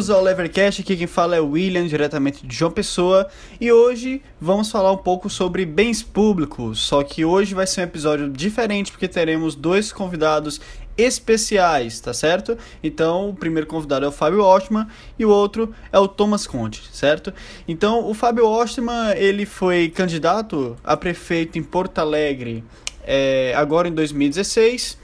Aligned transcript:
Bem-vindos 0.00 0.16
ao 0.16 0.24
Levercast, 0.24 0.80
aqui 0.80 0.96
quem 0.96 1.06
fala 1.06 1.36
é 1.36 1.40
o 1.42 1.50
William, 1.50 1.86
diretamente 1.86 2.46
de 2.46 2.56
João 2.56 2.70
Pessoa, 2.70 3.28
e 3.60 3.70
hoje 3.70 4.22
vamos 4.40 4.70
falar 4.70 4.90
um 4.92 4.96
pouco 4.96 5.28
sobre 5.28 5.66
bens 5.66 6.02
públicos, 6.02 6.80
só 6.80 7.02
que 7.02 7.22
hoje 7.22 7.54
vai 7.54 7.66
ser 7.66 7.82
um 7.82 7.84
episódio 7.84 8.30
diferente 8.30 8.92
porque 8.92 9.06
teremos 9.06 9.54
dois 9.54 9.92
convidados 9.92 10.58
especiais, 10.96 12.00
tá 12.00 12.14
certo? 12.14 12.56
Então, 12.82 13.28
o 13.28 13.34
primeiro 13.34 13.66
convidado 13.66 14.06
é 14.06 14.08
o 14.08 14.12
Fábio 14.12 14.42
Ostman 14.42 14.86
e 15.18 15.26
o 15.26 15.28
outro 15.28 15.74
é 15.92 15.98
o 15.98 16.08
Thomas 16.08 16.46
Conte, 16.46 16.82
certo? 16.90 17.30
Então, 17.68 18.08
o 18.08 18.14
Fábio 18.14 18.46
Ostman, 18.46 19.12
ele 19.18 19.44
foi 19.44 19.90
candidato 19.90 20.78
a 20.82 20.96
prefeito 20.96 21.58
em 21.58 21.62
Porto 21.62 21.98
Alegre 21.98 22.64
é, 23.04 23.52
agora 23.56 23.88
em 23.88 23.92
2016, 23.92 24.96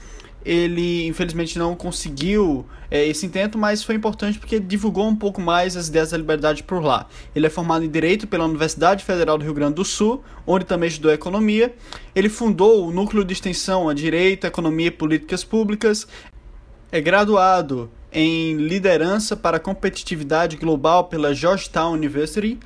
ele 0.47 1.05
infelizmente 1.05 1.59
não 1.59 1.75
conseguiu 1.75 2.65
é, 2.89 3.05
esse 3.05 3.25
intento, 3.25 3.57
mas 3.57 3.83
foi 3.83 3.95
importante 3.95 4.39
porque 4.39 4.61
divulgou 4.61 5.05
um 5.05 5.15
pouco 5.15 5.41
mais 5.41 5.75
as 5.75 5.89
ideias 5.89 6.11
da 6.11 6.17
liberdade 6.17 6.63
por 6.63 6.81
lá. 6.81 7.05
Ele 7.35 7.45
é 7.45 7.49
formado 7.49 7.83
em 7.83 7.89
Direito 7.89 8.25
pela 8.25 8.45
Universidade 8.45 9.03
Federal 9.03 9.37
do 9.37 9.43
Rio 9.43 9.53
Grande 9.53 9.75
do 9.75 9.83
Sul, 9.83 10.23
onde 10.45 10.63
também 10.63 10.87
estudou 10.87 11.11
Economia. 11.11 11.75
Ele 12.15 12.29
fundou 12.29 12.87
o 12.87 12.91
Núcleo 12.91 13.25
de 13.25 13.33
Extensão 13.33 13.89
a 13.89 13.93
Direito, 13.93 14.47
Economia 14.47 14.87
e 14.87 14.91
Políticas 14.91 15.43
Públicas. 15.43 16.07
É 16.93 17.01
graduado 17.01 17.91
em 18.09 18.55
Liderança 18.55 19.35
para 19.35 19.59
Competitividade 19.59 20.55
Global 20.55 21.03
pela 21.09 21.33
Georgetown 21.33 21.91
University 21.91 22.57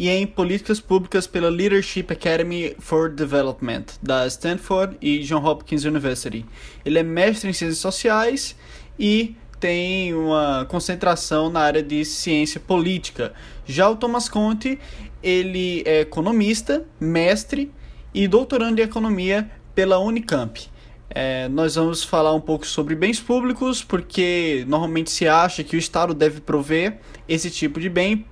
e 0.00 0.08
em 0.08 0.26
Políticas 0.26 0.80
Públicas 0.80 1.26
pela 1.26 1.50
Leadership 1.50 2.06
Academy 2.08 2.74
for 2.78 3.10
Development, 3.10 3.84
da 4.02 4.26
Stanford 4.26 4.96
e 4.98 5.18
John 5.18 5.44
Hopkins 5.44 5.84
University. 5.84 6.46
Ele 6.86 6.98
é 6.98 7.02
mestre 7.02 7.50
em 7.50 7.52
Ciências 7.52 7.80
Sociais 7.80 8.56
e 8.98 9.36
tem 9.60 10.14
uma 10.14 10.64
concentração 10.70 11.50
na 11.50 11.60
área 11.60 11.82
de 11.82 12.02
ciência 12.06 12.58
política. 12.58 13.34
Já 13.66 13.90
o 13.90 13.96
Thomas 13.96 14.26
Conte, 14.26 14.78
ele 15.22 15.82
é 15.84 16.00
economista, 16.00 16.82
mestre 16.98 17.70
e 18.14 18.26
doutorando 18.26 18.80
em 18.80 18.84
economia 18.84 19.50
pela 19.74 19.98
Unicamp. 19.98 20.66
É, 21.10 21.46
nós 21.48 21.74
vamos 21.74 22.02
falar 22.02 22.32
um 22.32 22.40
pouco 22.40 22.66
sobre 22.66 22.94
bens 22.94 23.20
públicos, 23.20 23.84
porque 23.84 24.64
normalmente 24.66 25.10
se 25.10 25.28
acha 25.28 25.62
que 25.62 25.76
o 25.76 25.78
Estado 25.78 26.14
deve 26.14 26.40
prover 26.40 27.00
esse 27.28 27.50
tipo 27.50 27.78
de 27.78 27.90
bem 27.90 28.24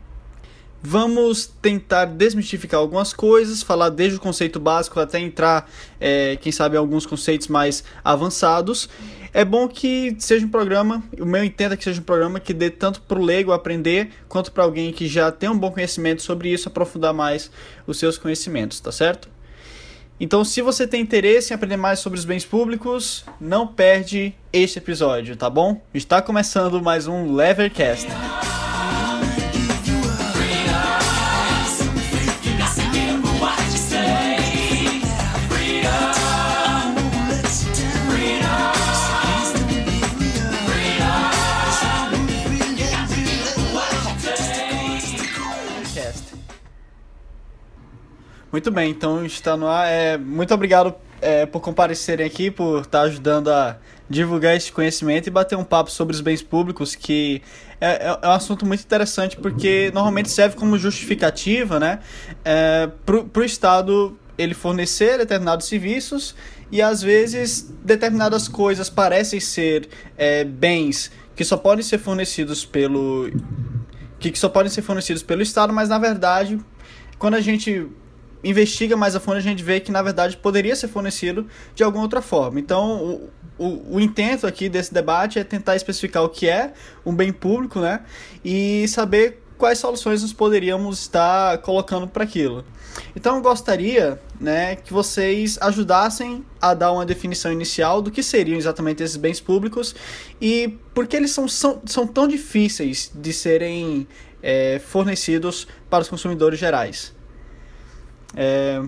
Vamos 0.80 1.46
tentar 1.60 2.04
desmistificar 2.04 2.78
algumas 2.78 3.12
coisas, 3.12 3.62
falar 3.62 3.88
desde 3.88 4.16
o 4.16 4.20
conceito 4.20 4.60
básico 4.60 5.00
até 5.00 5.18
entrar, 5.18 5.68
é, 6.00 6.36
quem 6.36 6.52
sabe, 6.52 6.76
alguns 6.76 7.04
conceitos 7.04 7.48
mais 7.48 7.82
avançados. 8.04 8.88
É 9.34 9.44
bom 9.44 9.68
que 9.68 10.16
seja 10.18 10.46
um 10.46 10.48
programa, 10.48 11.02
o 11.20 11.26
meu 11.26 11.44
entendo 11.44 11.74
é 11.74 11.76
que 11.76 11.84
seja 11.84 12.00
um 12.00 12.04
programa 12.04 12.40
que 12.40 12.54
dê 12.54 12.70
tanto 12.70 13.02
para 13.02 13.18
o 13.18 13.22
leigo 13.22 13.52
aprender, 13.52 14.10
quanto 14.28 14.52
para 14.52 14.64
alguém 14.64 14.92
que 14.92 15.06
já 15.06 15.30
tem 15.30 15.48
um 15.48 15.58
bom 15.58 15.70
conhecimento 15.70 16.22
sobre 16.22 16.50
isso, 16.50 16.68
aprofundar 16.68 17.12
mais 17.12 17.50
os 17.86 17.98
seus 17.98 18.16
conhecimentos, 18.16 18.80
tá 18.80 18.92
certo? 18.92 19.28
Então, 20.20 20.44
se 20.44 20.62
você 20.62 20.86
tem 20.86 21.00
interesse 21.00 21.52
em 21.52 21.54
aprender 21.54 21.76
mais 21.76 22.00
sobre 22.00 22.18
os 22.18 22.24
bens 22.24 22.44
públicos, 22.44 23.24
não 23.40 23.66
perde 23.66 24.34
este 24.52 24.78
episódio, 24.78 25.36
tá 25.36 25.48
bom? 25.50 25.80
Está 25.92 26.22
começando 26.22 26.82
mais 26.82 27.06
um 27.06 27.34
Levercast. 27.34 28.08
Muito 48.50 48.70
bem, 48.70 48.90
então 48.90 49.24
está 49.26 49.56
no 49.56 49.66
ar. 49.66 49.86
É, 49.88 50.16
muito 50.16 50.54
obrigado 50.54 50.94
é, 51.20 51.44
por 51.44 51.60
comparecerem 51.60 52.26
aqui, 52.26 52.50
por 52.50 52.80
estar 52.80 53.02
ajudando 53.02 53.50
a 53.50 53.76
divulgar 54.08 54.56
esse 54.56 54.72
conhecimento 54.72 55.26
e 55.26 55.30
bater 55.30 55.56
um 55.56 55.64
papo 55.64 55.90
sobre 55.90 56.14
os 56.14 56.20
bens 56.22 56.40
públicos, 56.40 56.94
que 56.94 57.42
é, 57.80 58.08
é, 58.08 58.18
é 58.22 58.28
um 58.28 58.32
assunto 58.32 58.64
muito 58.64 58.82
interessante 58.82 59.36
porque 59.36 59.90
normalmente 59.92 60.30
serve 60.30 60.56
como 60.56 60.78
justificativa 60.78 61.78
né, 61.78 62.00
é, 62.44 62.88
para 63.04 63.40
o 63.40 63.44
Estado 63.44 64.18
ele 64.38 64.54
fornecer 64.54 65.18
determinados 65.18 65.66
serviços 65.66 66.34
e 66.70 66.80
às 66.80 67.02
vezes 67.02 67.70
determinadas 67.84 68.48
coisas 68.48 68.88
parecem 68.88 69.40
ser 69.40 69.88
é, 70.16 70.44
bens 70.44 71.10
que 71.36 71.44
só 71.44 71.56
podem 71.56 71.84
ser 71.84 71.98
fornecidos 71.98 72.64
pelo 72.64 73.30
que, 74.18 74.30
que 74.30 74.38
só 74.38 74.48
podem 74.48 74.70
ser 74.70 74.82
fornecidos 74.82 75.22
pelo 75.22 75.42
Estado, 75.42 75.72
mas 75.72 75.88
na 75.88 75.98
verdade 75.98 76.58
quando 77.18 77.34
a 77.34 77.40
gente 77.40 77.88
investiga 78.42 78.96
mais 78.96 79.16
a 79.16 79.20
fundo, 79.20 79.36
a 79.36 79.40
gente 79.40 79.62
vê 79.62 79.80
que 79.80 79.90
na 79.90 80.02
verdade 80.02 80.36
poderia 80.36 80.76
ser 80.76 80.88
fornecido 80.88 81.46
de 81.74 81.82
alguma 81.82 82.04
outra 82.04 82.22
forma. 82.22 82.60
Então, 82.60 83.30
o, 83.58 83.64
o, 83.64 83.96
o, 83.96 84.00
intento 84.00 84.46
aqui 84.46 84.68
desse 84.68 84.92
debate 84.94 85.38
é 85.38 85.44
tentar 85.44 85.76
especificar 85.76 86.22
o 86.22 86.28
que 86.28 86.48
é 86.48 86.72
um 87.04 87.14
bem 87.14 87.32
público, 87.32 87.80
né? 87.80 88.00
E 88.44 88.86
saber 88.88 89.42
quais 89.58 89.78
soluções 89.78 90.22
nós 90.22 90.32
poderíamos 90.32 91.00
estar 91.00 91.58
colocando 91.58 92.06
para 92.06 92.22
aquilo. 92.22 92.64
Então, 93.14 93.36
eu 93.36 93.42
gostaria 93.42 94.20
né, 94.40 94.76
que 94.76 94.92
vocês 94.92 95.58
ajudassem 95.60 96.44
a 96.60 96.74
dar 96.74 96.92
uma 96.92 97.04
definição 97.04 97.52
inicial 97.52 98.00
do 98.00 98.10
que 98.10 98.22
seriam 98.22 98.56
exatamente 98.56 99.02
esses 99.02 99.16
bens 99.16 99.40
públicos 99.40 99.94
e 100.40 100.78
por 100.94 101.06
que 101.06 101.16
eles 101.16 101.32
são, 101.32 101.48
são, 101.48 101.82
são 101.84 102.06
tão 102.06 102.28
difíceis 102.28 103.10
de 103.12 103.32
serem 103.32 104.06
é, 104.42 104.78
fornecidos 104.78 105.66
para 105.90 106.02
os 106.02 106.08
consumidores 106.08 106.58
gerais. 106.58 107.17
É, 108.36 108.82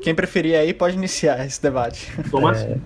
quem 0.00 0.14
preferir 0.14 0.56
aí 0.56 0.72
pode 0.74 0.96
iniciar 0.96 1.44
esse 1.44 1.60
debate. 1.62 2.10
Thomas? 2.30 2.62
É, 2.62 2.78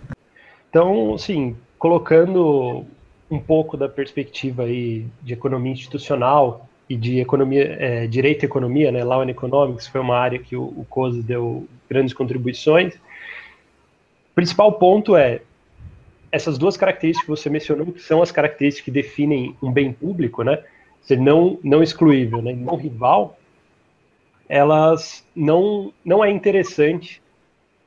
então, 0.69 1.19
sim, 1.19 1.57
colocando 1.79 2.85
um 3.31 3.39
pouco 3.39 3.77
da 3.77 3.89
perspectiva 3.89 4.65
aí 4.65 5.07
de 5.23 5.33
economia 5.33 5.73
institucional 5.73 6.69
e 6.89 6.97
de 6.97 7.21
economia, 7.21 7.77
é, 7.79 8.07
direito 8.07 8.43
e 8.43 8.47
economia, 8.47 8.91
né, 8.91 9.05
Law 9.05 9.23
and 9.23 9.31
Economics, 9.31 9.87
foi 9.87 10.01
uma 10.01 10.17
área 10.17 10.39
que 10.39 10.57
o, 10.57 10.63
o 10.63 10.87
COSE 10.89 11.23
deu 11.23 11.67
grandes 11.89 12.13
contribuições. 12.13 12.95
O 12.95 14.35
principal 14.35 14.73
ponto 14.73 15.17
é 15.17 15.41
essas 16.33 16.59
duas 16.59 16.77
características 16.77 17.25
que 17.25 17.31
você 17.31 17.51
mencionou, 17.51 17.87
que 17.87 18.01
são 18.01 18.23
as 18.23 18.31
características 18.33 18.85
que 18.85 18.91
definem 18.91 19.57
um 19.63 19.71
bem 19.71 19.93
público, 19.93 20.43
né, 20.43 20.63
ser 21.03 21.19
não, 21.19 21.59
não 21.63 21.83
excluível, 21.83 22.43
né, 22.43 22.53
não 22.53 22.77
rival, 22.77 23.39
elas 24.51 25.25
não, 25.35 25.93
não 26.05 26.25
é 26.25 26.29
interessante, 26.29 27.23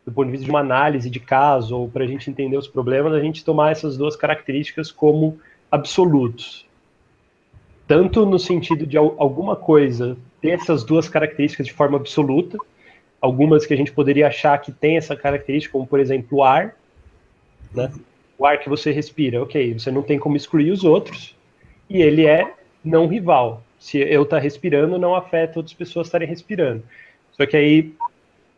do 0.06 0.14
ponto 0.14 0.28
de 0.28 0.32
vista 0.32 0.46
de 0.46 0.50
uma 0.50 0.62
análise 0.62 1.10
de 1.10 1.20
caso, 1.20 1.78
ou 1.78 1.90
para 1.90 2.06
a 2.06 2.08
gente 2.08 2.30
entender 2.30 2.56
os 2.56 2.70
problemas, 2.70 3.14
a 3.14 3.20
gente 3.20 3.44
tomar 3.44 3.72
essas 3.72 3.98
duas 3.98 4.16
características 4.16 4.90
como 4.90 5.38
absolutos. 5.70 6.66
Tanto 7.86 8.26
no 8.26 8.40
sentido 8.40 8.88
de 8.88 8.96
alguma 8.98 9.58
coisa 9.58 10.16
ter 10.42 10.52
essas 10.52 10.86
duas 10.86 11.10
características 11.10 11.68
de 11.68 11.74
forma 11.74 11.98
absoluta, 11.98 12.58
algumas 13.20 13.66
que 13.66 13.74
a 13.74 13.78
gente 13.78 13.92
poderia 13.92 14.28
achar 14.28 14.58
que 14.60 14.72
tem 14.72 14.96
essa 14.96 15.18
característica, 15.18 15.74
como 15.74 15.86
por 15.86 16.00
exemplo 16.00 16.38
o 16.38 16.44
ar, 16.46 16.78
né? 17.74 17.92
o 18.38 18.46
ar 18.46 18.58
que 18.62 18.70
você 18.70 18.90
respira, 18.94 19.44
ok, 19.44 19.78
você 19.78 19.92
não 19.92 20.02
tem 20.02 20.18
como 20.18 20.38
excluir 20.38 20.72
os 20.72 20.86
outros, 20.86 21.36
e 21.90 22.02
ele 22.02 22.26
é 22.26 22.54
não 22.86 23.06
rival 23.06 23.62
se 23.84 23.98
eu 23.98 24.24
estar 24.24 24.38
tá 24.38 24.42
respirando, 24.42 24.98
não 24.98 25.14
afeta 25.14 25.60
outras 25.60 25.74
pessoas 25.74 26.08
estarem 26.08 26.26
respirando. 26.26 26.82
Só 27.34 27.46
que 27.46 27.58
aí, 27.58 27.94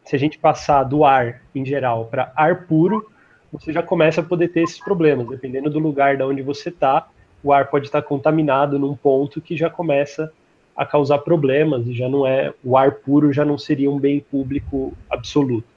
se 0.04 0.16
a 0.16 0.20
gente 0.20 0.38
passar 0.38 0.84
do 0.84 1.04
ar 1.04 1.42
em 1.56 1.66
geral 1.66 2.06
para 2.06 2.32
ar 2.36 2.68
puro, 2.68 3.10
você 3.52 3.74
já 3.74 3.82
começa 3.82 4.22
a 4.22 4.24
poder 4.24 4.50
ter 4.50 4.62
esses 4.62 4.80
problemas. 4.80 5.28
Dependendo 5.28 5.68
do 5.68 5.80
lugar 5.80 6.16
de 6.16 6.22
onde 6.22 6.44
você 6.44 6.70
está, 6.70 7.08
o 7.44 7.52
ar 7.52 7.72
pode 7.72 7.88
estar 7.88 8.04
contaminado 8.04 8.78
num 8.78 8.96
ponto 8.96 9.42
que 9.42 9.58
já 9.58 9.68
começa 9.68 10.32
a 10.78 10.86
causar 10.86 11.18
problemas 11.18 11.88
e 11.88 11.94
já 11.96 12.08
não 12.08 12.28
é 12.28 12.54
o 12.64 12.78
ar 12.78 12.92
puro 12.92 13.34
já 13.34 13.44
não 13.44 13.58
seria 13.58 13.90
um 13.90 13.98
bem 13.98 14.20
público 14.20 14.94
absoluto, 15.10 15.68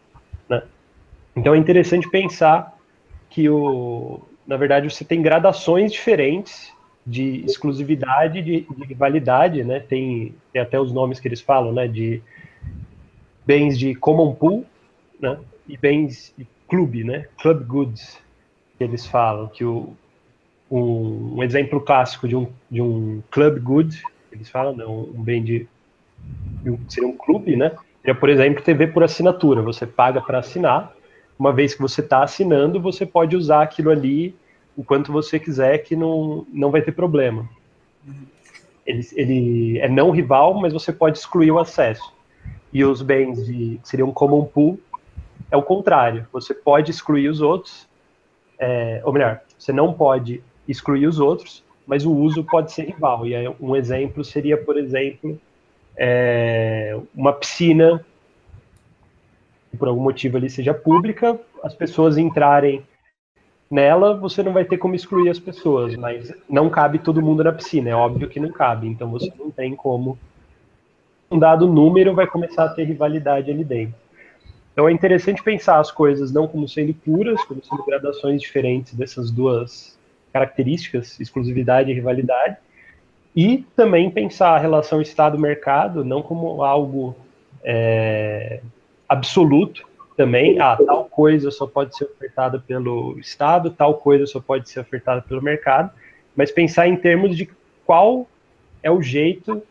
né? 0.47 0.63
Então 1.35 1.55
é 1.55 1.57
interessante 1.57 2.11
pensar 2.11 2.77
que 3.31 3.49
o, 3.49 4.21
na 4.47 4.59
verdade 4.59 4.91
você 4.91 5.07
tem 5.07 5.23
gradações 5.23 5.91
diferentes 5.91 6.71
de 7.09 7.43
exclusividade 7.47 8.43
de, 8.43 8.67
de 8.87 8.95
validade, 8.95 9.65
né? 9.65 9.81
Tem, 9.81 10.35
tem 10.53 10.61
até 10.61 10.79
os 10.79 10.93
nomes 10.93 11.19
que 11.19 11.27
eles 11.27 11.41
falam, 11.41 11.73
né? 11.73 11.89
De 11.89 12.23
bens 13.47 13.79
de 13.79 13.95
common 13.95 14.35
pool, 14.35 14.67
né? 15.19 15.39
E 15.67 15.77
bens 15.77 16.35
de 16.37 16.47
clube, 16.69 17.05
né? 17.05 17.27
Club 17.41 17.67
goods, 17.67 18.19
que 18.77 18.85
eles 18.85 19.07
falam 19.07 19.49
que 19.49 19.65
o 19.65 19.97
um, 20.71 21.37
um 21.37 21.43
exemplo 21.43 21.81
clássico 21.81 22.29
de 22.29 22.37
um, 22.37 22.47
de 22.71 22.83
um 22.83 23.23
club 23.31 23.59
good, 23.59 24.03
eles 24.31 24.51
falam, 24.51 24.77
não, 24.77 25.01
um 25.01 25.23
bem 25.23 25.43
de, 25.43 25.67
de 26.63 26.71
um, 26.71 26.79
seria 26.91 27.09
um 27.09 27.17
clube, 27.17 27.57
né? 27.57 27.73
É, 28.05 28.13
por 28.13 28.29
exemplo, 28.29 28.63
TV 28.63 28.87
por 28.87 29.03
assinatura. 29.03 29.63
Você 29.63 29.87
paga 29.87 30.21
para 30.21 30.39
assinar. 30.39 30.93
Uma 31.39 31.53
vez 31.53 31.75
que 31.75 31.81
você 31.81 32.01
está 32.01 32.23
assinando, 32.23 32.81
você 32.81 33.07
pode 33.07 33.35
usar 33.35 33.63
aquilo 33.63 33.91
ali 33.91 34.35
o 34.79 34.85
quanto 34.85 35.11
você 35.11 35.41
quiser, 35.41 35.79
que 35.79 35.97
não, 35.97 36.47
não 36.53 36.71
vai 36.71 36.81
ter 36.81 36.93
problema. 36.93 37.51
Ele, 38.87 39.09
ele 39.15 39.79
é 39.81 39.89
não 39.89 40.13
rival, 40.13 40.55
mas 40.55 40.73
você 40.73 40.93
pode 40.93 41.19
excluir 41.19 41.51
o 41.51 41.59
acesso. 41.59 42.15
E 42.73 42.85
os 42.85 43.03
bens 43.03 43.45
de, 43.45 43.81
que 43.83 43.89
seriam 43.89 44.13
common 44.13 44.45
pool 44.45 44.79
é 45.51 45.57
o 45.57 45.65
contrário. 45.65 46.29
Você 46.33 46.55
pode 46.55 46.93
excluir 46.93 47.29
os 47.29 47.41
outros, 47.41 47.89
é, 48.57 49.03
ou 49.05 49.13
melhor, 49.13 49.41
você 49.59 49.73
não 49.73 49.93
pode 49.93 50.41
excluir 50.69 51.09
os 51.09 51.19
outros, 51.19 51.65
mas 51.85 52.07
o 52.07 52.15
uso 52.15 52.45
pode 52.45 52.71
ser 52.71 52.85
rival. 52.85 53.27
E 53.27 53.35
aí, 53.35 53.53
um 53.61 53.75
exemplo 53.75 54.23
seria, 54.23 54.57
por 54.57 54.79
exemplo, 54.79 55.41
é, 55.97 56.97
uma 57.13 57.33
piscina 57.33 58.07
que 59.73 59.77
por 59.77 59.89
algum 59.89 60.03
motivo 60.03 60.37
ali 60.37 60.49
seja 60.49 60.73
pública, 60.73 61.37
as 61.65 61.75
pessoas 61.75 62.17
entrarem 62.17 62.87
nela, 63.71 64.15
você 64.17 64.43
não 64.43 64.53
vai 64.53 64.65
ter 64.65 64.79
como 64.79 64.95
excluir 64.95 65.29
as 65.29 65.39
pessoas, 65.39 65.95
mas 65.97 66.33
não 66.49 66.71
cabe 66.71 66.99
todo 66.99 67.23
mundo 67.23 67.45
na 67.45 67.53
piscina, 67.53 67.91
é 67.91 67.95
óbvio 67.95 68.29
que 68.29 68.41
não 68.41 68.51
cabe, 68.51 68.89
então 68.89 69.11
você 69.11 69.33
não 69.39 69.51
tem 69.51 69.75
como. 69.75 70.19
Um 71.31 71.39
dado 71.39 71.67
número 71.67 72.15
vai 72.15 72.27
começar 72.27 72.65
a 72.65 72.69
ter 72.71 72.85
rivalidade 72.85 73.51
ali 73.51 73.63
dentro. 73.63 73.95
Então 74.73 74.89
é 74.89 74.93
interessante 74.93 75.43
pensar 75.43 75.81
as 75.81 75.91
coisas 75.91 76.33
não 76.33 76.47
como 76.47 76.69
sendo 76.69 76.95
puras, 76.95 77.43
como 77.45 77.63
sendo 77.63 77.85
gradações 77.85 78.41
diferentes 78.41 78.95
dessas 78.95 79.31
duas 79.31 79.99
características, 80.33 81.19
exclusividade 81.19 81.91
e 81.91 81.95
rivalidade, 81.95 82.57
e 83.35 83.67
também 83.77 84.11
pensar 84.11 84.51
a 84.51 84.59
relação 84.59 85.03
Estado-mercado 85.03 86.05
não 86.05 86.23
como 86.23 86.63
algo 86.63 87.15
é, 87.63 88.61
absoluto 89.09 89.88
também, 90.19 90.59
ah, 90.59 90.77
tal 90.85 91.05
coisa 91.05 91.49
só 91.49 91.65
pode 91.65 91.97
ser 91.97 92.05
ofertada 92.07 92.59
pelo 92.59 93.17
Estado, 93.21 93.71
tal 93.71 93.95
coisa 93.95 94.27
só 94.27 94.41
pode 94.41 94.69
ser 94.69 94.81
ofertada 94.81 95.23
pelo 95.23 95.41
mercado, 95.41 95.93
mas 96.35 96.51
pensar 96.51 96.89
em 96.89 96.97
termos 96.97 97.37
de 97.37 97.49
qual 97.87 98.27
é 98.83 98.91
o 98.91 99.01
jeito 99.01 99.63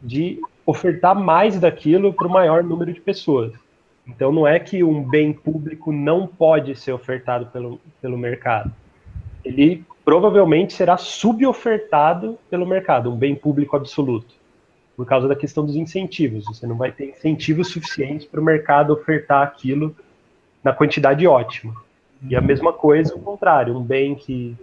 de 0.00 0.40
ofertar 0.64 1.18
mais 1.18 1.58
daquilo 1.58 2.12
para 2.12 2.28
o 2.28 2.30
maior 2.30 2.62
número 2.62 2.92
de 2.92 3.00
pessoas. 3.00 3.52
Então 4.06 4.30
não 4.30 4.46
é 4.46 4.60
que 4.60 4.84
um 4.84 5.02
bem 5.02 5.32
público 5.32 5.90
não 5.90 6.28
pode 6.28 6.76
ser 6.76 6.92
ofertado 6.92 7.46
pelo, 7.46 7.80
pelo 8.00 8.16
mercado. 8.16 8.70
Ele 9.44 9.84
provavelmente 10.04 10.74
será 10.74 10.96
subofertado 10.96 12.38
pelo 12.48 12.64
mercado, 12.64 13.10
um 13.10 13.16
bem 13.16 13.34
público 13.34 13.76
absoluto, 13.76 14.32
por 14.98 15.06
causa 15.06 15.28
da 15.28 15.36
questão 15.36 15.64
dos 15.64 15.76
incentivos. 15.76 16.44
Você 16.44 16.66
não 16.66 16.74
vai 16.74 16.90
ter 16.90 17.10
incentivos 17.10 17.68
suficientes 17.68 18.26
para 18.26 18.40
o 18.40 18.44
mercado 18.44 18.92
ofertar 18.92 19.44
aquilo 19.44 19.94
na 20.62 20.72
quantidade 20.72 21.24
ótima. 21.24 21.72
E 22.28 22.34
a 22.34 22.40
mesma 22.40 22.72
coisa, 22.72 23.14
o 23.14 23.20
contrário, 23.20 23.78
um 23.78 23.80
bem 23.80 24.16
que 24.16 24.56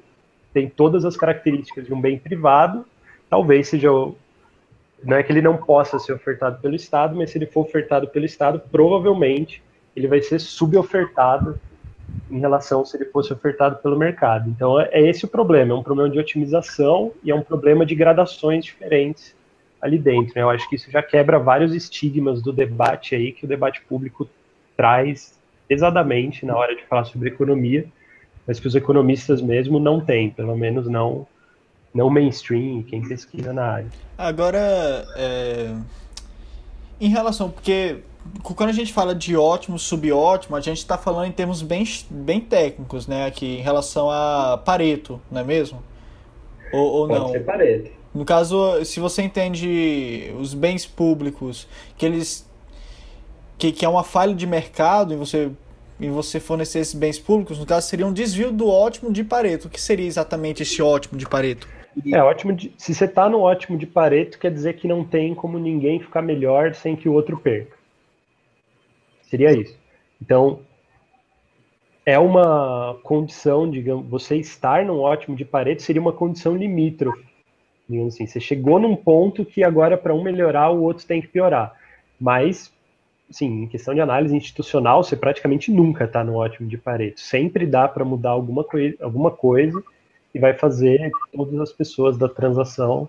tem 0.53 0.67
todas 0.67 1.05
as 1.05 1.15
características 1.15 1.85
de 1.85 1.93
um 1.93 2.01
bem 2.01 2.19
privado, 2.19 2.85
talvez 3.29 3.69
seja 3.69 3.87
não 3.89 5.15
é 5.15 5.23
que 5.23 5.31
ele 5.31 5.41
não 5.41 5.55
possa 5.55 5.97
ser 5.99 6.11
ofertado 6.11 6.59
pelo 6.61 6.75
Estado, 6.75 7.15
mas 7.15 7.29
se 7.29 7.37
ele 7.37 7.45
for 7.45 7.61
ofertado 7.61 8.09
pelo 8.09 8.25
Estado, 8.25 8.61
provavelmente 8.69 9.63
ele 9.95 10.09
vai 10.09 10.21
ser 10.21 10.39
subofertado 10.39 11.57
em 12.29 12.39
relação 12.39 12.83
se 12.83 12.97
ele 12.97 13.05
fosse 13.05 13.31
ofertado 13.31 13.77
pelo 13.77 13.97
mercado. 13.97 14.49
Então 14.49 14.81
é 14.81 15.01
esse 15.01 15.23
o 15.23 15.29
problema, 15.29 15.71
é 15.71 15.77
um 15.77 15.83
problema 15.83 16.09
de 16.09 16.19
otimização 16.19 17.13
e 17.23 17.31
é 17.31 17.35
um 17.35 17.41
problema 17.41 17.85
de 17.85 17.95
gradações 17.95 18.65
diferentes 18.65 19.33
ali 19.85 19.97
dentro. 19.97 20.33
Né? 20.35 20.41
Eu 20.41 20.49
acho 20.49 20.67
que 20.67 20.75
isso 20.75 20.89
já 20.89 21.01
quebra 21.01 21.39
vários 21.39 21.73
estigmas 21.73 22.41
do 22.41 22.51
debate 22.51 23.15
aí 23.15 23.31
que 23.31 23.45
o 23.45 23.47
debate 23.47 23.81
público 23.81 24.27
traz 24.75 25.39
pesadamente 25.67 26.45
na 26.45 26.55
hora 26.55 26.75
de 26.75 26.83
falar 26.83 27.05
sobre 27.05 27.29
economia, 27.29 27.85
mas 28.45 28.59
que 28.59 28.67
os 28.67 28.75
economistas 28.75 29.41
mesmo 29.41 29.79
não 29.79 29.99
têm, 29.99 30.29
pelo 30.29 30.55
menos 30.57 30.87
não 30.87 31.27
não 31.93 32.09
mainstream, 32.09 32.83
quem 32.83 33.01
pesquisa 33.07 33.53
na 33.53 33.63
área. 33.63 33.87
Agora, 34.17 35.07
é... 35.15 35.73
em 36.99 37.07
relação, 37.07 37.49
porque 37.49 37.99
quando 38.43 38.69
a 38.69 38.73
gente 38.73 38.91
fala 38.91 39.15
de 39.15 39.37
ótimo, 39.37 39.79
subótimo, 39.79 40.57
a 40.57 40.59
gente 40.59 40.79
está 40.79 40.97
falando 40.97 41.27
em 41.27 41.31
termos 41.31 41.61
bem, 41.61 41.85
bem 42.09 42.41
técnicos, 42.41 43.07
né? 43.07 43.25
Aqui 43.25 43.45
em 43.45 43.61
relação 43.61 44.11
a 44.11 44.61
Pareto, 44.65 45.21
não 45.31 45.39
é 45.39 45.43
mesmo? 45.45 45.81
Ou, 46.73 46.85
ou 46.85 47.07
Pode 47.07 47.19
não? 47.19 47.29
Ser 47.29 47.45
Pareto. 47.45 47.91
No 48.15 48.23
caso, 48.23 48.85
se 48.85 49.01
você 49.01 49.21
entende 49.23 50.33
os 50.39 50.53
bens 50.53 50.85
públicos, 50.85 51.67
que 51.97 52.05
eles 52.05 52.49
que, 53.57 53.73
que 53.73 53.85
é 53.85 53.89
uma 53.89 54.05
falha 54.05 54.33
de 54.33 54.47
mercado 54.47 55.13
e 55.13 55.17
você 55.17 55.51
e 55.99 56.09
você 56.09 56.39
fornecer 56.39 56.79
esses 56.79 56.93
bens 56.93 57.19
públicos, 57.19 57.59
no 57.59 57.65
caso 57.65 57.87
seria 57.87 58.07
um 58.07 58.11
desvio 58.11 58.51
do 58.51 58.67
ótimo 58.69 59.11
de 59.11 59.23
Pareto. 59.23 59.67
O 59.67 59.69
que 59.69 59.79
seria 59.79 60.05
exatamente 60.05 60.63
esse 60.63 60.81
ótimo 60.81 61.17
de 61.17 61.27
Pareto? 61.27 61.67
É 62.11 62.21
ótimo. 62.21 62.53
De, 62.53 62.73
se 62.77 62.93
você 62.93 63.05
está 63.05 63.29
no 63.29 63.41
ótimo 63.41 63.77
de 63.77 63.85
Pareto, 63.85 64.39
quer 64.39 64.51
dizer 64.51 64.73
que 64.73 64.87
não 64.87 65.03
tem 65.05 65.33
como 65.33 65.57
ninguém 65.57 65.99
ficar 65.99 66.21
melhor 66.21 66.73
sem 66.73 66.95
que 66.95 67.07
o 67.07 67.13
outro 67.13 67.37
perca. 67.37 67.77
Seria 69.23 69.51
isso. 69.53 69.77
Então, 70.21 70.59
é 72.05 72.19
uma 72.19 72.97
condição, 73.03 73.69
digamos, 73.69 74.05
você 74.09 74.35
estar 74.35 74.85
no 74.85 74.99
ótimo 74.99 75.35
de 75.35 75.45
Pareto 75.45 75.81
seria 75.81 76.01
uma 76.01 76.13
condição 76.13 76.55
limítrofe. 76.55 77.34
Digamos 77.87 78.15
assim, 78.15 78.25
você 78.25 78.39
chegou 78.39 78.79
num 78.79 78.95
ponto 78.95 79.45
que 79.45 79.63
agora 79.63 79.97
para 79.97 80.13
um 80.13 80.23
melhorar, 80.23 80.71
o 80.71 80.81
outro 80.81 81.05
tem 81.05 81.21
que 81.21 81.27
piorar. 81.27 81.73
Mas, 82.19 82.71
sim, 83.29 83.63
em 83.63 83.67
questão 83.67 83.93
de 83.93 84.01
análise 84.01 84.35
institucional, 84.35 85.03
você 85.03 85.15
praticamente 85.15 85.71
nunca 85.71 86.05
está 86.05 86.23
no 86.23 86.35
ótimo 86.35 86.67
de 86.67 86.77
Pareto. 86.77 87.19
Sempre 87.19 87.65
dá 87.65 87.87
para 87.87 88.03
mudar 88.03 88.31
alguma, 88.31 88.63
coi 88.63 88.95
alguma 88.99 89.29
coisa 89.29 89.83
que 90.31 90.39
vai 90.39 90.53
fazer 90.53 91.11
todas 91.33 91.59
as 91.59 91.71
pessoas 91.71 92.17
da 92.17 92.27
transação 92.27 93.07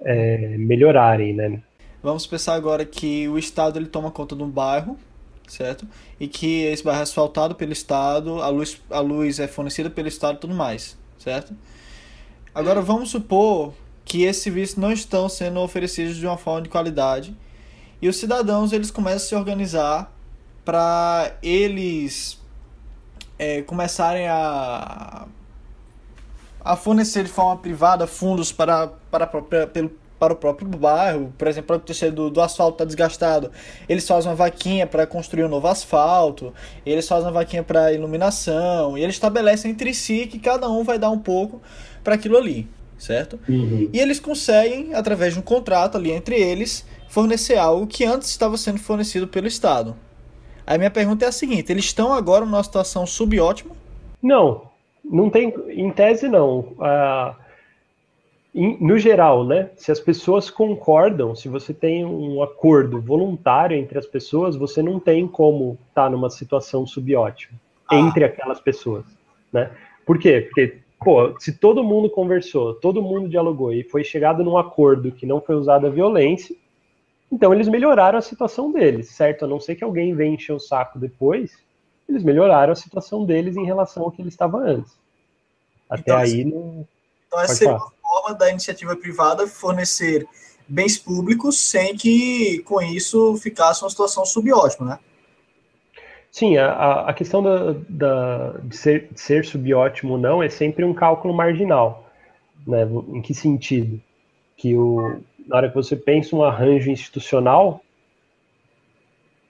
é, 0.00 0.56
melhorarem, 0.58 1.34
né? 1.34 1.60
Vamos 2.02 2.26
pensar 2.26 2.54
agora 2.54 2.84
que 2.84 3.28
o 3.28 3.36
Estado 3.36 3.78
ele 3.78 3.86
toma 3.86 4.10
conta 4.10 4.36
de 4.36 4.42
um 4.42 4.48
bairro, 4.48 4.96
certo? 5.48 5.86
E 6.20 6.28
que 6.28 6.62
esse 6.62 6.84
bairro 6.84 7.00
é 7.00 7.02
asfaltado 7.02 7.54
pelo 7.54 7.72
Estado, 7.72 8.40
a 8.40 8.48
luz, 8.48 8.80
a 8.90 9.00
luz 9.00 9.40
é 9.40 9.48
fornecida 9.48 9.90
pelo 9.90 10.06
Estado 10.06 10.36
e 10.36 10.40
tudo 10.40 10.54
mais, 10.54 10.96
certo? 11.18 11.54
Agora 12.54 12.80
vamos 12.80 13.10
supor 13.10 13.74
que 14.06 14.22
esses 14.22 14.42
serviços 14.42 14.76
não 14.76 14.90
estão 14.90 15.28
sendo 15.28 15.60
oferecidos 15.60 16.16
de 16.16 16.26
uma 16.26 16.38
forma 16.38 16.62
de 16.62 16.70
qualidade. 16.70 17.36
E 18.00 18.08
os 18.08 18.16
cidadãos 18.16 18.72
eles 18.72 18.90
começam 18.90 19.16
a 19.16 19.28
se 19.28 19.34
organizar 19.34 20.12
para 20.64 21.36
eles 21.42 22.40
é, 23.38 23.60
começarem 23.60 24.26
a 24.28 25.26
a 26.66 26.74
fornecer 26.74 27.22
de 27.22 27.30
forma 27.30 27.56
privada 27.58 28.08
fundos 28.08 28.50
para, 28.50 28.88
para, 29.08 29.24
para, 29.24 29.68
pelo, 29.68 29.88
para 30.18 30.32
o 30.32 30.36
próprio 30.36 30.66
bairro, 30.66 31.32
por 31.38 31.46
exemplo, 31.46 31.68
para 31.68 31.76
acontecer 31.76 32.10
do, 32.10 32.28
do 32.28 32.40
asfalto 32.40 32.74
está 32.74 32.84
desgastado, 32.84 33.52
eles 33.88 34.06
fazem 34.06 34.28
uma 34.28 34.34
vaquinha 34.34 34.84
para 34.84 35.06
construir 35.06 35.44
um 35.44 35.48
novo 35.48 35.68
asfalto, 35.68 36.52
eles 36.84 37.06
fazem 37.06 37.26
uma 37.26 37.32
vaquinha 37.32 37.62
para 37.62 37.92
iluminação, 37.92 38.98
e 38.98 39.02
eles 39.02 39.14
estabelecem 39.14 39.70
entre 39.70 39.94
si 39.94 40.26
que 40.26 40.40
cada 40.40 40.68
um 40.68 40.82
vai 40.82 40.98
dar 40.98 41.10
um 41.10 41.18
pouco 41.20 41.62
para 42.02 42.16
aquilo 42.16 42.36
ali, 42.36 42.68
certo? 42.98 43.38
Uhum. 43.48 43.88
E 43.92 43.98
eles 43.98 44.20
conseguem, 44.20 44.94
através 44.94 45.34
de 45.34 45.38
um 45.38 45.42
contrato 45.42 45.96
ali 45.96 46.10
entre 46.10 46.36
eles, 46.36 46.86
fornecer 47.08 47.56
algo 47.56 47.86
que 47.86 48.04
antes 48.04 48.28
estava 48.28 48.56
sendo 48.56 48.78
fornecido 48.78 49.26
pelo 49.26 49.46
Estado. 49.46 49.96
Aí 50.66 50.78
minha 50.78 50.90
pergunta 50.90 51.24
é 51.24 51.28
a 51.28 51.32
seguinte: 51.32 51.70
eles 51.70 51.84
estão 51.84 52.12
agora 52.12 52.44
numa 52.44 52.62
situação 52.62 53.06
subótima? 53.06 53.74
Não, 54.22 54.62
não 55.04 55.30
tem, 55.30 55.54
em 55.68 55.90
tese 55.90 56.28
não. 56.28 56.74
Ah, 56.80 57.36
em, 58.54 58.76
no 58.80 58.98
geral, 58.98 59.44
né? 59.44 59.70
Se 59.76 59.92
as 59.92 60.00
pessoas 60.00 60.50
concordam, 60.50 61.36
se 61.36 61.48
você 61.48 61.74
tem 61.74 62.04
um 62.04 62.42
acordo 62.42 63.00
voluntário 63.00 63.76
entre 63.76 63.98
as 63.98 64.06
pessoas, 64.06 64.56
você 64.56 64.82
não 64.82 64.98
tem 64.98 65.28
como 65.28 65.78
estar 65.88 66.04
tá 66.04 66.10
numa 66.10 66.30
situação 66.30 66.86
subótima 66.86 67.58
ah. 67.88 67.96
entre 67.96 68.24
aquelas 68.24 68.58
pessoas, 68.58 69.04
né? 69.52 69.70
Por 70.04 70.18
quê? 70.18 70.40
Porque, 70.40 70.78
pô, 71.06 71.38
se 71.38 71.52
todo 71.52 71.84
mundo 71.84 72.10
conversou, 72.10 72.74
todo 72.74 73.00
mundo 73.00 73.28
dialogou 73.28 73.72
e 73.72 73.84
foi 73.84 74.02
chegado 74.02 74.42
num 74.42 74.58
acordo 74.58 75.12
que 75.12 75.24
não 75.24 75.40
foi 75.40 75.54
usada 75.54 75.88
violência, 75.88 76.56
então 77.30 77.54
eles 77.54 77.68
melhoraram 77.68 78.18
a 78.18 78.22
situação 78.22 78.72
deles, 78.72 79.10
certo? 79.10 79.44
A 79.44 79.48
não 79.48 79.60
ser 79.60 79.76
que 79.76 79.84
alguém 79.84 80.16
venha 80.16 80.34
encher 80.34 80.52
o 80.52 80.58
saco 80.58 80.98
depois, 80.98 81.56
eles 82.08 82.24
melhoraram 82.24 82.72
a 82.72 82.74
situação 82.74 83.24
deles 83.24 83.56
em 83.56 83.64
relação 83.64 84.02
ao 84.02 84.10
que 84.10 84.20
ele 84.20 84.30
estava 84.30 84.58
antes. 84.58 84.98
Até 85.88 86.00
então, 86.00 86.16
aí 86.16 86.44
não. 86.44 86.88
Então 87.28 87.40
essa 87.40 87.54
seria 87.54 87.76
uma 87.76 87.92
forma 88.02 88.34
da 88.36 88.50
iniciativa 88.50 88.96
privada 88.96 89.46
fornecer 89.46 90.26
bens 90.66 90.98
públicos 90.98 91.56
sem 91.56 91.96
que 91.96 92.58
com 92.64 92.82
isso 92.82 93.36
ficasse 93.36 93.84
uma 93.84 93.90
situação 93.90 94.26
subótima, 94.26 94.86
né? 94.88 94.98
Sim, 96.36 96.58
a, 96.58 97.08
a 97.08 97.14
questão 97.14 97.42
da, 97.42 97.72
da, 97.88 98.52
de, 98.62 98.76
ser, 98.76 99.08
de 99.10 99.18
ser 99.18 99.42
subótimo 99.46 100.12
ou 100.12 100.18
não 100.18 100.42
é 100.42 100.50
sempre 100.50 100.84
um 100.84 100.92
cálculo 100.92 101.32
marginal. 101.32 102.10
Né? 102.66 102.82
Em 103.08 103.22
que 103.22 103.34
sentido? 103.34 104.00
Que 104.56 104.76
o, 104.76 105.20
na 105.46 105.56
hora 105.56 105.68
que 105.70 105.74
você 105.74 105.96
pensa 105.96 106.36
um 106.36 106.42
arranjo 106.44 106.90
institucional, 106.90 107.82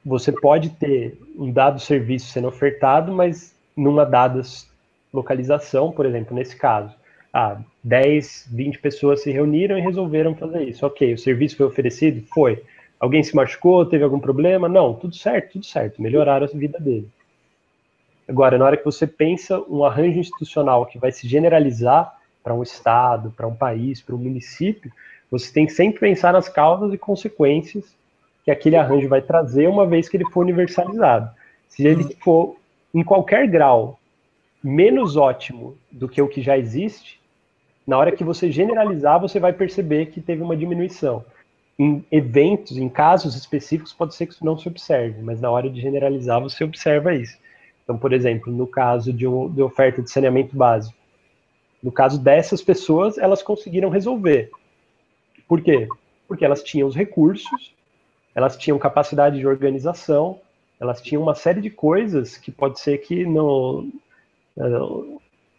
você 0.04 0.30
pode 0.32 0.70
ter 0.70 1.18
um 1.36 1.50
dado 1.50 1.80
serviço 1.80 2.30
sendo 2.30 2.48
ofertado, 2.48 3.12
mas 3.12 3.54
numa 3.76 4.04
dada 4.06 4.40
localização, 5.12 5.90
por 5.90 6.06
exemplo, 6.06 6.34
nesse 6.34 6.56
caso. 6.56 6.94
ah, 7.32 7.60
10, 7.82 8.48
20 8.52 8.78
pessoas 8.78 9.22
se 9.22 9.30
reuniram 9.30 9.76
e 9.78 9.80
resolveram 9.80 10.34
fazer 10.34 10.64
isso. 10.68 10.86
Ok, 10.86 11.14
o 11.14 11.18
serviço 11.18 11.56
foi 11.56 11.66
oferecido? 11.66 12.24
Foi. 12.32 12.62
Alguém 12.98 13.22
se 13.22 13.36
machucou? 13.36 13.84
Teve 13.84 14.04
algum 14.04 14.18
problema? 14.18 14.68
Não, 14.68 14.94
tudo 14.94 15.14
certo, 15.14 15.52
tudo 15.52 15.66
certo. 15.66 16.00
Melhoraram 16.00 16.46
a 16.46 16.56
vida 16.56 16.78
dele. 16.78 17.08
Agora, 18.28 18.58
na 18.58 18.64
hora 18.64 18.76
que 18.76 18.84
você 18.84 19.06
pensa 19.06 19.60
um 19.68 19.84
arranjo 19.84 20.18
institucional 20.18 20.86
que 20.86 20.98
vai 20.98 21.12
se 21.12 21.28
generalizar 21.28 22.12
para 22.42 22.54
um 22.54 22.62
estado, 22.62 23.32
para 23.36 23.46
um 23.46 23.54
país, 23.54 24.00
para 24.00 24.14
um 24.14 24.18
município, 24.18 24.90
você 25.30 25.52
tem 25.52 25.66
que 25.66 25.72
sempre 25.72 26.00
pensar 26.00 26.32
nas 26.32 26.48
causas 26.48 26.92
e 26.92 26.98
consequências 26.98 27.94
que 28.44 28.50
aquele 28.50 28.76
arranjo 28.76 29.08
vai 29.08 29.20
trazer 29.20 29.68
uma 29.68 29.86
vez 29.86 30.08
que 30.08 30.16
ele 30.16 30.28
for 30.30 30.40
universalizado. 30.40 31.30
Se 31.68 31.86
ele 31.86 32.16
for 32.22 32.56
em 32.94 33.02
qualquer 33.02 33.46
grau 33.48 33.98
menos 34.62 35.16
ótimo 35.16 35.76
do 35.90 36.08
que 36.08 36.22
o 36.22 36.28
que 36.28 36.40
já 36.40 36.56
existe, 36.56 37.20
na 37.86 37.98
hora 37.98 38.10
que 38.10 38.24
você 38.24 38.50
generalizar, 38.50 39.20
você 39.20 39.38
vai 39.38 39.52
perceber 39.52 40.06
que 40.06 40.20
teve 40.20 40.42
uma 40.42 40.56
diminuição. 40.56 41.24
Em 41.78 42.04
eventos, 42.10 42.76
em 42.76 42.88
casos 42.88 43.34
específicos, 43.34 43.92
pode 43.92 44.14
ser 44.14 44.26
que 44.26 44.32
isso 44.32 44.44
não 44.44 44.56
se 44.56 44.66
observe, 44.66 45.20
mas 45.20 45.40
na 45.40 45.50
hora 45.50 45.68
de 45.68 45.80
generalizar, 45.80 46.40
você 46.40 46.64
observa 46.64 47.14
isso. 47.14 47.36
Então, 47.84 47.98
por 47.98 48.12
exemplo, 48.12 48.52
no 48.52 48.66
caso 48.66 49.12
de, 49.12 49.26
um, 49.26 49.48
de 49.48 49.62
oferta 49.62 50.02
de 50.02 50.10
saneamento 50.10 50.56
básico, 50.56 50.96
no 51.82 51.92
caso 51.92 52.18
dessas 52.18 52.62
pessoas, 52.62 53.18
elas 53.18 53.42
conseguiram 53.42 53.90
resolver. 53.90 54.50
Por 55.46 55.60
quê? 55.60 55.86
Porque 56.26 56.44
elas 56.44 56.62
tinham 56.62 56.88
os 56.88 56.96
recursos, 56.96 57.74
elas 58.34 58.56
tinham 58.56 58.78
capacidade 58.78 59.38
de 59.38 59.46
organização, 59.46 60.40
elas 60.80 61.00
tinham 61.00 61.22
uma 61.22 61.34
série 61.34 61.60
de 61.60 61.70
coisas 61.70 62.36
que 62.36 62.50
pode 62.50 62.80
ser 62.80 62.98
que 62.98 63.24
no, 63.24 63.88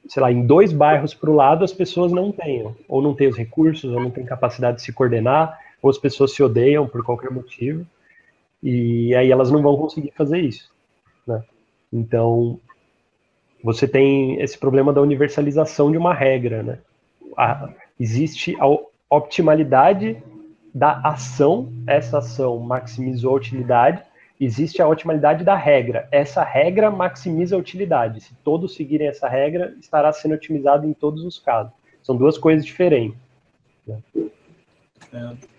sei 0.07 0.21
lá, 0.21 0.31
em 0.31 0.45
dois 0.45 0.73
bairros 0.73 1.13
para 1.13 1.29
o 1.29 1.35
lado 1.35 1.63
as 1.63 1.73
pessoas 1.73 2.11
não 2.11 2.31
tenham, 2.31 2.75
ou 2.87 3.01
não 3.01 3.13
têm 3.13 3.27
os 3.27 3.37
recursos, 3.37 3.91
ou 3.91 4.01
não 4.01 4.11
têm 4.11 4.25
capacidade 4.25 4.77
de 4.77 4.83
se 4.83 4.93
coordenar, 4.93 5.59
ou 5.81 5.89
as 5.89 5.97
pessoas 5.97 6.33
se 6.33 6.41
odeiam 6.43 6.87
por 6.87 7.03
qualquer 7.03 7.31
motivo, 7.31 7.85
e 8.61 9.15
aí 9.15 9.31
elas 9.31 9.51
não 9.51 9.61
vão 9.61 9.77
conseguir 9.77 10.11
fazer 10.11 10.39
isso. 10.39 10.71
Né? 11.25 11.43
Então, 11.91 12.59
você 13.63 13.87
tem 13.87 14.41
esse 14.41 14.57
problema 14.57 14.91
da 14.91 15.01
universalização 15.01 15.91
de 15.91 15.97
uma 15.97 16.13
regra. 16.13 16.63
Né? 16.63 16.79
A, 17.35 17.69
existe 17.99 18.55
a 18.59 18.65
optimalidade 19.09 20.21
da 20.73 20.99
ação, 21.03 21.71
essa 21.87 22.19
ação 22.19 22.59
maximizou 22.59 23.31
a 23.31 23.37
utilidade, 23.37 24.03
existe 24.39 24.81
a 24.81 24.87
otimalidade 24.87 25.43
da 25.43 25.55
regra. 25.55 26.07
Essa 26.11 26.43
regra 26.43 26.91
maximiza 26.91 27.55
a 27.55 27.59
utilidade. 27.59 28.21
Se 28.21 28.35
todos 28.43 28.75
seguirem 28.75 29.07
essa 29.07 29.27
regra, 29.27 29.75
estará 29.79 30.11
sendo 30.11 30.35
otimizado 30.35 30.85
em 30.85 30.93
todos 30.93 31.23
os 31.23 31.39
casos. 31.39 31.73
São 32.03 32.15
duas 32.15 32.37
coisas 32.37 32.65
diferentes. 32.65 33.17
Né? 33.87 33.99
É. 35.13 35.56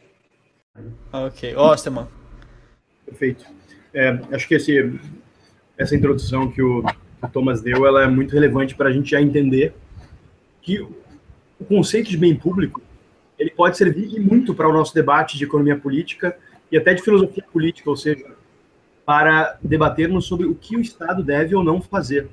Ok. 1.12 1.56
Osterman. 1.56 2.06
Perfeito. 3.04 3.44
É, 3.92 4.18
acho 4.32 4.46
que 4.46 4.54
esse, 4.54 5.00
essa 5.76 5.96
introdução 5.96 6.50
que 6.50 6.62
o, 6.62 6.84
o 7.22 7.28
Thomas 7.28 7.60
deu, 7.60 7.86
ela 7.86 8.04
é 8.04 8.08
muito 8.08 8.32
relevante 8.32 8.74
para 8.74 8.88
a 8.88 8.92
gente 8.92 9.10
já 9.10 9.20
entender 9.20 9.74
que 10.60 10.80
o 10.80 11.64
conceito 11.66 12.10
de 12.10 12.16
bem 12.16 12.34
público 12.36 12.82
ele 13.38 13.50
pode 13.50 13.76
servir 13.76 14.18
muito 14.20 14.54
para 14.54 14.68
o 14.68 14.72
nosso 14.72 14.92
debate 14.92 15.38
de 15.38 15.44
economia 15.44 15.76
política 15.76 16.36
e 16.70 16.76
até 16.76 16.92
de 16.92 17.02
filosofia 17.02 17.44
política, 17.52 17.88
ou 17.88 17.96
seja, 17.96 18.26
para 19.06 19.56
debatermos 19.62 20.26
sobre 20.26 20.46
o 20.46 20.54
que 20.54 20.76
o 20.76 20.80
Estado 20.80 21.22
deve 21.22 21.54
ou 21.54 21.62
não 21.62 21.80
fazer. 21.80 22.28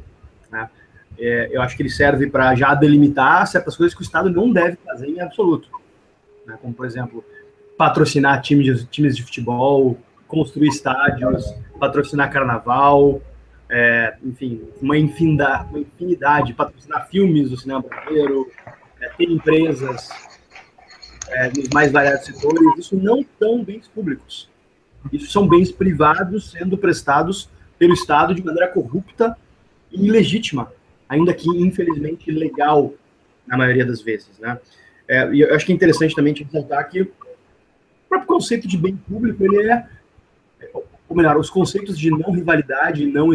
Né? 0.51 0.69
É, 1.17 1.49
eu 1.51 1.61
acho 1.61 1.77
que 1.77 1.83
ele 1.83 1.89
serve 1.89 2.27
para 2.27 2.53
já 2.55 2.73
delimitar 2.73 3.47
certas 3.47 3.77
coisas 3.77 3.93
que 3.93 4.01
o 4.01 4.03
Estado 4.03 4.29
não 4.29 4.51
deve 4.51 4.77
fazer 4.83 5.07
em 5.07 5.21
absoluto. 5.21 5.69
Né? 6.45 6.57
Como, 6.61 6.73
por 6.73 6.85
exemplo, 6.85 7.23
patrocinar 7.77 8.41
times 8.41 8.65
de, 8.65 8.85
times 8.85 9.15
de 9.15 9.23
futebol, 9.23 9.97
construir 10.27 10.69
estádios, 10.69 11.53
patrocinar 11.79 12.31
carnaval, 12.31 13.21
é, 13.69 14.15
enfim, 14.23 14.61
uma 14.81 14.97
infinidade, 14.97 15.69
uma 15.69 15.79
infinidade, 15.79 16.53
patrocinar 16.53 17.07
filmes 17.09 17.49
do 17.49 17.57
cinema 17.57 17.81
brasileiro, 17.81 18.49
é, 19.01 19.09
ter 19.09 19.29
empresas 19.29 20.09
é, 21.29 21.47
nos 21.49 21.69
mais 21.69 21.91
variados 21.91 22.25
setores, 22.25 22.77
isso 22.77 22.95
não 22.95 23.25
são 23.39 23.63
bens 23.63 23.87
públicos. 23.87 24.49
Isso 25.11 25.31
são 25.31 25.47
bens 25.47 25.71
privados 25.71 26.51
sendo 26.51 26.77
prestados 26.77 27.49
pelo 27.77 27.93
Estado 27.93 28.33
de 28.33 28.43
maneira 28.43 28.67
corrupta 28.67 29.37
e 29.91 30.07
ilegítima, 30.07 30.71
ainda 31.07 31.33
que 31.33 31.47
infelizmente 31.49 32.31
legal 32.31 32.93
na 33.45 33.57
maioria 33.57 33.85
das 33.85 34.01
vezes, 34.01 34.39
né? 34.39 34.59
É, 35.07 35.31
e 35.31 35.41
eu 35.41 35.53
acho 35.55 35.65
que 35.65 35.71
é 35.71 35.75
interessante 35.75 36.15
também 36.15 36.33
ressaltar 36.33 36.89
que 36.89 37.11
próprio 38.15 38.27
conceito 38.27 38.67
de 38.67 38.77
bem 38.77 38.95
público 38.95 39.43
ele 39.43 39.69
é, 39.69 39.87
ou 41.07 41.15
melhor, 41.15 41.37
os 41.37 41.49
conceitos 41.49 41.97
de 41.97 42.09
não 42.09 42.31
rivalidade 42.31 43.03
e 43.03 43.11
não 43.11 43.31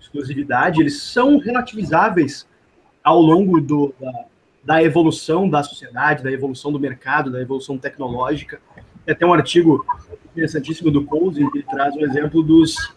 exclusividade 0.00 0.80
eles 0.80 1.02
são 1.02 1.38
relativizáveis 1.38 2.46
ao 3.02 3.20
longo 3.20 3.60
do, 3.60 3.94
da, 4.00 4.24
da 4.64 4.82
evolução 4.82 5.48
da 5.48 5.62
sociedade, 5.62 6.22
da 6.22 6.30
evolução 6.30 6.72
do 6.72 6.78
mercado, 6.78 7.30
da 7.30 7.40
evolução 7.40 7.76
tecnológica. 7.76 8.60
Tem 9.04 9.14
até 9.14 9.26
um 9.26 9.34
artigo 9.34 9.84
interessantíssimo 10.30 10.90
do 10.90 11.04
Cousins, 11.04 11.50
que 11.50 11.62
traz 11.64 11.94
um 11.96 12.04
exemplo 12.04 12.42
dos, 12.42 12.94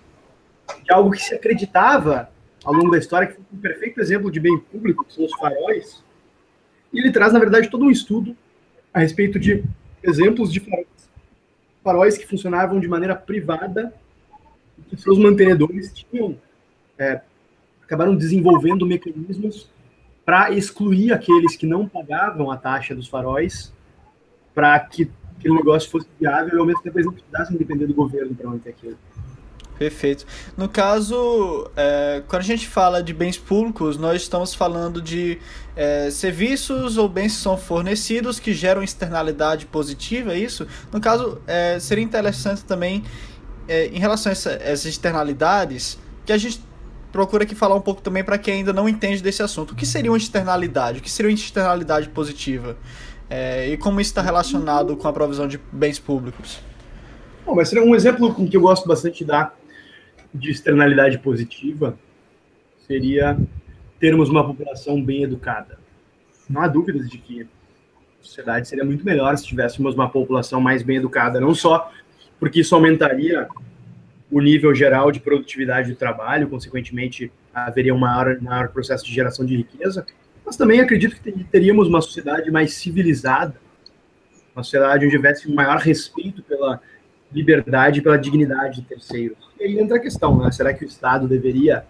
de 0.83 0.93
algo 0.93 1.11
que 1.11 1.21
se 1.21 1.33
acreditava 1.33 2.29
ao 2.63 2.73
longo 2.73 2.91
da 2.91 2.99
história, 2.99 3.27
que 3.27 3.33
foi 3.33 3.43
um 3.51 3.57
perfeito 3.57 3.99
exemplo 3.99 4.31
de 4.31 4.39
bem 4.39 4.59
público, 4.59 5.03
que 5.03 5.13
são 5.13 5.25
os 5.25 5.33
faróis. 5.33 6.03
E 6.93 6.99
ele 6.99 7.11
traz, 7.11 7.33
na 7.33 7.39
verdade, 7.39 7.69
todo 7.69 7.85
um 7.85 7.91
estudo 7.91 8.35
a 8.93 8.99
respeito 8.99 9.39
de 9.39 9.63
exemplos 10.05 10.51
de 10.51 10.59
faróis, 10.59 10.87
faróis 11.83 12.17
que 12.17 12.25
funcionavam 12.25 12.79
de 12.79 12.87
maneira 12.87 13.15
privada, 13.15 13.93
que 14.87 14.97
seus 14.97 15.17
mantenedores 15.17 15.91
tinham, 15.93 16.37
é, 16.97 17.21
acabaram 17.81 18.15
desenvolvendo 18.15 18.85
mecanismos 18.85 19.69
para 20.25 20.51
excluir 20.51 21.13
aqueles 21.13 21.55
que 21.55 21.67
não 21.67 21.87
pagavam 21.87 22.49
a 22.49 22.57
taxa 22.57 22.95
dos 22.95 23.07
faróis, 23.07 23.71
para 24.53 24.79
que 24.79 25.09
aquele 25.37 25.53
negócio 25.53 25.89
fosse 25.89 26.07
viável 26.19 26.55
e 26.55 26.59
ao 26.59 26.65
mesmo 26.65 26.81
tempo 26.81 26.97
eles 26.97 27.05
não 27.05 27.13
precisassem 27.13 27.57
depender 27.57 27.85
do 27.85 27.93
governo 27.93 28.33
para 28.33 28.49
manter 28.49 28.69
aquilo. 28.69 28.97
Perfeito. 29.77 30.25
No 30.55 30.69
caso, 30.69 31.69
é, 31.75 32.23
quando 32.27 32.41
a 32.41 32.45
gente 32.45 32.67
fala 32.67 33.03
de 33.03 33.13
bens 33.13 33.37
públicos, 33.37 33.97
nós 33.97 34.21
estamos 34.21 34.53
falando 34.53 35.01
de 35.01 35.37
é, 35.75 36.09
serviços 36.09 36.97
ou 36.97 37.09
bens 37.09 37.33
que 37.33 37.41
são 37.41 37.57
fornecidos 37.57 38.39
que 38.39 38.53
geram 38.53 38.81
externalidade 38.81 39.65
positiva, 39.65 40.33
é 40.33 40.39
isso? 40.39 40.65
No 40.91 41.01
caso, 41.01 41.41
é, 41.45 41.77
seria 41.79 42.03
interessante 42.03 42.63
também, 42.63 43.03
é, 43.67 43.87
em 43.87 43.99
relação 43.99 44.29
a 44.29 44.33
essa, 44.33 44.51
essas 44.51 44.85
externalidades, 44.85 45.99
que 46.25 46.31
a 46.31 46.37
gente 46.37 46.61
procura 47.11 47.43
aqui 47.43 47.55
falar 47.55 47.75
um 47.75 47.81
pouco 47.81 48.01
também 48.01 48.23
para 48.23 48.37
quem 48.37 48.55
ainda 48.55 48.71
não 48.71 48.87
entende 48.87 49.21
desse 49.21 49.43
assunto. 49.43 49.71
O 49.71 49.75
que 49.75 49.85
seria 49.85 50.11
uma 50.11 50.17
externalidade? 50.17 50.99
O 50.99 51.01
que 51.01 51.11
seria 51.11 51.29
uma 51.29 51.35
externalidade 51.35 52.09
positiva? 52.09 52.77
É, 53.29 53.69
e 53.69 53.77
como 53.77 53.99
isso 53.99 54.11
está 54.11 54.21
relacionado 54.21 54.95
com 54.95 55.07
a 55.07 55.13
provisão 55.13 55.47
de 55.47 55.59
bens 55.71 55.99
públicos? 55.99 56.59
Bom, 57.45 57.55
mas 57.55 57.71
um 57.73 57.93
exemplo 57.93 58.33
que 58.33 58.57
eu 58.57 58.61
gosto 58.61 58.87
bastante 58.87 59.19
de 59.19 59.25
dar 59.25 59.55
de 60.35 60.51
externalidade 60.51 61.17
positiva 61.19 61.97
seria 62.85 63.37
termos 63.99 64.29
uma 64.29 64.45
população 64.45 65.01
bem 65.01 65.23
educada. 65.23 65.79
Não 66.49 66.61
há 66.61 66.67
dúvidas 66.67 67.09
de 67.09 67.17
que 67.17 67.43
a 67.43 67.47
sociedade 68.21 68.67
seria 68.67 68.83
muito 68.83 69.05
melhor 69.05 69.37
se 69.37 69.45
tivéssemos 69.45 69.95
uma 69.95 70.09
população 70.09 70.59
mais 70.59 70.83
bem 70.83 70.97
educada, 70.97 71.39
não 71.39 71.55
só 71.55 71.91
porque 72.39 72.59
isso 72.59 72.75
aumentaria 72.75 73.47
o 74.29 74.41
nível 74.41 74.75
geral 74.75 75.11
de 75.11 75.19
produtividade 75.19 75.89
do 75.89 75.95
trabalho, 75.95 76.49
consequentemente 76.49 77.31
haveria 77.53 77.95
um 77.95 77.97
maior, 77.97 78.39
maior 78.41 78.67
processo 78.69 79.05
de 79.05 79.13
geração 79.13 79.45
de 79.45 79.55
riqueza, 79.55 80.05
mas 80.45 80.57
também 80.57 80.79
acredito 80.79 81.15
que 81.15 81.43
teríamos 81.45 81.87
uma 81.87 82.01
sociedade 82.01 82.51
mais 82.51 82.73
civilizada, 82.73 83.55
uma 84.53 84.63
sociedade 84.63 85.05
onde 85.05 85.15
houvesse 85.15 85.51
maior 85.51 85.77
respeito 85.77 86.43
pela 86.43 86.81
liberdade 87.31 87.99
e 87.99 88.03
pela 88.03 88.17
dignidade 88.17 88.81
de 88.81 88.87
terceiros. 88.87 89.37
Aí 89.65 89.79
entra 89.79 89.97
a 89.97 89.99
questão, 89.99 90.37
né? 90.37 90.51
Será 90.51 90.71
que 90.75 90.85
o 90.85 90.87
Estado 90.87 91.27
deveria 91.27 91.83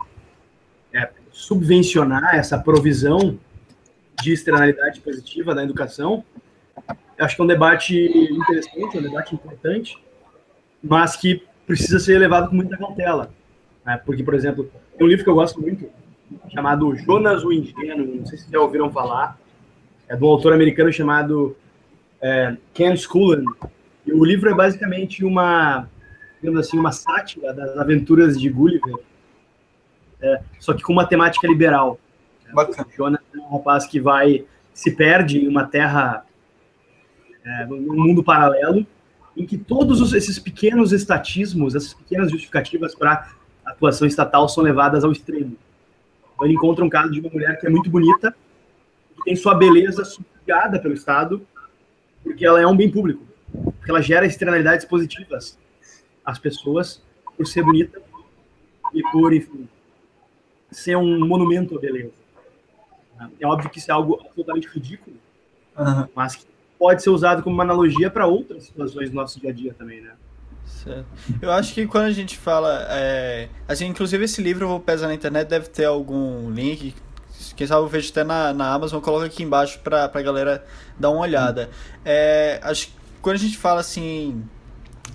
é, 0.93 1.09
subvencionar 1.29 2.33
essa 2.35 2.57
provisão 2.57 3.37
de 4.23 4.31
externalidade 4.31 5.01
positiva 5.01 5.53
da 5.53 5.61
educação? 5.61 6.23
Eu 7.17 7.25
acho 7.25 7.35
que 7.35 7.41
é 7.41 7.43
um 7.43 7.47
debate 7.47 7.97
interessante, 8.31 8.95
é 8.95 8.99
um 9.01 9.03
debate 9.03 9.35
importante, 9.35 10.01
mas 10.81 11.17
que 11.17 11.43
precisa 11.67 11.99
ser 11.99 12.17
levado 12.17 12.49
com 12.49 12.55
muita 12.55 12.77
cautela. 12.77 13.29
Né? 13.85 14.01
Porque, 14.05 14.23
por 14.23 14.33
exemplo, 14.33 14.71
tem 14.97 15.05
um 15.05 15.09
livro 15.09 15.25
que 15.25 15.29
eu 15.29 15.35
gosto 15.35 15.59
muito, 15.59 15.89
chamado 16.53 16.95
Jonas 16.95 17.43
o 17.43 17.51
Ingênuo, 17.51 18.15
não 18.15 18.25
sei 18.25 18.37
se 18.37 18.49
já 18.49 18.59
ouviram 18.61 18.89
falar, 18.89 19.37
é 20.07 20.15
de 20.15 20.23
um 20.23 20.27
autor 20.27 20.53
americano 20.53 20.93
chamado 20.93 21.57
é, 22.21 22.55
Ken 22.73 22.95
Scullen. 22.95 23.43
E 24.05 24.13
o 24.13 24.23
livro 24.23 24.49
é 24.49 24.53
basicamente 24.53 25.25
uma, 25.25 25.89
digamos 26.45 26.59
assim, 26.59 26.77
uma 26.77 26.91
sátira 26.91 27.51
das 27.51 27.75
aventuras 27.75 28.39
de 28.39 28.47
Gulliver, 28.49 28.95
é, 30.21 30.41
só 30.59 30.73
que 30.73 30.83
com 30.83 30.93
uma 30.93 31.05
temática 31.05 31.47
liberal. 31.47 31.99
Bacana. 32.53 32.87
O 32.87 32.95
Jonas 32.95 33.21
é 33.33 33.37
um 33.39 33.57
rapaz 33.57 33.87
que 33.87 33.99
vai 33.99 34.45
se 34.71 34.91
perde 34.91 35.39
em 35.39 35.47
uma 35.47 35.65
terra, 35.65 36.23
é, 37.43 37.65
num 37.65 37.95
mundo 37.95 38.23
paralelo, 38.23 38.85
em 39.35 39.45
que 39.45 39.57
todos 39.57 39.99
os, 39.99 40.13
esses 40.13 40.37
pequenos 40.37 40.93
estatismos, 40.93 41.73
essas 41.73 41.93
pequenas 41.95 42.29
justificativas 42.29 42.93
para 42.93 43.31
atuação 43.65 44.07
estatal 44.07 44.47
são 44.47 44.63
levadas 44.63 45.03
ao 45.03 45.11
extremo. 45.11 45.57
Então, 46.35 46.45
ele 46.45 46.53
encontra 46.53 46.85
um 46.85 46.89
caso 46.89 47.11
de 47.11 47.19
uma 47.19 47.29
mulher 47.29 47.59
que 47.59 47.65
é 47.65 47.69
muito 47.69 47.89
bonita, 47.89 48.35
que 49.15 49.23
tem 49.23 49.35
sua 49.35 49.55
beleza 49.55 50.05
subjugada 50.05 50.79
pelo 50.79 50.93
Estado, 50.93 51.41
porque 52.23 52.45
ela 52.45 52.61
é 52.61 52.67
um 52.67 52.77
bem 52.77 52.89
público, 52.89 53.25
porque 53.51 53.89
ela 53.89 54.01
gera 54.01 54.25
externalidades 54.25 54.85
positivas 54.85 55.57
às 56.25 56.39
pessoas 56.39 57.01
por 57.37 57.45
ser 57.45 57.63
bonita 57.63 58.01
e 58.93 59.01
por, 59.11 59.33
enfim, 59.33 59.67
ser 60.71 60.97
um 60.97 61.25
monumento 61.25 61.77
à 61.77 61.79
beleza. 61.79 62.13
É 63.39 63.47
óbvio 63.47 63.69
que 63.69 63.79
isso 63.79 63.91
é 63.91 63.93
algo 63.93 64.19
absolutamente 64.21 64.67
ridículo, 64.67 65.15
uhum. 65.77 66.07
mas 66.13 66.35
que 66.35 66.45
pode 66.77 67.01
ser 67.01 67.09
usado 67.09 67.41
como 67.43 67.55
uma 67.55 67.63
analogia 67.63 68.09
para 68.09 68.27
outras 68.27 68.65
situações 68.65 69.09
do 69.09 69.15
nosso 69.15 69.39
dia 69.39 69.49
a 69.49 69.53
dia 69.53 69.73
também, 69.73 70.01
né? 70.01 70.11
Certo. 70.65 71.05
Eu 71.41 71.51
acho 71.51 71.73
que 71.73 71.85
quando 71.87 72.05
a 72.05 72.11
gente 72.11 72.37
fala. 72.37 72.85
É, 72.89 73.49
assim, 73.67 73.85
inclusive 73.85 74.23
esse 74.25 74.41
livro 74.41 74.65
eu 74.65 74.69
vou 74.69 74.79
pesar 74.79 75.07
na 75.07 75.13
internet, 75.13 75.47
deve 75.47 75.69
ter 75.69 75.85
algum 75.85 76.49
link. 76.49 76.93
Quem 77.55 77.67
sabe 77.67 77.81
eu 77.81 77.87
vejo 77.87 78.09
até 78.09 78.23
na, 78.23 78.53
na 78.53 78.73
Amazon, 78.73 78.99
coloca 78.99 79.25
aqui 79.25 79.43
embaixo 79.43 79.79
pra, 79.79 80.09
pra 80.09 80.21
galera 80.21 80.65
dar 80.99 81.11
uma 81.11 81.21
olhada. 81.21 81.69
É, 82.03 82.59
acho 82.63 82.87
que 82.87 82.93
quando 83.21 83.35
a 83.35 83.39
gente 83.39 83.57
fala 83.57 83.79
assim. 83.79 84.43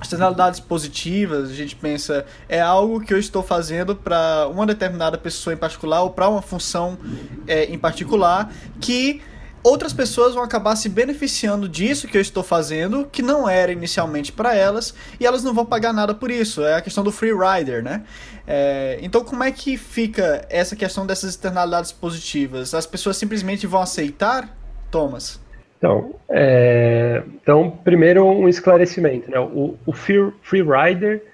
Externalidades 0.02 0.61
positivas, 0.61 1.50
a 1.50 1.54
gente 1.54 1.76
pensa, 1.76 2.25
é 2.49 2.61
algo 2.61 3.00
que 3.00 3.12
eu 3.12 3.19
estou 3.19 3.42
fazendo 3.42 3.95
para 3.95 4.49
uma 4.49 4.66
determinada 4.66 5.19
pessoa 5.19 5.52
em 5.52 5.57
particular 5.57 6.02
ou 6.02 6.11
para 6.11 6.28
uma 6.28 6.40
função 6.40 6.99
é, 7.47 7.64
em 7.66 7.78
particular 7.78 8.50
que 8.80 9.21
outras 9.62 9.92
pessoas 9.92 10.35
vão 10.35 10.42
acabar 10.42 10.75
se 10.76 10.88
beneficiando 10.88 11.69
disso 11.69 12.09
que 12.09 12.16
eu 12.16 12.21
estou 12.21 12.42
fazendo, 12.42 13.07
que 13.11 13.23
não 13.23 13.49
era 13.49 13.73
inicialmente 13.73 14.33
para 14.33 14.54
elas, 14.54 14.95
e 15.19 15.26
elas 15.26 15.42
não 15.42 15.52
vão 15.52 15.66
pagar 15.66 15.92
nada 15.92 16.14
por 16.14 16.30
isso. 16.30 16.62
É 16.62 16.75
a 16.75 16.80
questão 16.80 17.04
do 17.04 17.12
free 17.12 17.33
rider, 17.33 17.83
né? 17.83 18.04
É, 18.47 18.99
então, 19.02 19.23
como 19.23 19.45
é 19.45 19.50
que 19.50 19.76
fica 19.76 20.47
essa 20.49 20.75
questão 20.75 21.07
dessas 21.07 21.30
externalidades 21.30 21.92
positivas? 21.92 22.75
As 22.75 22.87
pessoas 22.87 23.16
simplesmente 23.16 23.66
vão 23.66 23.80
aceitar, 23.80 24.57
Thomas? 24.90 25.38
Então, 25.80 26.14
é, 26.28 27.22
então 27.42 27.70
primeiro 27.70 28.25
um 28.25 28.49
esclarecimento, 28.49 29.28
né? 29.30 29.40
O, 29.40 29.76
o 29.84 29.92
free, 29.92 30.30
free 30.42 30.62
rider, 30.62 31.25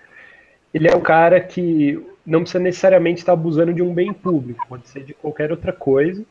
ele 0.73 0.89
é 0.89 0.97
um 0.97 1.01
cara 1.01 1.41
que 1.41 2.01
não 2.25 2.41
precisa 2.41 2.63
necessariamente 2.63 3.19
estar 3.19 3.33
abusando 3.33 3.75
de 3.75 3.83
um 3.83 3.93
bem 3.93 4.13
público, 4.13 4.65
pode 4.69 4.89
ser 4.89 5.03
de 5.03 5.13
qualquer 5.15 5.51
outra 5.51 5.73
coisa 5.73 6.25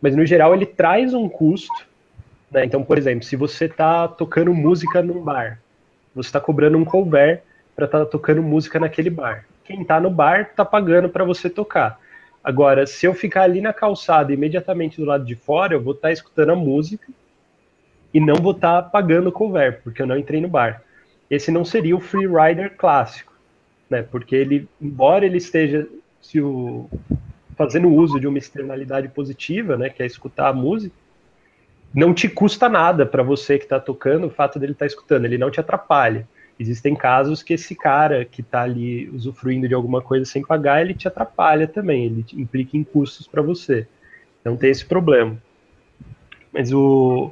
mas 0.00 0.16
no 0.16 0.24
geral 0.24 0.54
ele 0.54 0.66
traz 0.66 1.12
um 1.12 1.28
custo. 1.28 1.86
Né? 2.50 2.64
Então, 2.64 2.82
por 2.82 2.96
exemplo, 2.96 3.24
se 3.24 3.36
você 3.36 3.66
está 3.66 4.08
tocando 4.08 4.54
música 4.54 5.02
num 5.02 5.22
bar, 5.22 5.60
você 6.14 6.28
está 6.28 6.40
cobrando 6.40 6.78
um 6.78 6.84
cover 6.84 7.42
para 7.76 7.84
estar 7.84 8.00
tá 8.00 8.06
tocando 8.06 8.42
música 8.42 8.80
naquele 8.80 9.10
bar. 9.10 9.44
Quem 9.64 9.82
está 9.82 10.00
no 10.00 10.10
bar 10.10 10.40
está 10.42 10.64
pagando 10.64 11.08
para 11.08 11.24
você 11.24 11.48
tocar. 11.48 12.00
Agora, 12.42 12.86
se 12.86 13.06
eu 13.06 13.12
ficar 13.12 13.42
ali 13.42 13.60
na 13.60 13.72
calçada 13.72 14.32
imediatamente 14.32 14.96
do 14.96 15.04
lado 15.04 15.24
de 15.24 15.34
fora, 15.34 15.74
eu 15.74 15.82
vou 15.82 15.92
estar 15.92 16.08
tá 16.08 16.12
escutando 16.12 16.50
a 16.52 16.56
música 16.56 17.06
e 18.12 18.20
não 18.20 18.36
vou 18.36 18.52
estar 18.52 18.82
tá 18.82 18.88
pagando 18.88 19.28
o 19.28 19.32
cover, 19.32 19.80
porque 19.82 20.02
eu 20.02 20.06
não 20.06 20.18
entrei 20.18 20.40
no 20.40 20.48
bar. 20.48 20.82
Esse 21.30 21.50
não 21.50 21.64
seria 21.64 21.96
o 21.96 22.00
free 22.00 22.26
rider 22.26 22.76
clássico, 22.76 23.32
né? 23.88 24.02
Porque 24.02 24.34
ele, 24.34 24.68
embora 24.80 25.24
ele 25.24 25.38
esteja, 25.38 25.86
se 26.20 26.40
o 26.40 26.88
fazendo 27.56 27.88
uso 27.88 28.18
de 28.18 28.26
uma 28.26 28.38
externalidade 28.38 29.08
positiva, 29.08 29.76
né, 29.76 29.90
que 29.90 30.02
é 30.02 30.06
escutar 30.06 30.48
a 30.48 30.52
música, 30.52 30.94
não 31.92 32.14
te 32.14 32.26
custa 32.26 32.70
nada 32.70 33.04
para 33.04 33.22
você 33.22 33.58
que 33.58 33.64
está 33.64 33.78
tocando 33.78 34.28
o 34.28 34.30
fato 34.30 34.58
dele 34.58 34.72
estar 34.72 34.84
tá 34.84 34.86
escutando, 34.86 35.26
ele 35.26 35.36
não 35.36 35.50
te 35.50 35.60
atrapalha. 35.60 36.26
Existem 36.58 36.94
casos 36.94 37.42
que 37.42 37.52
esse 37.52 37.74
cara 37.74 38.24
que 38.24 38.40
está 38.40 38.62
ali 38.62 39.10
usufruindo 39.10 39.68
de 39.68 39.74
alguma 39.74 40.00
coisa 40.00 40.24
sem 40.24 40.42
pagar, 40.42 40.80
ele 40.80 40.94
te 40.94 41.06
atrapalha 41.06 41.66
também, 41.66 42.06
ele 42.06 42.24
implica 42.32 42.78
em 42.78 42.84
custos 42.84 43.26
para 43.26 43.42
você. 43.42 43.86
Não 44.42 44.56
tem 44.56 44.70
esse 44.70 44.86
problema. 44.86 45.36
Mas 46.52 46.72
o, 46.72 47.30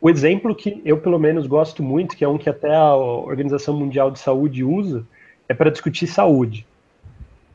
o 0.00 0.08
exemplo 0.08 0.54
que 0.54 0.80
eu, 0.84 0.98
pelo 0.98 1.18
menos, 1.18 1.46
gosto 1.46 1.82
muito, 1.82 2.16
que 2.16 2.24
é 2.24 2.28
um 2.28 2.38
que 2.38 2.48
até 2.48 2.74
a 2.74 2.94
Organização 2.94 3.76
Mundial 3.78 4.10
de 4.10 4.18
Saúde 4.18 4.64
usa, 4.64 5.06
é 5.48 5.52
para 5.52 5.70
discutir 5.70 6.06
saúde. 6.06 6.66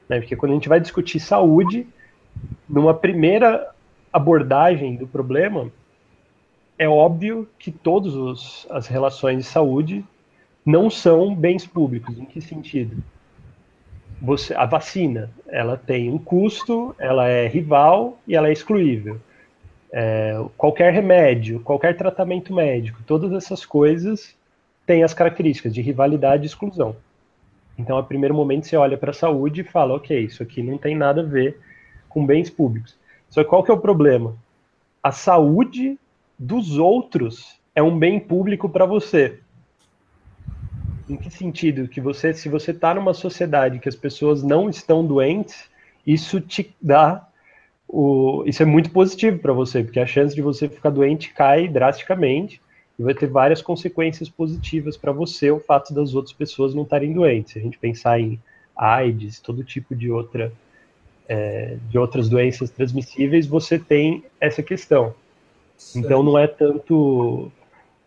Né? 0.08 0.20
Porque 0.20 0.36
quando 0.36 0.52
a 0.52 0.56
gente 0.56 0.70
vai 0.70 0.80
discutir 0.80 1.20
saúde, 1.20 1.88
numa 2.70 2.94
primeira 2.94 3.70
abordagem 4.14 4.96
do 4.96 5.08
problema, 5.08 5.72
é 6.78 6.88
óbvio 6.88 7.48
que 7.58 7.72
todas 7.72 8.68
as 8.70 8.88
relações 8.88 9.38
de 9.38 9.44
saúde 9.44 10.06
não 10.66 10.90
são 10.90 11.34
bens 11.34 11.66
públicos. 11.66 12.18
Em 12.18 12.26
que 12.26 12.42
sentido? 12.42 12.98
Você, 14.22 14.54
a 14.54 14.66
vacina, 14.66 15.32
ela 15.48 15.78
tem 15.78 16.12
um 16.12 16.18
custo, 16.18 16.96
ela 17.00 17.28
é 17.28 17.48
rival 17.48 18.20
e 18.28 18.36
ela 18.36 18.50
é 18.50 18.54
excluível. 18.54 19.20
É, 19.92 20.44
qualquer 20.58 20.92
remédio, 20.92 21.60
qualquer 21.62 21.96
tratamento 21.96 22.54
médico, 22.54 23.00
todas 23.06 23.32
essas 23.32 23.66
coisas 23.66 24.36
têm 24.86 25.04
as 25.04 25.14
características 25.14 25.74
de 25.74 25.82
rivalidade 25.82 26.44
e 26.44 26.48
exclusão. 26.48 26.96
Então, 27.78 27.98
a 27.98 28.04
primeiro 28.04 28.34
momento, 28.34 28.68
você 28.68 28.78
olha 28.78 28.98
para 28.98 29.12
a 29.12 29.14
saúde 29.14 29.62
e 29.62 29.64
fala, 29.64 29.96
ok, 29.96 30.18
isso 30.20 30.42
aqui 30.42 30.64
não 30.64 30.78
tem 30.78 30.96
nada 30.96 31.22
a 31.22 31.26
ver 31.26 31.60
com 32.08 32.26
bens 32.26 32.50
públicos. 32.50 32.98
Só 33.30 33.44
que 33.44 33.50
qual 33.50 33.64
que 33.64 33.72
é 33.72 33.74
o 33.74 33.80
problema? 33.80 34.36
A 35.04 35.12
saúde 35.12 36.00
dos 36.40 36.78
outros 36.78 37.60
é 37.74 37.84
um 37.84 37.98
bem 37.98 38.20
público 38.20 38.70
para 38.70 38.86
você. 38.86 39.40
Em 41.08 41.18
que 41.18 41.30
sentido? 41.30 41.88
Que 41.88 42.02
você, 42.02 42.34
se 42.34 42.50
você 42.50 42.72
está 42.72 42.94
numa 42.94 43.14
sociedade 43.14 43.80
que 43.80 43.90
as 43.90 43.96
pessoas 43.96 44.42
não 44.42 44.70
estão 44.70 45.06
doentes, 45.06 45.70
isso 46.08 46.40
te 46.40 46.74
dá 46.82 47.28
o, 47.88 48.44
isso 48.46 48.64
é 48.64 48.66
muito 48.66 48.92
positivo 48.92 49.40
para 49.40 49.54
você, 49.54 49.84
porque 49.84 50.00
a 50.00 50.08
chance 50.08 50.36
de 50.36 50.42
você 50.42 50.68
ficar 50.68 50.90
doente 50.90 51.34
cai 51.34 51.68
drasticamente 51.68 52.62
e 52.98 53.04
vai 53.04 53.14
ter 53.14 53.28
várias 53.28 53.62
consequências 53.62 54.30
positivas 54.30 54.98
para 54.98 55.12
você 55.12 55.52
o 55.52 55.60
fato 55.60 55.94
das 55.94 56.16
outras 56.16 56.34
pessoas 56.34 56.74
não 56.74 56.84
estarem 56.84 57.14
doentes. 57.14 57.54
Se 57.54 57.60
a 57.60 57.62
gente 57.62 57.78
pensar 57.78 58.20
em 58.20 58.40
AIDS, 58.76 59.40
todo 59.40 59.64
tipo 59.64 59.96
de 59.96 60.10
outra 60.12 60.52
é, 61.28 61.78
de 61.90 61.98
outras 61.98 62.30
doenças 62.30 62.70
transmissíveis, 62.70 63.48
você 63.48 63.80
tem 63.80 64.24
essa 64.40 64.62
questão. 64.62 65.14
Certo. 65.78 66.06
Então 66.06 66.24
não 66.24 66.38
é 66.38 66.48
tanto, 66.48 67.52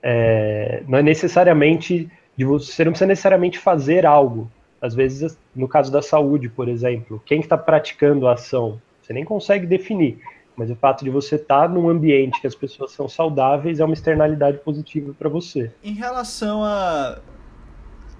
é, 0.02 0.82
não 0.86 0.98
é 0.98 1.02
necessariamente 1.02 2.08
de 2.36 2.44
você 2.44 2.84
não 2.84 2.92
precisa 2.92 3.08
necessariamente 3.08 3.58
fazer 3.58 4.06
algo. 4.06 4.50
Às 4.80 4.94
vezes, 4.94 5.36
no 5.54 5.66
caso 5.66 5.90
da 5.90 6.00
saúde, 6.00 6.48
por 6.48 6.68
exemplo, 6.68 7.20
quem 7.26 7.40
está 7.40 7.58
praticando 7.58 8.28
a 8.28 8.34
ação, 8.34 8.80
você 9.08 9.14
nem 9.14 9.24
consegue 9.24 9.66
definir, 9.66 10.20
mas 10.54 10.70
o 10.70 10.76
fato 10.76 11.02
de 11.02 11.08
você 11.08 11.36
estar 11.36 11.62
tá 11.62 11.68
num 11.68 11.88
ambiente 11.88 12.38
que 12.40 12.46
as 12.46 12.54
pessoas 12.54 12.92
são 12.92 13.08
saudáveis 13.08 13.80
é 13.80 13.84
uma 13.84 13.94
externalidade 13.94 14.58
positiva 14.58 15.14
para 15.18 15.30
você. 15.30 15.72
Em 15.82 15.94
relação 15.94 16.62
a 16.62 17.18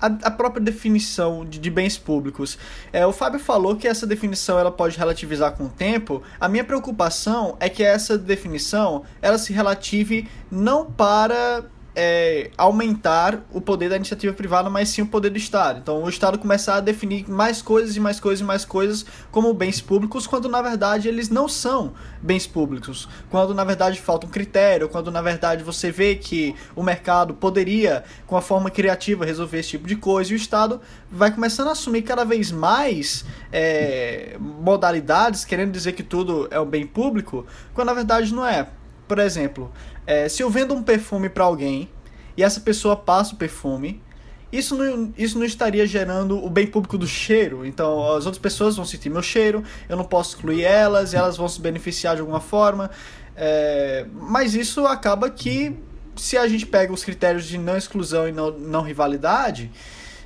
a, 0.01 0.31
própria 0.31 0.63
definição 0.63 1.45
de, 1.45 1.59
de 1.59 1.71
bens 1.71 1.99
públicos. 1.99 2.57
É, 2.93 3.05
o 3.05 3.13
Fábio 3.13 3.41
falou 3.41 3.75
que 3.75 3.89
essa 3.89 4.07
definição 4.07 4.57
ela 4.57 4.71
pode 4.71 4.97
relativizar 4.97 5.57
com 5.57 5.65
o 5.65 5.69
tempo. 5.69 6.23
A 6.41 6.49
minha 6.49 6.63
preocupação 6.63 7.57
é 7.59 7.69
que 7.69 7.83
essa 7.83 8.17
definição 8.17 9.03
ela 9.21 9.39
se 9.39 9.53
relative 9.53 10.29
não 10.51 10.91
para 10.91 11.65
é, 12.01 12.53
aumentar 12.57 13.41
o 13.53 13.61
poder 13.61 13.91
da 13.91 13.97
iniciativa 13.97 14.33
privada, 14.33 14.71
mas 14.71 14.89
sim 14.89 15.03
o 15.03 15.07
poder 15.07 15.31
do 15.31 15.37
Estado. 15.37 15.81
Então, 15.81 16.01
o 16.05 16.09
Estado 16.09 16.39
começar 16.39 16.77
a 16.77 16.81
definir 16.81 17.29
mais 17.29 17.61
coisas 17.61 17.97
e 17.97 18.01
mais 18.01 18.21
coisas 18.21 18.41
e 18.41 18.45
mais 18.45 18.65
coisas 18.65 19.05
como 19.33 19.53
bens 19.53 19.81
públicos, 19.81 20.25
quando 20.25 20.49
na 20.49 20.63
verdade 20.63 21.09
eles 21.09 21.29
não 21.29 21.49
são 21.49 21.95
bens 22.23 22.47
públicos. 22.47 23.09
Quando 23.29 23.53
na 23.53 23.65
verdade 23.65 24.01
falta 24.01 24.29
um 24.29 24.31
critério, 24.31 24.89
quando 24.89 25.11
na 25.11 25.21
verdade 25.21 25.65
você 25.65 25.91
vê 25.91 26.15
que 26.15 26.55
o 26.77 26.85
mercado 26.85 27.35
poderia, 27.35 28.05
com 28.29 28.37
a 28.37 28.41
forma 28.41 28.71
criativa, 28.71 29.25
resolver 29.25 29.59
esse 29.59 29.71
tipo 29.71 29.89
de 29.89 29.97
coisa, 29.97 30.31
e 30.31 30.35
o 30.35 30.37
Estado 30.37 30.81
vai 31.11 31.33
começando 31.33 31.67
a 31.67 31.73
assumir 31.73 32.03
cada 32.03 32.25
vez 32.25 32.53
mais 32.53 33.25
é, 33.53 34.37
modalidades, 34.39 35.45
querendo 35.45 35.73
dizer 35.73 35.95
que 35.95 36.05
tudo 36.05 36.47
é 36.53 36.61
um 36.61 36.67
bem 36.67 36.87
público, 36.87 37.45
quando 37.75 37.89
na 37.89 37.95
verdade 37.95 38.33
não 38.33 38.47
é. 38.47 38.69
Por 39.09 39.19
exemplo, 39.19 39.73
é, 40.09 40.27
se 40.27 40.43
eu 40.43 40.49
vendo 40.49 40.73
um 40.73 40.83
perfume 40.83 41.29
para 41.29 41.45
alguém 41.45 41.87
e 42.35 42.43
essa 42.43 42.61
pessoa 42.61 42.97
passa 42.97 43.35
o 43.35 43.37
perfume, 43.37 44.03
isso 44.51 44.75
não, 44.75 45.13
isso 45.19 45.39
não 45.39 45.45
estaria 45.45 45.87
gerando 45.87 46.43
o 46.43 46.49
bem 46.49 46.67
público 46.67 46.97
do 46.97 47.07
cheiro. 47.07 47.67
Então 47.67 48.17
as 48.17 48.25
outras 48.25 48.39
pessoas 48.39 48.75
vão 48.75 48.87
sentir 48.87 49.11
meu 49.11 49.21
cheiro, 49.21 49.63
eu 49.87 49.99
não 49.99 50.05
posso 50.05 50.31
excluir 50.35 50.65
elas, 50.65 51.13
elas 51.13 51.37
vão 51.37 51.47
se 51.47 51.61
beneficiar 51.61 52.15
de 52.15 52.23
alguma 52.23 52.41
forma. 52.41 52.91
É, 53.37 54.07
mas 54.15 54.55
isso 54.55 54.87
acaba 54.87 55.29
que, 55.29 55.77
se 56.17 56.39
a 56.39 56.49
gente 56.49 56.65
pega 56.65 56.91
os 56.91 57.05
critérios 57.05 57.45
de 57.45 57.59
não 57.59 57.77
exclusão 57.77 58.27
e 58.27 58.33
não, 58.33 58.51
não 58.51 58.81
rivalidade, 58.81 59.71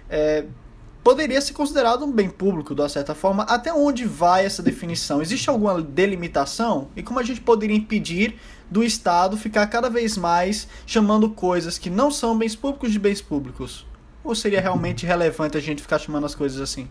é, 0.08 0.44
poderia 1.02 1.40
ser 1.40 1.54
considerado 1.54 2.04
um 2.04 2.12
bem 2.12 2.30
público, 2.30 2.72
de 2.72 2.80
uma 2.80 2.88
certa 2.88 3.16
forma. 3.16 3.42
Até 3.42 3.72
onde 3.72 4.04
vai 4.04 4.46
essa 4.46 4.62
definição? 4.62 5.20
Existe 5.20 5.50
alguma 5.50 5.82
delimitação? 5.82 6.88
E 6.94 7.02
como 7.02 7.18
a 7.18 7.24
gente 7.24 7.40
poderia 7.40 7.76
impedir 7.76 8.38
do 8.72 8.82
Estado 8.82 9.36
ficar 9.36 9.66
cada 9.66 9.90
vez 9.90 10.16
mais 10.16 10.66
chamando 10.86 11.28
coisas 11.28 11.76
que 11.76 11.90
não 11.90 12.10
são 12.10 12.36
bens 12.38 12.56
públicos 12.56 12.90
de 12.90 12.98
bens 12.98 13.20
públicos? 13.20 13.86
Ou 14.24 14.34
seria 14.34 14.62
realmente 14.62 15.04
relevante 15.04 15.58
a 15.58 15.60
gente 15.60 15.82
ficar 15.82 15.98
chamando 15.98 16.24
as 16.24 16.34
coisas 16.34 16.58
assim? 16.58 16.88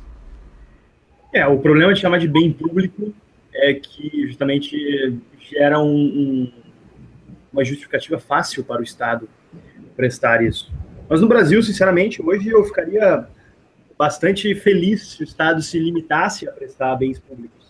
É, 1.33 1.47
o 1.47 1.57
problema 1.57 1.91
de 1.91 1.99
chamar 1.99 2.19
de 2.19 2.27
bem 2.27 2.53
público 2.53 3.11
é 3.53 3.73
que 3.73 4.27
justamente 4.27 5.19
gera 5.39 5.79
um, 5.79 5.95
um, 5.95 6.51
uma 7.51 7.65
justificativa 7.65 8.19
fácil 8.19 8.63
para 8.63 8.81
o 8.81 8.83
Estado 8.83 9.27
prestar 9.95 10.43
isso. 10.43 10.71
Mas 11.09 11.19
no 11.19 11.27
Brasil, 11.27 11.63
sinceramente, 11.63 12.21
hoje 12.21 12.49
eu 12.49 12.63
ficaria 12.63 13.27
bastante 13.97 14.53
feliz 14.53 15.07
se 15.07 15.21
o 15.21 15.23
Estado 15.23 15.61
se 15.61 15.79
limitasse 15.79 16.47
a 16.47 16.51
prestar 16.51 16.95
bens 16.95 17.17
públicos. 17.17 17.60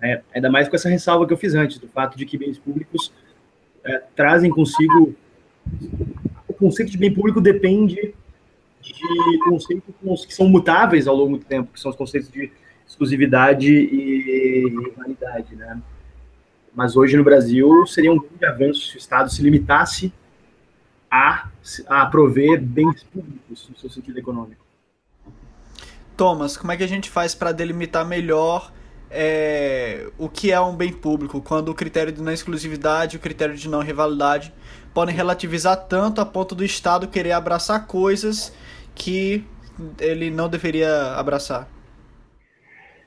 É, 0.00 0.22
ainda 0.34 0.50
mais 0.50 0.68
com 0.68 0.76
essa 0.76 0.88
ressalva 0.88 1.26
que 1.26 1.32
eu 1.32 1.36
fiz 1.36 1.54
antes, 1.54 1.78
do 1.78 1.88
fato 1.88 2.16
de 2.16 2.24
que 2.24 2.38
bens 2.38 2.58
públicos 2.58 3.12
é, 3.84 4.02
trazem 4.14 4.50
consigo. 4.50 5.14
O 6.46 6.54
conceito 6.54 6.90
de 6.90 6.98
bem 6.98 7.12
público 7.12 7.40
depende 7.40 8.14
de 8.80 9.38
conceitos 9.44 10.24
que 10.24 10.34
são 10.34 10.48
mutáveis 10.48 11.06
ao 11.06 11.14
longo 11.14 11.38
do 11.38 11.44
tempo, 11.44 11.72
que 11.72 11.80
são 11.80 11.90
os 11.90 11.96
conceitos 11.96 12.30
de 12.30 12.50
exclusividade 12.86 13.70
e 13.70 14.68
rivalidade, 14.68 15.54
né? 15.54 15.80
Mas 16.74 16.96
hoje 16.96 17.16
no 17.16 17.24
Brasil 17.24 17.86
seria 17.86 18.12
um 18.12 18.18
grande 18.18 18.46
avanço 18.46 18.80
se 18.88 18.96
o 18.96 18.98
Estado 18.98 19.30
se 19.30 19.42
limitasse 19.42 20.12
a, 21.10 21.48
a 21.86 22.06
prover 22.06 22.60
bens 22.60 23.02
públicos 23.04 23.68
no 23.68 23.76
seu 23.76 23.90
sentido 23.90 24.18
econômico. 24.18 24.64
Thomas, 26.16 26.56
como 26.56 26.72
é 26.72 26.76
que 26.76 26.82
a 26.82 26.88
gente 26.88 27.10
faz 27.10 27.34
para 27.34 27.52
delimitar 27.52 28.06
melhor 28.06 28.72
é, 29.10 30.06
o 30.18 30.28
que 30.28 30.52
é 30.52 30.60
um 30.60 30.74
bem 30.74 30.92
público, 30.92 31.40
quando 31.40 31.70
o 31.70 31.74
critério 31.74 32.12
de 32.12 32.22
não 32.22 32.32
exclusividade 32.32 33.16
e 33.16 33.18
o 33.18 33.20
critério 33.20 33.54
de 33.54 33.68
não 33.68 33.80
rivalidade 33.80 34.52
podem 34.92 35.14
relativizar 35.14 35.76
tanto 35.76 36.20
a 36.20 36.26
ponto 36.26 36.54
do 36.54 36.64
Estado 36.64 37.08
querer 37.08 37.32
abraçar 37.32 37.86
coisas 37.86 38.52
que 38.94 39.44
ele 40.00 40.30
não 40.30 40.48
deveria 40.48 41.14
abraçar? 41.14 41.68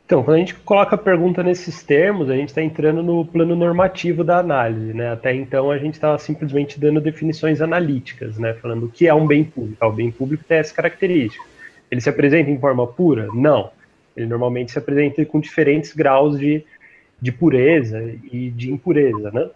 Então, 0.06 0.24
quando 0.24 0.36
a 0.36 0.40
gente 0.40 0.56
coloca 0.56 0.96
a 0.96 0.98
pergunta 0.98 1.42
nesses 1.42 1.84
termos, 1.84 2.30
a 2.30 2.36
gente 2.36 2.50
está 2.50 2.62
entrando 2.62 3.02
no 3.02 3.26
plano 3.26 3.56
normativo 3.56 4.26
da 4.26 4.40
análise, 4.40 4.94
né? 4.94 5.10
Até 5.10 5.34
então 5.34 5.72
a 5.72 5.78
gente 5.78 5.94
estava 5.94 6.18
simplesmente 6.18 6.78
dando 6.78 7.00
definições 7.00 7.62
analíticas, 7.62 8.38
né? 8.38 8.54
Falando 8.56 8.88
o 8.88 8.90
que 8.90 9.08
é 9.08 9.14
um 9.14 9.26
bem 9.26 9.46
público. 9.46 9.78
Ah, 9.80 9.88
o 9.88 9.94
bem 9.94 10.12
público 10.12 10.44
tem 10.44 10.58
essa 10.58 10.74
característica. 10.74 11.42
Ele 11.90 12.02
se 12.02 12.10
apresenta 12.10 12.50
em 12.50 12.60
forma 12.60 12.86
pura? 12.86 13.30
Não. 13.34 13.70
Ele 14.16 14.28
normalmente 14.28 14.72
se 14.72 14.78
apresenta 14.78 15.26
com 15.26 15.40
diferentes 15.40 15.94
graus 15.94 16.38
de, 16.38 16.64
de 17.22 17.32
pureza 17.32 18.14
e 18.32 18.50
de 18.50 18.72
impureza, 18.72 19.32
né? 19.32 19.50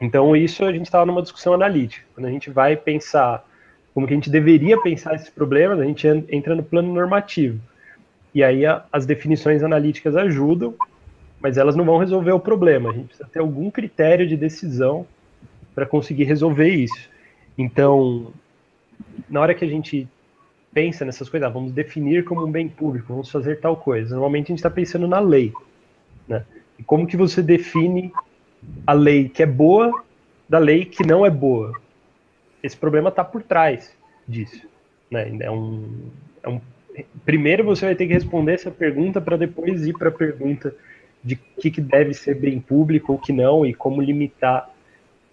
Então 0.00 0.36
isso 0.36 0.64
a 0.64 0.72
gente 0.72 0.86
estava 0.86 1.06
numa 1.06 1.22
discussão 1.22 1.54
analítica. 1.54 2.04
Quando 2.14 2.26
a 2.26 2.30
gente 2.30 2.50
vai 2.50 2.76
pensar 2.76 3.44
como 3.92 4.06
que 4.06 4.12
a 4.12 4.16
gente 4.16 4.30
deveria 4.30 4.80
pensar 4.80 5.14
esses 5.14 5.30
problemas, 5.30 5.78
a 5.78 5.84
gente 5.84 6.06
entra 6.28 6.54
no 6.54 6.62
plano 6.62 6.92
normativo 6.92 7.60
e 8.34 8.42
aí 8.42 8.66
a, 8.66 8.84
as 8.92 9.06
definições 9.06 9.62
analíticas 9.62 10.16
ajudam, 10.16 10.74
mas 11.40 11.56
elas 11.56 11.76
não 11.76 11.84
vão 11.84 11.98
resolver 11.98 12.32
o 12.32 12.40
problema. 12.40 12.90
A 12.90 12.92
gente 12.92 13.06
precisa 13.06 13.28
ter 13.32 13.38
algum 13.38 13.70
critério 13.70 14.26
de 14.26 14.36
decisão 14.36 15.06
para 15.74 15.86
conseguir 15.86 16.24
resolver 16.24 16.68
isso. 16.68 17.08
Então, 17.56 18.32
na 19.30 19.40
hora 19.40 19.54
que 19.54 19.64
a 19.64 19.68
gente 19.68 20.08
pensa 20.74 21.04
nessas 21.04 21.28
coisas, 21.28 21.48
ah, 21.48 21.52
vamos 21.52 21.72
definir 21.72 22.24
como 22.24 22.44
um 22.44 22.50
bem 22.50 22.68
público, 22.68 23.06
vamos 23.08 23.30
fazer 23.30 23.60
tal 23.60 23.76
coisa. 23.76 24.14
Normalmente 24.14 24.46
a 24.46 24.48
gente 24.48 24.58
está 24.58 24.70
pensando 24.70 25.06
na 25.06 25.20
lei, 25.20 25.52
né? 26.26 26.44
E 26.78 26.82
como 26.82 27.06
que 27.06 27.16
você 27.16 27.40
define 27.40 28.12
a 28.84 28.92
lei 28.92 29.28
que 29.28 29.42
é 29.42 29.46
boa 29.46 30.04
da 30.48 30.58
lei 30.58 30.84
que 30.84 31.06
não 31.06 31.24
é 31.24 31.30
boa? 31.30 31.72
Esse 32.62 32.76
problema 32.76 33.08
está 33.08 33.22
por 33.22 33.42
trás 33.42 33.96
disso, 34.26 34.66
né? 35.08 35.30
É 35.40 35.50
um, 35.50 36.10
é 36.42 36.48
um 36.48 36.60
primeiro 37.24 37.64
você 37.64 37.86
vai 37.86 37.94
ter 37.94 38.08
que 38.08 38.14
responder 38.14 38.54
essa 38.54 38.70
pergunta 38.70 39.20
para 39.20 39.36
depois 39.36 39.86
ir 39.86 39.94
para 39.94 40.08
a 40.08 40.12
pergunta 40.12 40.74
de 41.22 41.34
o 41.34 41.60
que, 41.60 41.70
que, 41.70 41.80
deve 41.80 42.12
ser 42.12 42.34
bem 42.34 42.60
público 42.60 43.12
ou 43.12 43.18
que 43.18 43.32
não 43.32 43.64
e 43.64 43.72
como 43.72 44.02
limitar 44.02 44.68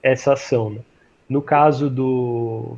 essa 0.02 0.34
ação. 0.34 0.70
Né? 0.70 0.80
No 1.28 1.42
caso 1.42 1.90
do 1.90 2.78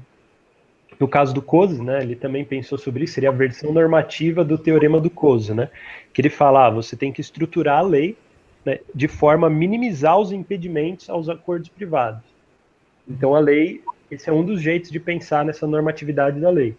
no 0.99 1.08
caso 1.08 1.34
do 1.34 1.41
Coase, 1.41 1.82
né, 1.82 2.01
ele 2.01 2.15
também 2.15 2.43
pensou 2.43 2.77
sobre 2.77 3.03
isso, 3.03 3.13
seria 3.13 3.29
a 3.29 3.34
versão 3.34 3.71
normativa 3.71 4.43
do 4.43 4.58
teorema 4.58 4.99
do 4.99 5.10
Coase, 5.10 5.53
né, 5.53 5.69
que 6.13 6.21
ele 6.21 6.29
fala, 6.29 6.67
ah, 6.67 6.69
você 6.69 6.95
tem 6.95 7.12
que 7.12 7.21
estruturar 7.21 7.79
a 7.79 7.82
lei 7.82 8.17
né, 8.65 8.79
de 8.93 9.08
forma 9.08 9.47
a 9.47 9.49
minimizar 9.49 10.17
os 10.17 10.32
impedimentos 10.32 11.10
aos 11.10 11.29
acordos 11.29 11.69
privados. 11.69 12.21
Então 13.08 13.36
a 13.36 13.39
lei, 13.39 13.82
esse 14.10 14.29
é 14.29 14.34
um 14.34 14.43
dos 14.43 14.62
jeitos 14.62 14.89
de 14.91 14.99
pensar 14.99 15.43
nessa 15.43 15.67
normatividade 15.67 16.39
da 16.39 16.49
lei. 16.49 16.75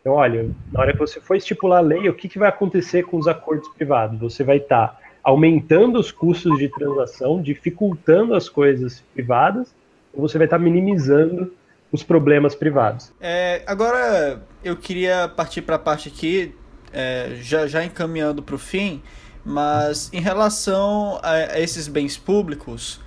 Então, 0.00 0.14
olha, 0.14 0.48
na 0.72 0.80
hora 0.80 0.92
que 0.92 0.98
você 0.98 1.20
for 1.20 1.36
estipular 1.36 1.78
a 1.78 1.82
lei, 1.82 2.08
o 2.08 2.14
que, 2.14 2.28
que 2.28 2.38
vai 2.38 2.48
acontecer 2.48 3.02
com 3.02 3.18
os 3.18 3.28
acordos 3.28 3.68
privados? 3.68 4.18
Você 4.20 4.42
vai 4.44 4.58
estar 4.58 4.88
tá 4.88 4.98
aumentando 5.22 5.98
os 5.98 6.10
custos 6.10 6.56
de 6.58 6.68
transação, 6.68 7.42
dificultando 7.42 8.34
as 8.34 8.48
coisas 8.48 9.04
privadas, 9.12 9.74
ou 10.14 10.26
você 10.26 10.38
vai 10.38 10.46
estar 10.46 10.56
tá 10.56 10.64
minimizando 10.64 11.52
os 11.90 12.02
problemas 12.02 12.54
privados. 12.54 13.12
É, 13.20 13.62
agora, 13.66 14.42
eu 14.62 14.76
queria 14.76 15.28
partir 15.28 15.62
para 15.62 15.76
a 15.76 15.78
parte 15.78 16.08
aqui, 16.08 16.54
é, 16.92 17.36
já, 17.40 17.66
já 17.66 17.84
encaminhando 17.84 18.42
para 18.42 18.54
o 18.54 18.58
fim, 18.58 19.02
mas 19.44 20.10
em 20.12 20.20
relação 20.20 21.18
a, 21.22 21.30
a 21.30 21.60
esses 21.60 21.88
bens 21.88 22.16
públicos, 22.16 23.00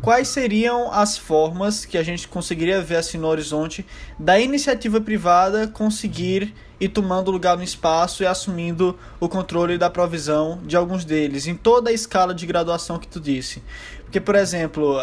quais 0.00 0.28
seriam 0.28 0.92
as 0.92 1.16
formas 1.16 1.84
que 1.84 1.96
a 1.96 2.02
gente 2.02 2.26
conseguiria 2.26 2.80
ver 2.82 2.96
assim 2.96 3.18
no 3.18 3.26
horizonte 3.28 3.86
da 4.18 4.38
iniciativa 4.38 5.00
privada 5.00 5.68
conseguir 5.68 6.54
ir 6.80 6.88
tomando 6.88 7.30
lugar 7.30 7.56
no 7.56 7.62
espaço 7.62 8.22
e 8.22 8.26
assumindo 8.26 8.98
o 9.20 9.28
controle 9.28 9.78
da 9.78 9.88
provisão 9.88 10.60
de 10.64 10.76
alguns 10.76 11.04
deles, 11.04 11.46
em 11.46 11.54
toda 11.54 11.90
a 11.90 11.92
escala 11.92 12.34
de 12.34 12.44
graduação 12.46 12.98
que 12.98 13.06
tu 13.06 13.20
disse. 13.20 13.62
Porque, 14.02 14.20
por 14.20 14.34
exemplo, 14.34 14.98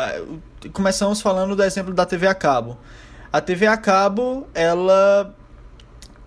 começamos 0.74 1.22
falando 1.22 1.56
do 1.56 1.64
exemplo 1.64 1.94
da 1.94 2.06
TV 2.06 2.28
a 2.28 2.36
cabo. 2.36 2.78
A 3.32 3.40
TV 3.40 3.66
a 3.66 3.78
cabo, 3.78 4.48
ela 4.54 5.34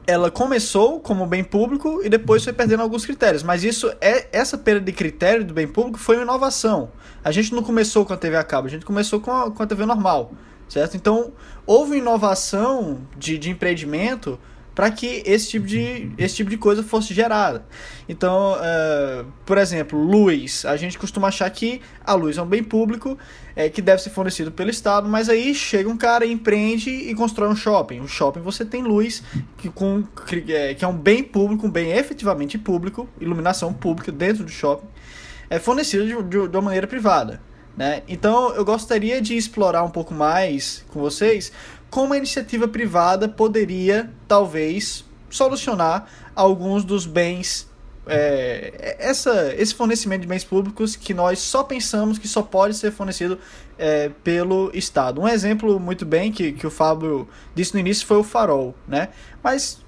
ela 0.06 0.30
começou 0.30 1.00
como 1.00 1.26
bem 1.26 1.42
público 1.42 2.00
e 2.02 2.08
depois 2.08 2.44
foi 2.44 2.52
perdendo 2.52 2.82
alguns 2.82 3.06
critérios. 3.06 3.42
Mas 3.42 3.64
isso 3.64 3.90
é 4.00 4.28
essa 4.32 4.58
perda 4.58 4.80
de 4.80 4.92
critério 4.92 5.44
do 5.44 5.54
bem 5.54 5.66
público 5.66 5.98
foi 5.98 6.16
uma 6.16 6.22
inovação. 6.22 6.90
A 7.22 7.32
gente 7.32 7.54
não 7.54 7.62
começou 7.62 8.04
com 8.04 8.12
a 8.12 8.16
TV 8.16 8.36
a 8.36 8.44
cabo, 8.44 8.66
a 8.66 8.70
gente 8.70 8.84
começou 8.84 9.20
com 9.20 9.30
a, 9.30 9.50
com 9.50 9.62
a 9.62 9.66
TV 9.66 9.86
normal, 9.86 10.32
certo? 10.68 10.96
Então 10.96 11.32
houve 11.66 11.96
inovação 11.96 13.00
de, 13.16 13.38
de 13.38 13.50
empreendimento 13.50 14.38
para 14.74 14.90
que 14.90 15.22
esse 15.24 15.50
tipo, 15.50 15.66
de, 15.66 16.10
esse 16.18 16.36
tipo 16.36 16.50
de 16.50 16.56
coisa 16.56 16.82
fosse 16.82 17.14
gerada. 17.14 17.64
Então, 18.08 18.54
uh, 18.54 19.24
por 19.46 19.56
exemplo, 19.56 19.98
luz. 20.02 20.64
A 20.64 20.76
gente 20.76 20.98
costuma 20.98 21.28
achar 21.28 21.48
que 21.50 21.80
a 22.04 22.14
luz 22.14 22.36
é 22.36 22.42
um 22.42 22.46
bem 22.46 22.62
público 22.62 23.16
é, 23.54 23.68
que 23.68 23.80
deve 23.80 24.02
ser 24.02 24.10
fornecido 24.10 24.50
pelo 24.50 24.70
Estado, 24.70 25.08
mas 25.08 25.28
aí 25.28 25.54
chega 25.54 25.88
um 25.88 25.96
cara, 25.96 26.26
empreende 26.26 26.90
e 26.90 27.14
constrói 27.14 27.48
um 27.48 27.56
shopping. 27.56 28.00
O 28.00 28.08
shopping 28.08 28.40
você 28.40 28.64
tem 28.64 28.82
luz, 28.82 29.22
que, 29.56 29.68
com, 29.68 30.02
que, 30.26 30.52
é, 30.52 30.74
que 30.74 30.84
é 30.84 30.88
um 30.88 30.96
bem 30.96 31.22
público, 31.22 31.66
um 31.66 31.70
bem 31.70 31.92
efetivamente 31.92 32.58
público, 32.58 33.08
iluminação 33.20 33.72
pública 33.72 34.10
dentro 34.10 34.44
do 34.44 34.50
shopping, 34.50 34.88
é 35.48 35.58
fornecido 35.58 36.04
de, 36.04 36.22
de, 36.22 36.48
de 36.48 36.56
uma 36.56 36.62
maneira 36.62 36.86
privada. 36.86 37.40
Né? 37.76 38.02
Então 38.06 38.54
eu 38.54 38.64
gostaria 38.64 39.20
de 39.20 39.36
explorar 39.36 39.82
um 39.82 39.90
pouco 39.90 40.14
mais 40.14 40.84
com 40.88 41.00
vocês 41.00 41.50
como 41.94 42.12
a 42.12 42.16
iniciativa 42.16 42.66
privada 42.66 43.28
poderia, 43.28 44.10
talvez, 44.26 45.04
solucionar 45.30 46.10
alguns 46.34 46.82
dos 46.82 47.06
bens. 47.06 47.72
É, 48.04 48.96
essa, 48.98 49.54
esse 49.56 49.72
fornecimento 49.72 50.22
de 50.22 50.26
bens 50.26 50.42
públicos 50.42 50.96
que 50.96 51.14
nós 51.14 51.38
só 51.38 51.62
pensamos 51.62 52.18
que 52.18 52.26
só 52.26 52.42
pode 52.42 52.74
ser 52.74 52.90
fornecido 52.90 53.38
é, 53.78 54.10
pelo 54.24 54.72
Estado. 54.74 55.20
Um 55.20 55.28
exemplo 55.28 55.78
muito 55.78 56.04
bem 56.04 56.32
que, 56.32 56.50
que 56.50 56.66
o 56.66 56.70
Fábio 56.70 57.28
disse 57.54 57.72
no 57.74 57.78
início 57.78 58.04
foi 58.04 58.16
o 58.16 58.24
farol, 58.24 58.74
né? 58.88 59.10
Mas 59.40 59.80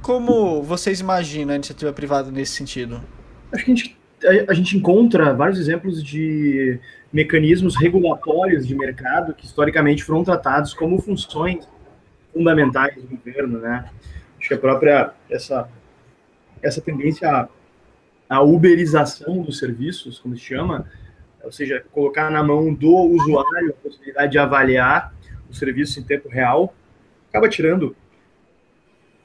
como 0.00 0.62
vocês 0.62 1.00
imaginam 1.00 1.54
a 1.54 1.56
iniciativa 1.56 1.92
privada 1.92 2.30
nesse 2.30 2.52
sentido? 2.52 3.02
Acho 3.52 3.64
que 3.64 3.72
a 3.72 3.74
gente, 3.74 3.96
a, 4.24 4.52
a 4.52 4.54
gente 4.54 4.76
encontra 4.76 5.34
vários 5.34 5.58
exemplos 5.58 6.04
de 6.04 6.78
mecanismos 7.12 7.76
regulatórios 7.76 8.66
de 8.66 8.74
mercado 8.74 9.34
que 9.34 9.46
historicamente 9.46 10.04
foram 10.04 10.22
tratados 10.22 10.74
como 10.74 11.00
funções 11.00 11.66
fundamentais 12.32 12.96
do 12.96 13.08
governo, 13.08 13.58
né? 13.58 13.88
Acho 14.38 14.48
que 14.48 14.54
a 14.54 14.58
própria 14.58 15.12
essa 15.28 15.68
essa 16.62 16.80
tendência 16.80 17.30
à, 17.30 17.48
à 18.28 18.42
uberização 18.42 19.42
dos 19.42 19.58
serviços, 19.58 20.18
como 20.18 20.36
se 20.36 20.42
chama, 20.42 20.86
ou 21.42 21.52
seja, 21.52 21.84
colocar 21.92 22.30
na 22.30 22.42
mão 22.42 22.74
do 22.74 22.94
usuário 22.94 23.70
a 23.70 23.82
possibilidade 23.82 24.32
de 24.32 24.38
avaliar 24.38 25.14
o 25.48 25.54
serviço 25.54 26.00
em 26.00 26.02
tempo 26.02 26.28
real, 26.28 26.74
acaba 27.30 27.48
tirando 27.48 27.96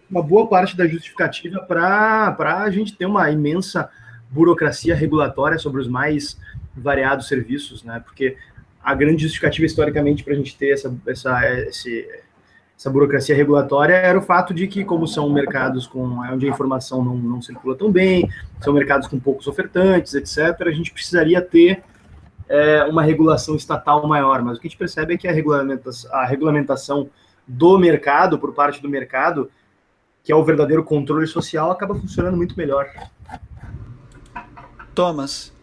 uma 0.09 0.21
boa 0.21 0.47
parte 0.47 0.77
da 0.77 0.87
justificativa 0.87 1.59
para 1.59 2.61
a 2.61 2.69
gente 2.69 2.95
ter 2.95 3.05
uma 3.05 3.31
imensa 3.31 3.89
burocracia 4.29 4.95
regulatória 4.95 5.57
sobre 5.57 5.81
os 5.81 5.87
mais 5.87 6.39
variados 6.75 7.27
serviços, 7.27 7.83
né? 7.83 8.01
Porque 8.03 8.37
a 8.83 8.93
grande 8.93 9.23
justificativa 9.23 9.65
historicamente 9.65 10.23
para 10.23 10.33
a 10.33 10.35
gente 10.35 10.57
ter 10.57 10.71
essa, 10.71 10.93
essa, 11.07 11.51
esse, 11.67 12.07
essa 12.77 12.89
burocracia 12.89 13.35
regulatória 13.35 13.93
era 13.93 14.17
o 14.17 14.21
fato 14.21 14.53
de 14.53 14.67
que, 14.67 14.83
como 14.83 15.07
são 15.07 15.29
mercados 15.31 15.87
com 15.87 16.19
onde 16.19 16.45
a 16.45 16.49
informação 16.49 17.03
não, 17.03 17.15
não 17.17 17.41
circula 17.41 17.75
tão 17.75 17.91
bem, 17.91 18.29
são 18.61 18.73
mercados 18.73 19.07
com 19.07 19.19
poucos 19.19 19.47
ofertantes, 19.47 20.13
etc., 20.13 20.67
a 20.67 20.71
gente 20.71 20.91
precisaria 20.91 21.41
ter 21.41 21.83
é, 22.49 22.83
uma 22.83 23.03
regulação 23.03 23.55
estatal 23.55 24.05
maior. 24.05 24.41
Mas 24.41 24.57
o 24.57 24.61
que 24.61 24.67
a 24.67 24.69
gente 24.69 24.77
percebe 24.77 25.13
é 25.13 25.17
que 25.17 25.27
a 25.27 25.31
regulamentação, 25.31 26.13
a 26.13 26.25
regulamentação 26.25 27.09
do 27.47 27.77
mercado, 27.77 28.37
por 28.37 28.53
parte 28.53 28.81
do 28.81 28.89
mercado, 28.89 29.49
que 30.23 30.31
é 30.31 30.35
o 30.35 30.43
verdadeiro 30.43 30.83
controle 30.83 31.27
social, 31.27 31.71
acaba 31.71 31.95
funcionando 31.95 32.35
muito 32.35 32.57
melhor. 32.57 32.89
Thomas, 34.93 35.53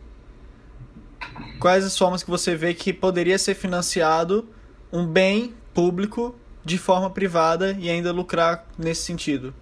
quais 1.59 1.85
as 1.85 1.97
formas 1.97 2.23
que 2.23 2.31
você 2.31 2.55
vê 2.55 2.75
que 2.75 2.93
poderia 2.93 3.39
ser 3.39 3.55
financiado 3.55 4.49
um 4.93 5.07
bem 5.07 5.55
público 5.75 6.35
de 6.65 6.79
forma 6.79 7.11
privada 7.11 7.77
e 7.79 7.89
ainda 7.89 8.13
lucrar 8.13 8.67
nesse 8.79 9.03
sentido? 9.03 9.55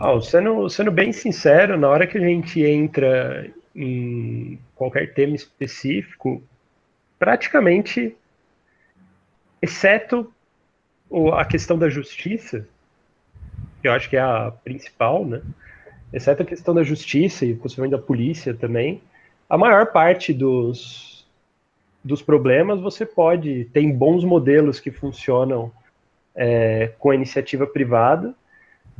Oh, 0.00 0.20
sendo, 0.20 0.68
sendo 0.68 0.90
bem 0.90 1.12
sincero, 1.12 1.78
na 1.78 1.88
hora 1.88 2.06
que 2.06 2.18
a 2.18 2.20
gente 2.20 2.62
entra 2.64 3.50
em 3.74 4.58
qualquer 4.74 5.14
tema 5.14 5.36
específico, 5.36 6.42
praticamente, 7.18 8.16
exceto 9.60 10.32
a 11.34 11.44
questão 11.44 11.78
da 11.78 11.88
justiça, 11.88 12.66
que 13.80 13.88
eu 13.88 13.92
acho 13.92 14.08
que 14.08 14.16
é 14.16 14.20
a 14.20 14.50
principal, 14.64 15.24
né? 15.24 15.40
Exceto 16.12 16.42
a 16.42 16.46
questão 16.46 16.74
da 16.74 16.82
justiça 16.82 17.46
e 17.46 17.54
possivelmente 17.54 17.92
da 17.92 18.02
polícia 18.02 18.52
também, 18.54 19.00
a 19.52 19.58
maior 19.58 19.92
parte 19.92 20.32
dos, 20.32 21.26
dos 22.02 22.22
problemas 22.22 22.80
você 22.80 23.04
pode 23.04 23.66
tem 23.66 23.92
bons 23.92 24.24
modelos 24.24 24.80
que 24.80 24.90
funcionam 24.90 25.70
é, 26.34 26.92
com 26.98 27.10
a 27.10 27.14
iniciativa 27.14 27.66
privada, 27.66 28.34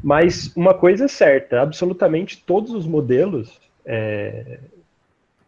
mas 0.05 0.55
uma 0.55 0.75
coisa 0.75 1.07
é 1.07 1.09
certa, 1.09 1.62
absolutamente 1.62 2.45
todos 2.45 2.73
os 2.75 2.87
modelos 2.87 3.59
é, 3.87 4.59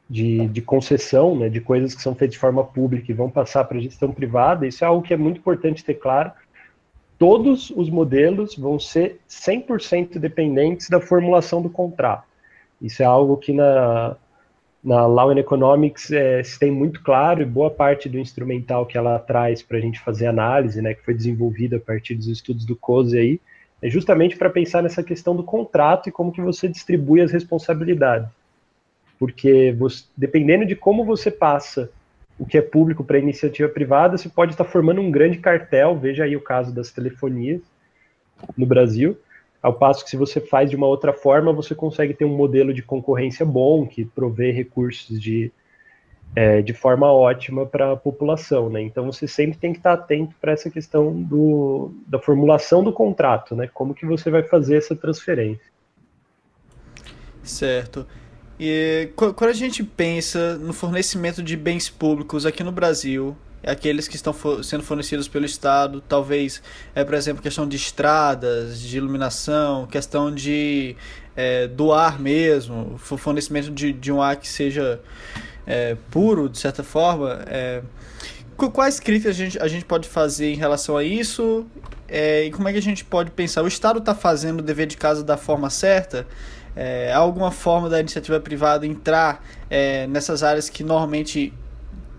de, 0.08 0.48
de, 0.48 0.62
concessão, 0.62 1.36
né, 1.36 1.50
de 1.50 1.60
coisas 1.60 1.94
que 1.94 2.00
são 2.00 2.14
feitas 2.14 2.36
de 2.36 2.40
forma 2.40 2.64
pública 2.64 3.12
e 3.12 3.14
vão 3.14 3.28
passar 3.28 3.64
para 3.64 3.76
a 3.76 3.82
gestão 3.82 4.10
privada, 4.10 4.66
isso 4.66 4.82
é 4.84 4.86
algo 4.86 5.06
que 5.06 5.12
é 5.12 5.18
muito 5.18 5.36
importante 5.36 5.84
ter 5.84 5.94
claro, 5.94 6.32
todos 7.18 7.68
os 7.76 7.90
modelos 7.90 8.56
vão 8.56 8.80
ser 8.80 9.20
100% 9.28 10.18
dependentes 10.18 10.88
da 10.88 10.98
formulação 10.98 11.60
do 11.60 11.68
contrato. 11.68 12.24
Isso 12.80 13.02
é 13.02 13.06
algo 13.06 13.36
que 13.36 13.52
na, 13.52 14.16
na 14.84 15.06
Law 15.06 15.30
and 15.30 15.38
Economics 15.38 16.10
é, 16.12 16.42
se 16.42 16.58
tem 16.58 16.70
muito 16.70 17.02
claro 17.02 17.40
e 17.40 17.46
boa 17.46 17.70
parte 17.70 18.06
do 18.08 18.18
instrumental 18.18 18.84
que 18.84 18.98
ela 18.98 19.18
traz 19.18 19.62
para 19.62 19.78
a 19.78 19.80
gente 19.80 19.98
fazer 19.98 20.26
análise, 20.26 20.82
né, 20.82 20.92
que 20.92 21.02
foi 21.02 21.14
desenvolvida 21.14 21.78
a 21.78 21.80
partir 21.80 22.14
dos 22.14 22.26
estudos 22.26 22.66
do 22.66 22.76
COSE 22.76 23.18
aí, 23.18 23.40
é 23.80 23.88
justamente 23.88 24.36
para 24.36 24.50
pensar 24.50 24.82
nessa 24.82 25.02
questão 25.02 25.34
do 25.34 25.42
contrato 25.42 26.08
e 26.08 26.12
como 26.12 26.32
que 26.32 26.40
você 26.42 26.68
distribui 26.68 27.22
as 27.22 27.32
responsabilidades. 27.32 28.28
Porque 29.18 29.74
você, 29.78 30.04
dependendo 30.16 30.66
de 30.66 30.76
como 30.76 31.04
você 31.04 31.30
passa 31.30 31.90
o 32.38 32.44
que 32.44 32.58
é 32.58 32.62
público 32.62 33.04
para 33.04 33.18
iniciativa 33.18 33.68
privada, 33.68 34.18
você 34.18 34.28
pode 34.28 34.52
estar 34.52 34.64
formando 34.64 35.00
um 35.00 35.10
grande 35.10 35.38
cartel, 35.38 35.96
veja 35.96 36.24
aí 36.24 36.36
o 36.36 36.40
caso 36.40 36.74
das 36.74 36.90
telefonias 36.90 37.62
no 38.56 38.66
Brasil, 38.66 39.16
ao 39.64 39.72
passo 39.72 40.04
que 40.04 40.10
se 40.10 40.16
você 40.18 40.42
faz 40.42 40.68
de 40.68 40.76
uma 40.76 40.86
outra 40.86 41.10
forma, 41.10 41.50
você 41.50 41.74
consegue 41.74 42.12
ter 42.12 42.26
um 42.26 42.36
modelo 42.36 42.74
de 42.74 42.82
concorrência 42.82 43.46
bom, 43.46 43.86
que 43.86 44.04
provê 44.04 44.52
recursos 44.52 45.18
de, 45.18 45.50
é, 46.36 46.60
de 46.60 46.74
forma 46.74 47.10
ótima 47.10 47.64
para 47.64 47.92
a 47.92 47.96
população, 47.96 48.68
né? 48.68 48.82
Então 48.82 49.10
você 49.10 49.26
sempre 49.26 49.56
tem 49.56 49.72
que 49.72 49.78
estar 49.78 49.94
atento 49.94 50.34
para 50.38 50.52
essa 50.52 50.68
questão 50.68 51.14
do, 51.14 51.92
da 52.06 52.18
formulação 52.18 52.84
do 52.84 52.92
contrato, 52.92 53.56
né? 53.56 53.66
Como 53.72 53.94
que 53.94 54.04
você 54.04 54.28
vai 54.30 54.42
fazer 54.42 54.76
essa 54.76 54.94
transferência. 54.94 55.72
Certo. 57.42 58.06
E 58.60 59.08
quando 59.16 59.48
a 59.48 59.54
gente 59.54 59.82
pensa 59.82 60.58
no 60.58 60.74
fornecimento 60.74 61.42
de 61.42 61.56
bens 61.56 61.88
públicos 61.88 62.44
aqui 62.44 62.62
no 62.62 62.70
Brasil, 62.70 63.34
aqueles 63.66 64.08
que 64.08 64.16
estão 64.16 64.34
sendo 64.62 64.82
fornecidos 64.82 65.28
pelo 65.28 65.44
Estado, 65.44 66.00
talvez, 66.00 66.62
é, 66.94 67.04
por 67.04 67.14
exemplo, 67.14 67.42
questão 67.42 67.66
de 67.66 67.76
estradas, 67.76 68.80
de 68.80 68.96
iluminação, 68.96 69.86
questão 69.86 70.32
de 70.32 70.96
é, 71.36 71.66
do 71.66 71.92
ar 71.92 72.20
mesmo, 72.20 72.96
fornecimento 72.98 73.70
de, 73.70 73.92
de 73.92 74.12
um 74.12 74.22
ar 74.22 74.36
que 74.36 74.48
seja 74.48 75.00
é, 75.66 75.96
puro, 76.10 76.48
de 76.48 76.58
certa 76.58 76.82
forma. 76.82 77.42
É, 77.46 77.82
quais 78.56 79.00
críticas 79.00 79.34
a 79.34 79.38
gente, 79.38 79.58
a 79.58 79.68
gente 79.68 79.84
pode 79.84 80.08
fazer 80.08 80.52
em 80.52 80.56
relação 80.56 80.96
a 80.96 81.02
isso? 81.02 81.66
É, 82.06 82.44
e 82.44 82.50
como 82.50 82.68
é 82.68 82.72
que 82.72 82.78
a 82.78 82.82
gente 82.82 83.04
pode 83.04 83.30
pensar? 83.30 83.62
O 83.62 83.68
Estado 83.68 83.98
está 83.98 84.14
fazendo 84.14 84.60
o 84.60 84.62
dever 84.62 84.86
de 84.86 84.96
casa 84.96 85.24
da 85.24 85.36
forma 85.36 85.70
certa? 85.70 86.26
é, 86.76 87.12
alguma 87.12 87.50
forma 87.50 87.88
da 87.88 88.00
iniciativa 88.00 88.40
privada 88.40 88.86
entrar 88.86 89.44
é, 89.70 90.06
nessas 90.06 90.42
áreas 90.42 90.68
que 90.68 90.82
normalmente 90.82 91.52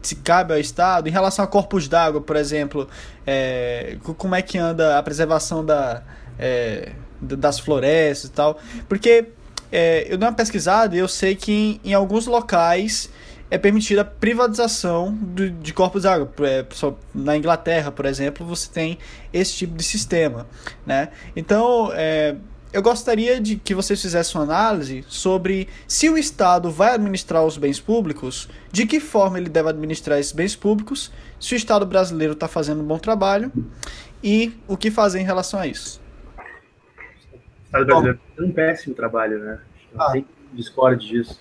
se 0.08 0.16
cabe 0.18 0.54
ao 0.54 0.60
Estado, 0.60 1.08
em 1.08 1.12
relação 1.12 1.44
a 1.44 1.48
corpos 1.48 1.88
d'água, 1.88 2.22
por 2.22 2.36
exemplo, 2.36 2.88
é, 3.26 3.98
como 4.18 4.36
é 4.36 4.42
que 4.42 4.58
anda 4.58 4.98
a 4.98 5.04
preservação 5.04 5.66
da, 5.66 6.04
é, 6.38 6.92
das 7.22 7.60
florestas 7.60 8.30
e 8.30 8.34
tal, 8.34 8.60
porque 8.88 9.26
é, 9.72 10.06
eu 10.10 10.18
dei 10.18 10.28
uma 10.28 10.34
pesquisada 10.34 10.96
e 10.96 11.00
eu 11.00 11.08
sei 11.08 11.36
que 11.36 11.52
em, 11.52 11.92
em 11.92 11.94
alguns 11.94 12.28
locais 12.28 13.10
é 13.50 13.58
permitida 13.58 14.02
a 14.02 14.06
privatização 14.06 15.18
de, 15.22 15.50
de 15.50 15.74
corpos 15.74 16.04
d'água. 16.04 16.32
É, 16.42 16.66
na 17.14 17.38
Inglaterra, 17.38 17.92
por 17.92 18.06
exemplo, 18.06 18.46
você 18.46 18.70
tem 18.70 18.98
esse 19.32 19.54
tipo 19.54 19.76
de 19.76 19.84
sistema, 19.84 20.48
né? 20.86 21.10
Então, 21.36 21.92
é, 21.94 22.36
eu 22.76 22.82
gostaria 22.82 23.40
de 23.40 23.56
que 23.56 23.74
vocês 23.74 24.02
fizessem 24.02 24.36
uma 24.36 24.44
análise 24.44 25.06
sobre 25.08 25.70
se 25.88 26.10
o 26.10 26.18
Estado 26.18 26.70
vai 26.70 26.94
administrar 26.94 27.42
os 27.46 27.58
bens 27.58 27.80
públicos, 27.80 28.50
de 28.70 28.86
que 28.86 29.00
forma 29.00 29.38
ele 29.38 29.48
deve 29.48 29.70
administrar 29.70 30.20
esses 30.20 30.34
bens 30.34 30.58
públicos, 30.58 31.10
se 31.40 31.54
o 31.54 31.56
Estado 31.56 31.86
brasileiro 31.86 32.34
está 32.34 32.50
fazendo 32.50 32.82
um 32.82 32.86
bom 32.86 33.00
trabalho 33.00 33.50
e 34.22 34.52
o 34.68 34.76
que 34.76 34.92
fazer 34.92 35.22
em 35.22 35.24
relação 35.24 35.58
a 35.58 35.68
isso. 35.68 36.02
O 37.32 37.64
Estado 37.64 37.86
brasileiro 37.86 38.18
está 38.18 38.36
fazendo 38.36 38.50
um 38.50 38.54
péssimo 38.54 38.94
trabalho, 38.94 39.40
né? 39.40 39.60
Ah. 39.98 40.12
tem 40.12 40.26
discorde 40.52 41.08
disso. 41.08 41.40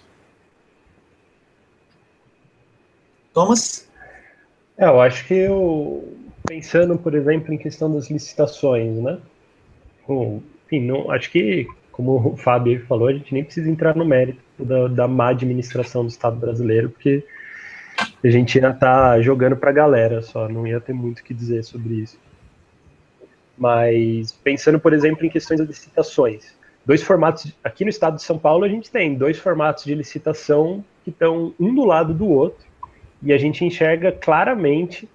Thomas? 3.33 3.89
É, 4.79 4.87
eu 4.87 5.01
acho 5.01 5.27
que 5.27 5.35
eu, 5.35 6.17
pensando, 6.47 6.97
por 6.97 7.13
exemplo, 7.13 7.53
em 7.53 7.59
questão 7.59 7.93
das 7.93 8.09
licitações, 8.09 9.03
né? 9.03 9.19
Enfim, 10.67 10.81
não, 10.81 11.11
acho 11.11 11.31
que, 11.31 11.67
como 11.93 12.33
o 12.33 12.37
Fábio 12.37 12.85
falou, 12.87 13.09
a 13.09 13.13
gente 13.13 13.33
nem 13.33 13.45
precisa 13.45 13.71
entrar 13.71 13.95
no 13.95 14.05
mérito 14.05 14.41
da, 14.59 14.89
da 14.89 15.09
má 15.09 15.31
administração 15.31 16.03
do 16.03 16.09
Estado 16.09 16.37
brasileiro, 16.37 16.91
porque 16.91 17.25
a 18.23 18.29
gente 18.29 18.59
ainda 18.59 18.71
está 18.71 19.21
jogando 19.21 19.57
para 19.57 19.71
a 19.71 19.75
galera 19.75 20.23
só, 20.23 20.49
não 20.49 20.67
ia 20.67 20.81
ter 20.81 20.93
muito 20.93 21.21
o 21.21 21.25
que 21.25 21.35
dizer 21.35 21.63
sobre 21.63 21.95
isso. 21.95 22.19
Mas 23.57 24.33
pensando, 24.33 24.81
por 24.81 24.93
exemplo, 24.93 25.25
em 25.25 25.31
questões 25.31 25.61
de 25.61 25.67
licitações, 25.67 26.57
dois 26.85 27.03
formatos, 27.03 27.53
aqui 27.63 27.85
no 27.85 27.91
estado 27.91 28.17
de 28.17 28.23
São 28.23 28.39
Paulo 28.39 28.65
a 28.65 28.69
gente 28.69 28.91
tem 28.91 29.15
dois 29.15 29.39
formatos 29.39 29.85
de 29.85 29.95
licitação 29.95 30.85
que 31.05 31.11
estão 31.11 31.55
um 31.61 31.75
do 31.75 31.85
lado 31.85 32.13
do 32.13 32.29
outro, 32.29 32.67
e 33.23 33.33
a 33.33 33.39
gente 33.39 33.65
enxerga 33.65 34.13
claramente 34.13 35.09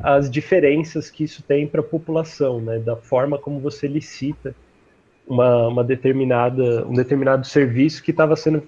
as 0.00 0.30
diferenças 0.30 1.10
que 1.10 1.24
isso 1.24 1.42
tem 1.42 1.66
para 1.66 1.80
a 1.80 1.84
população, 1.84 2.60
né, 2.60 2.78
da 2.78 2.96
forma 2.96 3.38
como 3.38 3.60
você 3.60 3.86
licita 3.86 4.54
uma, 5.26 5.68
uma 5.68 5.84
determinada, 5.84 6.86
um 6.86 6.94
determinado 6.94 7.46
serviço 7.46 8.02
que 8.02 8.10
estava 8.10 8.36
sendo 8.36 8.62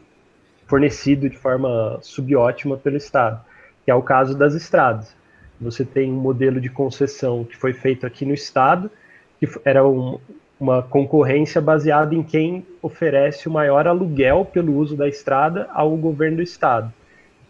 fornecido 0.67 1.29
de 1.29 1.37
forma 1.37 1.99
subótima 2.03 2.77
pelo 2.77 2.97
Estado, 2.97 3.41
que 3.85 3.91
é 3.91 3.95
o 3.95 4.03
caso 4.03 4.37
das 4.37 4.55
estradas. 4.55 5.15
Você 5.61 5.85
tem 5.85 6.13
um 6.13 6.17
modelo 6.17 6.61
de 6.61 6.69
concessão 6.69 7.45
que 7.45 7.57
foi 7.57 7.73
feito 7.73 8.07
aqui 8.07 8.25
no 8.27 8.35
Estado, 8.35 8.91
que 9.39 9.49
era 9.65 9.87
um, 9.87 10.19
uma 10.59 10.83
concorrência 10.83 11.61
baseada 11.61 12.15
em 12.15 12.23
quem 12.23 12.67
oferece 12.83 13.49
o 13.49 13.53
maior 13.53 13.87
aluguel 13.87 14.45
pelo 14.45 14.77
uso 14.77 14.97
da 14.97 15.09
estrada 15.09 15.69
ao 15.73 15.97
governo 15.97 16.39
do 16.39 16.43
Estado. 16.43 16.93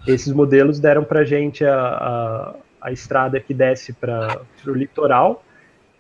Esses 0.06 0.32
modelos 0.32 0.78
deram 0.78 1.02
para 1.02 1.20
a 1.20 1.24
gente 1.24 1.64
a, 1.64 2.54
a 2.80 2.92
estrada 2.92 3.40
que 3.40 3.52
desce 3.52 3.92
para 3.92 4.40
o 4.66 4.70
litoral, 4.70 5.42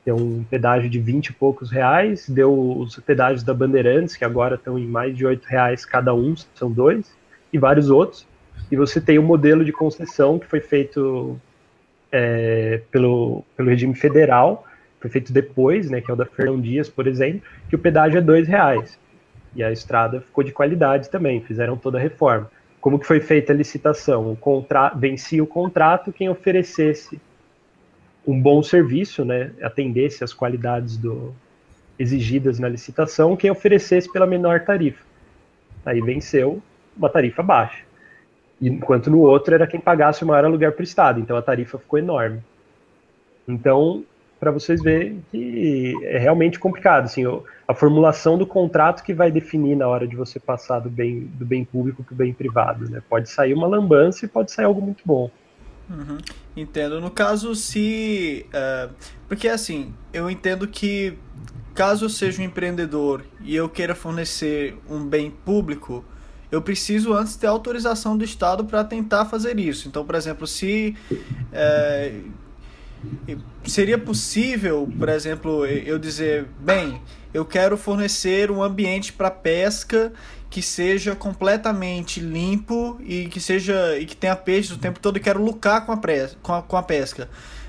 tem 0.06 0.14
um 0.14 0.44
pedágio 0.44 0.88
de 0.88 1.00
20 1.00 1.26
e 1.26 1.32
poucos 1.32 1.68
reais, 1.68 2.28
deu 2.28 2.78
os 2.78 2.94
pedágios 3.00 3.42
da 3.42 3.52
Bandeirantes, 3.52 4.14
que 4.14 4.24
agora 4.24 4.54
estão 4.54 4.78
em 4.78 4.86
mais 4.86 5.16
de 5.16 5.26
8 5.26 5.44
reais 5.46 5.84
cada 5.84 6.14
um, 6.14 6.32
são 6.54 6.70
dois, 6.70 7.12
e 7.52 7.58
vários 7.58 7.90
outros. 7.90 8.24
E 8.70 8.76
você 8.76 9.00
tem 9.00 9.18
um 9.18 9.24
modelo 9.24 9.64
de 9.64 9.72
concessão 9.72 10.38
que 10.38 10.46
foi 10.46 10.60
feito 10.60 11.36
é, 12.12 12.82
pelo, 12.88 13.42
pelo 13.56 13.68
regime 13.68 13.96
federal, 13.96 14.64
foi 15.00 15.10
feito 15.10 15.32
depois, 15.32 15.90
né, 15.90 16.00
que 16.00 16.08
é 16.08 16.14
o 16.14 16.16
da 16.16 16.24
Fernão 16.24 16.60
Dias, 16.60 16.88
por 16.88 17.08
exemplo, 17.08 17.42
que 17.68 17.74
o 17.74 17.78
pedágio 17.78 18.18
é 18.18 18.20
dois 18.20 18.46
reais. 18.46 18.96
E 19.56 19.64
a 19.64 19.72
estrada 19.72 20.20
ficou 20.20 20.44
de 20.44 20.52
qualidade 20.52 21.10
também, 21.10 21.40
fizeram 21.40 21.76
toda 21.76 21.98
a 21.98 22.00
reforma. 22.00 22.48
Como 22.80 22.96
que 23.00 23.06
foi 23.08 23.18
feita 23.18 23.52
a 23.52 23.56
licitação? 23.56 24.30
O 24.30 24.36
contra... 24.36 24.90
Vencia 24.90 25.42
o 25.42 25.48
contrato 25.48 26.12
quem 26.12 26.28
oferecesse 26.28 27.20
um 28.26 28.40
bom 28.40 28.62
serviço, 28.62 29.24
né, 29.24 29.52
atendesse 29.62 30.24
às 30.24 30.32
qualidades 30.32 30.96
do... 30.96 31.32
exigidas 31.98 32.58
na 32.58 32.68
licitação, 32.68 33.36
quem 33.36 33.50
oferecesse 33.50 34.10
pela 34.10 34.26
menor 34.26 34.60
tarifa. 34.60 35.04
Aí 35.84 36.00
venceu 36.00 36.60
uma 36.96 37.08
tarifa 37.08 37.42
baixa. 37.42 37.84
Enquanto 38.60 39.10
no 39.10 39.20
outro 39.20 39.54
era 39.54 39.66
quem 39.66 39.78
pagasse 39.78 40.24
o 40.24 40.26
maior 40.26 40.44
aluguel 40.44 40.72
para 40.72 40.80
o 40.80 40.84
Estado, 40.84 41.20
então 41.20 41.36
a 41.36 41.42
tarifa 41.42 41.78
ficou 41.78 41.98
enorme. 41.98 42.40
Então, 43.46 44.02
para 44.40 44.50
vocês 44.50 44.82
verem 44.82 45.22
que 45.30 45.94
é 46.02 46.18
realmente 46.18 46.58
complicado, 46.58 47.04
assim, 47.04 47.22
a 47.68 47.74
formulação 47.74 48.36
do 48.36 48.46
contrato 48.46 49.02
que 49.02 49.14
vai 49.14 49.30
definir 49.30 49.76
na 49.76 49.86
hora 49.86 50.06
de 50.06 50.16
você 50.16 50.40
passar 50.40 50.80
do 50.80 50.90
bem, 50.90 51.20
do 51.20 51.44
bem 51.46 51.64
público 51.64 52.02
para 52.02 52.14
o 52.14 52.16
bem 52.16 52.32
privado, 52.32 52.90
né? 52.90 53.02
Pode 53.08 53.30
sair 53.30 53.54
uma 53.54 53.66
lambança 53.66 54.24
e 54.24 54.28
pode 54.28 54.50
sair 54.50 54.64
algo 54.64 54.80
muito 54.80 55.02
bom. 55.04 55.30
Uhum. 55.88 56.18
Entendo. 56.56 57.00
No 57.00 57.10
caso, 57.10 57.54
se. 57.54 58.46
Uh, 58.48 58.94
porque 59.28 59.48
assim, 59.48 59.94
eu 60.12 60.28
entendo 60.30 60.66
que 60.66 61.16
caso 61.74 62.06
eu 62.06 62.08
seja 62.08 62.40
um 62.40 62.44
empreendedor 62.44 63.22
e 63.42 63.54
eu 63.54 63.68
queira 63.68 63.94
fornecer 63.94 64.76
um 64.88 65.04
bem 65.04 65.30
público, 65.30 66.04
eu 66.50 66.62
preciso 66.62 67.12
antes 67.12 67.36
ter 67.36 67.46
autorização 67.46 68.16
do 68.16 68.24
Estado 68.24 68.64
para 68.64 68.82
tentar 68.82 69.26
fazer 69.26 69.58
isso. 69.58 69.86
Então, 69.86 70.04
por 70.04 70.14
exemplo, 70.14 70.46
se 70.46 70.96
é, 71.52 72.20
seria 73.64 73.98
possível, 73.98 74.88
por 74.98 75.08
exemplo, 75.08 75.66
eu 75.66 75.98
dizer, 75.98 76.46
bem, 76.60 77.00
eu 77.32 77.44
quero 77.44 77.76
fornecer 77.76 78.50
um 78.50 78.62
ambiente 78.62 79.12
para 79.12 79.30
pesca 79.30 80.12
que 80.48 80.62
seja 80.62 81.14
completamente 81.14 82.20
limpo 82.20 82.98
e 83.04 83.26
que 83.26 83.40
seja 83.40 83.98
e 83.98 84.06
que 84.06 84.16
tenha 84.16 84.34
peixes 84.34 84.72
o 84.72 84.78
tempo 84.78 85.00
todo 85.00 85.16
e 85.16 85.20
quero 85.20 85.42
lucrar 85.42 85.84
com 85.84 85.92
a, 85.92 86.00
com 86.42 86.52
a, 86.54 86.62
com 86.62 86.76
a 86.76 86.82
pesca. 86.82 87.28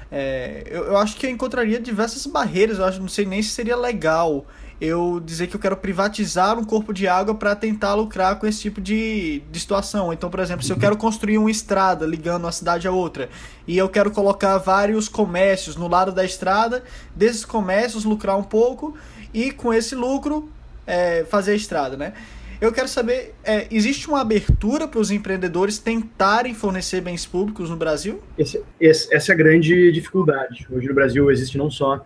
É, 0.09 0.63
eu, 0.67 0.85
eu 0.85 0.97
acho 0.97 1.17
que 1.17 1.25
eu 1.25 1.29
encontraria 1.29 1.79
diversas 1.79 2.25
barreiras, 2.25 2.79
eu 2.79 2.85
acho, 2.85 3.01
não 3.01 3.09
sei 3.09 3.25
nem 3.25 3.41
se 3.41 3.49
seria 3.49 3.75
legal 3.75 4.45
eu 4.79 5.19
dizer 5.19 5.47
que 5.47 5.55
eu 5.55 5.59
quero 5.59 5.75
privatizar 5.75 6.57
um 6.57 6.63
corpo 6.63 6.93
de 6.93 7.07
água 7.07 7.33
para 7.33 7.55
tentar 7.55 7.95
lucrar 7.95 8.37
com 8.39 8.45
esse 8.45 8.61
tipo 8.61 8.79
de, 8.79 9.41
de 9.51 9.59
situação. 9.59 10.13
Então, 10.13 10.29
por 10.29 10.39
exemplo, 10.39 10.63
se 10.63 10.71
eu 10.71 10.77
quero 10.77 10.95
construir 10.95 11.37
uma 11.37 11.49
estrada 11.49 12.05
ligando 12.05 12.43
uma 12.43 12.51
cidade 12.51 12.87
a 12.87 12.91
outra 12.91 13.29
e 13.67 13.77
eu 13.77 13.89
quero 13.89 14.11
colocar 14.11 14.57
vários 14.59 15.09
comércios 15.09 15.75
no 15.75 15.87
lado 15.87 16.11
da 16.11 16.23
estrada, 16.23 16.83
desses 17.15 17.43
comércios 17.43 18.05
lucrar 18.05 18.37
um 18.37 18.43
pouco 18.43 18.95
e 19.33 19.51
com 19.51 19.73
esse 19.73 19.95
lucro 19.95 20.49
é, 20.85 21.25
fazer 21.25 21.51
a 21.51 21.55
estrada, 21.55 21.97
né? 21.97 22.13
Eu 22.59 22.71
quero 22.71 22.87
saber, 22.87 23.35
é, 23.43 23.67
existe 23.69 24.07
uma 24.07 24.21
abertura 24.21 24.87
para 24.87 24.99
os 24.99 25.11
empreendedores 25.11 25.77
tentarem 25.77 26.55
fornecer 26.55 27.01
bens 27.01 27.23
públicos 27.23 27.69
no 27.69 27.75
Brasil? 27.75 28.19
Esse, 28.35 28.63
esse, 28.81 29.13
essa 29.13 29.31
é 29.31 29.33
a 29.33 29.37
grande 29.37 29.91
dificuldade. 29.91 30.65
Hoje 30.71 30.87
no 30.87 30.93
Brasil 30.95 31.29
existe 31.29 31.55
não 31.55 31.69
só 31.69 32.03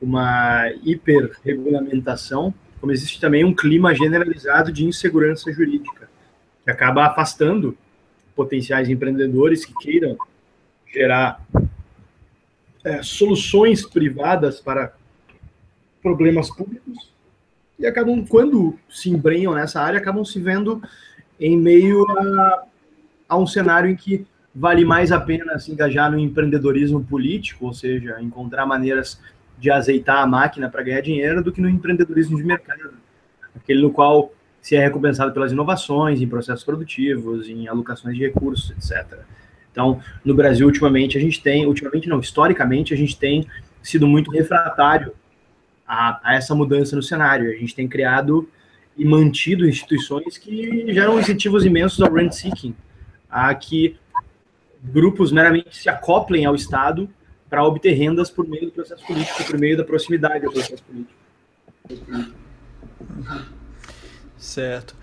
uma 0.00 0.70
hiperregulamentação, 0.82 2.54
como 2.80 2.92
existe 2.92 3.20
também 3.20 3.44
um 3.44 3.54
clima 3.54 3.94
generalizado 3.94 4.72
de 4.72 4.86
insegurança 4.86 5.52
jurídica, 5.52 6.08
que 6.64 6.70
acaba 6.70 7.06
afastando 7.06 7.76
potenciais 8.34 8.88
empreendedores 8.88 9.64
que 9.64 9.74
queiram 9.74 10.16
gerar 10.92 11.44
é, 12.82 13.02
soluções 13.02 13.84
privadas 13.84 14.60
para 14.60 14.94
problemas 16.02 16.48
públicos 16.50 17.10
e 17.80 17.86
acabam, 17.86 18.24
quando 18.26 18.78
se 18.90 19.08
embrenham 19.08 19.54
nessa 19.54 19.80
área, 19.80 19.98
acabam 19.98 20.22
se 20.22 20.38
vendo 20.38 20.82
em 21.40 21.56
meio 21.56 22.04
a, 22.10 22.64
a 23.26 23.38
um 23.38 23.46
cenário 23.46 23.90
em 23.90 23.96
que 23.96 24.26
vale 24.54 24.84
mais 24.84 25.10
a 25.10 25.18
pena 25.18 25.58
se 25.58 25.72
engajar 25.72 26.10
no 26.12 26.18
empreendedorismo 26.18 27.02
político, 27.02 27.64
ou 27.64 27.72
seja, 27.72 28.20
encontrar 28.20 28.66
maneiras 28.66 29.18
de 29.60 29.70
azeitar 29.70 30.22
a 30.22 30.26
máquina 30.26 30.68
para 30.68 30.82
ganhar 30.82 31.02
dinheiro 31.02 31.44
do 31.44 31.52
que 31.52 31.60
no 31.60 31.68
empreendedorismo 31.68 32.36
de 32.36 32.44
mercado, 32.44 32.94
aquele 33.54 33.82
no 33.82 33.90
qual 33.90 34.32
se 34.60 34.74
é 34.74 34.80
recompensado 34.80 35.32
pelas 35.32 35.52
inovações 35.52 36.20
em 36.20 36.26
processos 36.26 36.64
produtivos, 36.64 37.48
em 37.48 37.68
alocações 37.68 38.16
de 38.16 38.22
recursos, 38.22 38.70
etc. 38.70 39.20
Então, 39.70 40.00
no 40.24 40.34
Brasil, 40.34 40.66
ultimamente, 40.66 41.16
a 41.16 41.20
gente 41.20 41.42
tem, 41.42 41.66
ultimamente 41.66 42.08
não, 42.08 42.20
historicamente, 42.20 42.92
a 42.92 42.96
gente 42.96 43.16
tem 43.16 43.46
sido 43.82 44.06
muito 44.06 44.30
refratário 44.30 45.12
a, 45.86 46.20
a 46.22 46.34
essa 46.34 46.54
mudança 46.54 46.96
no 46.96 47.02
cenário. 47.02 47.50
A 47.50 47.56
gente 47.56 47.74
tem 47.74 47.86
criado 47.86 48.48
e 48.96 49.04
mantido 49.04 49.66
instituições 49.66 50.36
que 50.36 50.92
geram 50.92 51.18
incentivos 51.18 51.64
imensos 51.64 52.00
ao 52.00 52.12
rent 52.12 52.32
seeking, 52.32 52.74
a 53.30 53.54
que 53.54 53.96
grupos 54.82 55.30
meramente 55.30 55.76
se 55.76 55.88
acoplem 55.88 56.44
ao 56.44 56.54
Estado 56.54 57.08
para 57.50 57.64
obter 57.64 57.92
rendas 57.92 58.30
por 58.30 58.48
meio 58.48 58.66
do 58.66 58.72
processo 58.72 59.04
político, 59.04 59.44
por 59.44 59.58
meio 59.58 59.76
da 59.76 59.84
proximidade 59.84 60.46
do 60.46 60.52
processo 60.52 60.82
político. 60.84 61.20
Certo. 64.38 64.94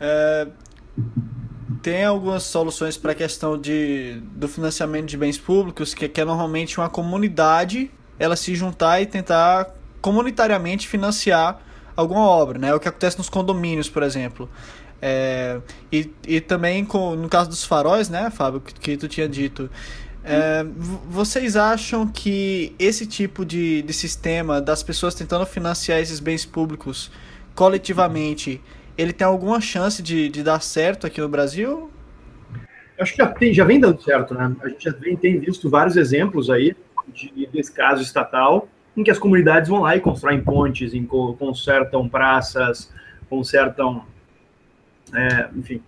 É, 0.00 0.48
tem 1.82 2.04
algumas 2.04 2.42
soluções 2.44 2.96
para 2.96 3.12
a 3.12 3.14
questão 3.14 3.58
de, 3.58 4.20
do 4.34 4.48
financiamento 4.48 5.06
de 5.06 5.16
bens 5.16 5.38
públicos, 5.38 5.92
que, 5.92 6.08
que 6.08 6.20
é 6.20 6.24
normalmente 6.24 6.80
uma 6.80 6.88
comunidade 6.88 7.90
ela 8.18 8.34
se 8.34 8.54
juntar 8.54 9.00
e 9.00 9.06
tentar 9.06 9.74
comunitariamente 10.00 10.88
financiar 10.88 11.62
alguma 11.94 12.26
obra, 12.26 12.58
né? 12.58 12.68
É 12.68 12.74
o 12.74 12.80
que 12.80 12.88
acontece 12.88 13.18
nos 13.18 13.28
condomínios, 13.28 13.88
por 13.88 14.02
exemplo. 14.02 14.48
É, 15.02 15.60
e, 15.90 16.10
e 16.26 16.40
também 16.40 16.84
com, 16.84 17.14
no 17.16 17.28
caso 17.28 17.48
dos 17.48 17.64
faróis, 17.64 18.10
né, 18.10 18.30
Fábio, 18.30 18.60
que, 18.60 18.74
que 18.74 18.96
tu 18.96 19.08
tinha 19.08 19.28
dito, 19.28 19.70
é, 20.24 20.64
vocês 21.08 21.56
acham 21.56 22.06
que 22.06 22.74
esse 22.78 23.06
tipo 23.06 23.44
de, 23.44 23.82
de 23.82 23.92
sistema 23.92 24.60
das 24.60 24.82
pessoas 24.82 25.14
tentando 25.14 25.46
financiar 25.46 25.98
esses 25.98 26.20
bens 26.20 26.44
públicos 26.44 27.10
coletivamente, 27.54 28.60
ele 28.96 29.12
tem 29.12 29.26
alguma 29.26 29.60
chance 29.60 30.02
de, 30.02 30.28
de 30.28 30.42
dar 30.42 30.60
certo 30.60 31.06
aqui 31.06 31.20
no 31.20 31.28
Brasil? 31.28 31.90
Acho 32.98 33.12
que 33.12 33.18
já, 33.18 33.26
tem, 33.28 33.54
já 33.54 33.64
vem 33.64 33.80
dando 33.80 34.02
certo, 34.02 34.34
né? 34.34 34.54
A 34.62 34.68
gente 34.68 34.84
já 34.84 34.92
vem, 34.92 35.16
tem 35.16 35.38
visto 35.38 35.70
vários 35.70 35.96
exemplos 35.96 36.50
aí 36.50 36.76
de, 37.08 37.46
desse 37.46 37.72
caso 37.72 38.02
estatal, 38.02 38.68
em 38.94 39.02
que 39.02 39.10
as 39.10 39.18
comunidades 39.18 39.70
vão 39.70 39.80
lá 39.80 39.96
e 39.96 40.00
constroem 40.00 40.42
pontes, 40.42 40.92
em, 40.92 41.06
consertam 41.06 42.06
praças, 42.08 42.92
consertam, 43.28 44.04
é, 45.14 45.48
enfim, 45.56 45.82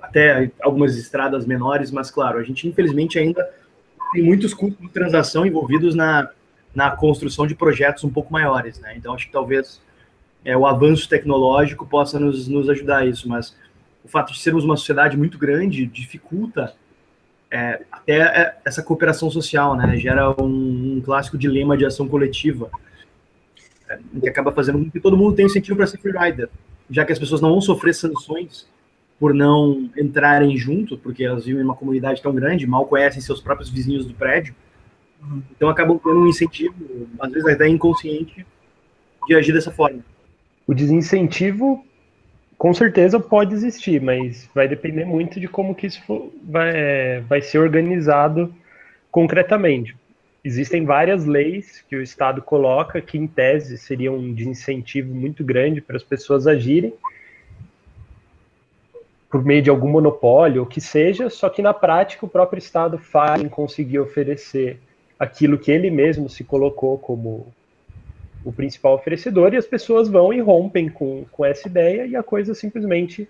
até 0.00 0.50
algumas 0.60 0.96
estradas 0.96 1.46
menores, 1.46 1.90
mas 1.90 2.10
claro, 2.10 2.38
a 2.38 2.42
gente 2.42 2.66
infelizmente 2.66 3.18
ainda 3.18 3.48
tem 4.12 4.22
muitos 4.22 4.52
custos 4.52 4.80
de 4.80 4.92
transação 4.92 5.46
envolvidos 5.46 5.94
na, 5.94 6.30
na 6.74 6.90
construção 6.90 7.46
de 7.46 7.54
projetos 7.54 8.04
um 8.04 8.10
pouco 8.10 8.32
maiores, 8.32 8.78
né? 8.80 8.94
Então 8.96 9.14
acho 9.14 9.26
que 9.26 9.32
talvez 9.32 9.80
é, 10.44 10.56
o 10.56 10.66
avanço 10.66 11.08
tecnológico 11.08 11.86
possa 11.86 12.18
nos, 12.18 12.48
nos 12.48 12.68
ajudar 12.68 12.98
a 12.98 13.06
isso, 13.06 13.28
mas 13.28 13.56
o 14.04 14.08
fato 14.08 14.32
de 14.32 14.40
sermos 14.40 14.64
uma 14.64 14.76
sociedade 14.76 15.16
muito 15.16 15.38
grande 15.38 15.86
dificulta 15.86 16.74
é, 17.50 17.82
até 17.90 18.20
é, 18.20 18.56
essa 18.64 18.82
cooperação 18.82 19.30
social, 19.30 19.76
né? 19.76 19.96
Gera 19.96 20.30
um, 20.40 20.96
um 20.96 21.02
clássico 21.04 21.36
dilema 21.36 21.76
de 21.76 21.84
ação 21.84 22.08
coletiva, 22.08 22.70
é, 23.88 23.98
que 24.20 24.28
acaba 24.28 24.52
fazendo 24.52 24.78
com 24.78 24.90
que 24.90 25.00
todo 25.00 25.16
mundo 25.16 25.34
tenha 25.36 25.46
incentivo 25.46 25.76
para 25.76 25.86
ser 25.86 25.98
freerider, 25.98 26.48
já 26.88 27.04
que 27.04 27.12
as 27.12 27.18
pessoas 27.18 27.40
não 27.40 27.50
vão 27.50 27.60
sofrer 27.60 27.94
sanções 27.94 28.68
por 29.20 29.34
não 29.34 29.90
entrarem 29.98 30.56
junto, 30.56 30.96
porque 30.96 31.22
elas 31.22 31.44
vivem 31.44 31.60
em 31.60 31.64
uma 31.64 31.76
comunidade 31.76 32.22
tão 32.22 32.34
grande, 32.34 32.66
mal 32.66 32.86
conhecem 32.86 33.20
seus 33.20 33.38
próprios 33.38 33.68
vizinhos 33.68 34.06
do 34.06 34.14
prédio. 34.14 34.54
Uhum. 35.22 35.42
Então 35.54 35.68
acabam 35.68 36.00
tendo 36.02 36.20
um 36.20 36.26
incentivo, 36.26 36.74
às 37.20 37.30
vezes 37.30 37.46
até 37.46 37.68
inconsciente, 37.68 38.46
de 39.28 39.34
agir 39.34 39.52
dessa 39.52 39.70
forma. 39.70 40.00
O 40.66 40.74
desincentivo, 40.74 41.84
com 42.56 42.72
certeza, 42.72 43.20
pode 43.20 43.52
existir, 43.54 44.00
mas 44.00 44.48
vai 44.54 44.66
depender 44.66 45.04
muito 45.04 45.38
de 45.38 45.46
como 45.46 45.74
que 45.74 45.86
isso 45.86 46.02
for, 46.06 46.32
vai, 46.42 47.20
vai 47.28 47.42
ser 47.42 47.58
organizado 47.58 48.54
concretamente. 49.10 49.94
Existem 50.42 50.86
várias 50.86 51.26
leis 51.26 51.84
que 51.90 51.94
o 51.94 52.00
Estado 52.02 52.40
coloca 52.40 53.02
que, 53.02 53.18
em 53.18 53.26
tese, 53.26 53.76
seriam 53.76 54.16
um 54.16 54.32
desincentivo 54.32 55.14
muito 55.14 55.44
grande 55.44 55.82
para 55.82 55.96
as 55.96 56.02
pessoas 56.02 56.46
agirem, 56.46 56.94
por 59.30 59.44
meio 59.44 59.62
de 59.62 59.70
algum 59.70 59.88
monopólio, 59.88 60.62
ou 60.62 60.66
que 60.66 60.80
seja, 60.80 61.30
só 61.30 61.48
que 61.48 61.62
na 61.62 61.72
prática 61.72 62.26
o 62.26 62.28
próprio 62.28 62.58
Estado 62.58 62.98
falha 62.98 63.42
em 63.42 63.48
conseguir 63.48 64.00
oferecer 64.00 64.80
aquilo 65.18 65.58
que 65.58 65.70
ele 65.70 65.90
mesmo 65.90 66.28
se 66.28 66.42
colocou 66.42 66.98
como 66.98 67.46
o 68.44 68.52
principal 68.52 68.94
oferecedor, 68.94 69.54
e 69.54 69.56
as 69.56 69.66
pessoas 69.66 70.08
vão 70.08 70.32
e 70.32 70.40
rompem 70.40 70.88
com, 70.88 71.24
com 71.30 71.44
essa 71.44 71.68
ideia 71.68 72.06
e 72.06 72.16
a 72.16 72.22
coisa 72.22 72.54
simplesmente 72.54 73.28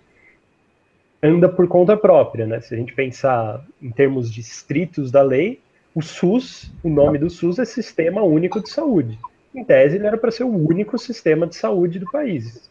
anda 1.21 1.47
por 1.47 1.67
conta 1.67 1.95
própria. 1.95 2.47
Né? 2.47 2.61
Se 2.61 2.73
a 2.73 2.77
gente 2.77 2.93
pensar 2.93 3.63
em 3.81 3.91
termos 3.91 4.31
distritos 4.31 5.11
da 5.11 5.21
lei, 5.21 5.59
o 5.93 6.01
SUS, 6.01 6.71
o 6.81 6.89
nome 6.89 7.17
do 7.17 7.29
SUS 7.29 7.59
é 7.59 7.65
Sistema 7.65 8.23
Único 8.23 8.61
de 8.61 8.69
Saúde. 8.69 9.19
Em 9.53 9.63
tese, 9.63 9.97
ele 9.97 10.07
era 10.07 10.17
para 10.17 10.31
ser 10.31 10.45
o 10.45 10.47
único 10.47 10.97
sistema 10.97 11.45
de 11.45 11.57
saúde 11.57 11.99
do 11.99 12.09
país. 12.09 12.70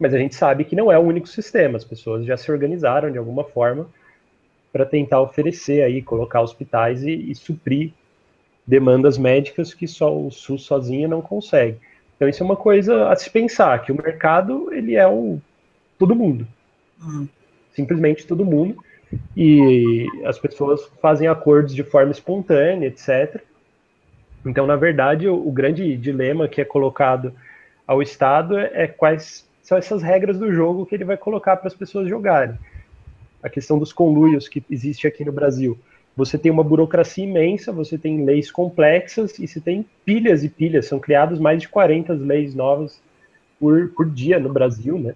Mas 0.00 0.14
a 0.14 0.18
gente 0.18 0.34
sabe 0.34 0.64
que 0.64 0.74
não 0.74 0.90
é 0.90 0.98
o 0.98 1.02
único 1.02 1.28
sistema, 1.28 1.76
as 1.76 1.84
pessoas 1.84 2.24
já 2.24 2.34
se 2.34 2.50
organizaram 2.50 3.12
de 3.12 3.18
alguma 3.18 3.44
forma 3.44 3.86
para 4.72 4.86
tentar 4.86 5.20
oferecer 5.20 5.82
aí, 5.82 6.00
colocar 6.00 6.40
hospitais 6.40 7.02
e, 7.02 7.10
e, 7.10 7.34
suprir 7.34 7.92
demandas 8.66 9.18
médicas 9.18 9.74
que 9.74 9.86
só 9.86 10.16
o 10.16 10.30
SUS 10.30 10.62
sozinho 10.62 11.08
não 11.08 11.20
consegue. 11.20 11.76
Então 12.16 12.28
isso 12.28 12.42
é 12.42 12.46
uma 12.46 12.56
coisa 12.56 13.08
a 13.08 13.16
se 13.16 13.28
pensar, 13.28 13.82
que 13.82 13.92
o 13.92 13.96
mercado 13.96 14.72
ele 14.72 14.94
é 14.94 15.06
o 15.06 15.38
todo 15.98 16.14
mundo. 16.14 16.46
Uhum. 17.02 17.28
Simplesmente 17.72 18.26
todo 18.26 18.44
mundo. 18.44 18.82
E 19.36 20.06
as 20.24 20.38
pessoas 20.38 20.86
fazem 21.02 21.28
acordos 21.28 21.74
de 21.74 21.82
forma 21.82 22.12
espontânea, 22.12 22.86
etc. 22.86 23.42
Então, 24.46 24.66
na 24.66 24.76
verdade, 24.76 25.28
o, 25.28 25.34
o 25.34 25.50
grande 25.50 25.96
dilema 25.96 26.48
que 26.48 26.60
é 26.60 26.64
colocado 26.64 27.34
ao 27.86 28.00
Estado 28.00 28.56
é, 28.56 28.84
é 28.84 28.86
quais 28.86 29.49
são 29.70 29.78
essas 29.78 30.02
regras 30.02 30.36
do 30.36 30.52
jogo 30.52 30.84
que 30.84 30.96
ele 30.96 31.04
vai 31.04 31.16
colocar 31.16 31.56
para 31.56 31.68
as 31.68 31.74
pessoas 31.74 32.08
jogarem 32.08 32.58
a 33.40 33.48
questão 33.48 33.78
dos 33.78 33.92
conluios 33.92 34.48
que 34.48 34.60
existe 34.68 35.06
aqui 35.06 35.24
no 35.24 35.30
Brasil. 35.30 35.78
Você 36.16 36.36
tem 36.36 36.50
uma 36.50 36.64
burocracia 36.64 37.22
imensa, 37.22 37.70
você 37.70 37.96
tem 37.96 38.24
leis 38.24 38.50
complexas 38.50 39.38
e 39.38 39.46
você 39.46 39.60
tem 39.60 39.86
pilhas 40.04 40.42
e 40.42 40.48
pilhas. 40.48 40.86
São 40.86 40.98
criadas 40.98 41.38
mais 41.38 41.62
de 41.62 41.68
40 41.68 42.14
leis 42.14 42.52
novas 42.52 43.00
por, 43.60 43.90
por 43.90 44.10
dia 44.10 44.40
no 44.40 44.52
Brasil, 44.52 44.98
né? 44.98 45.14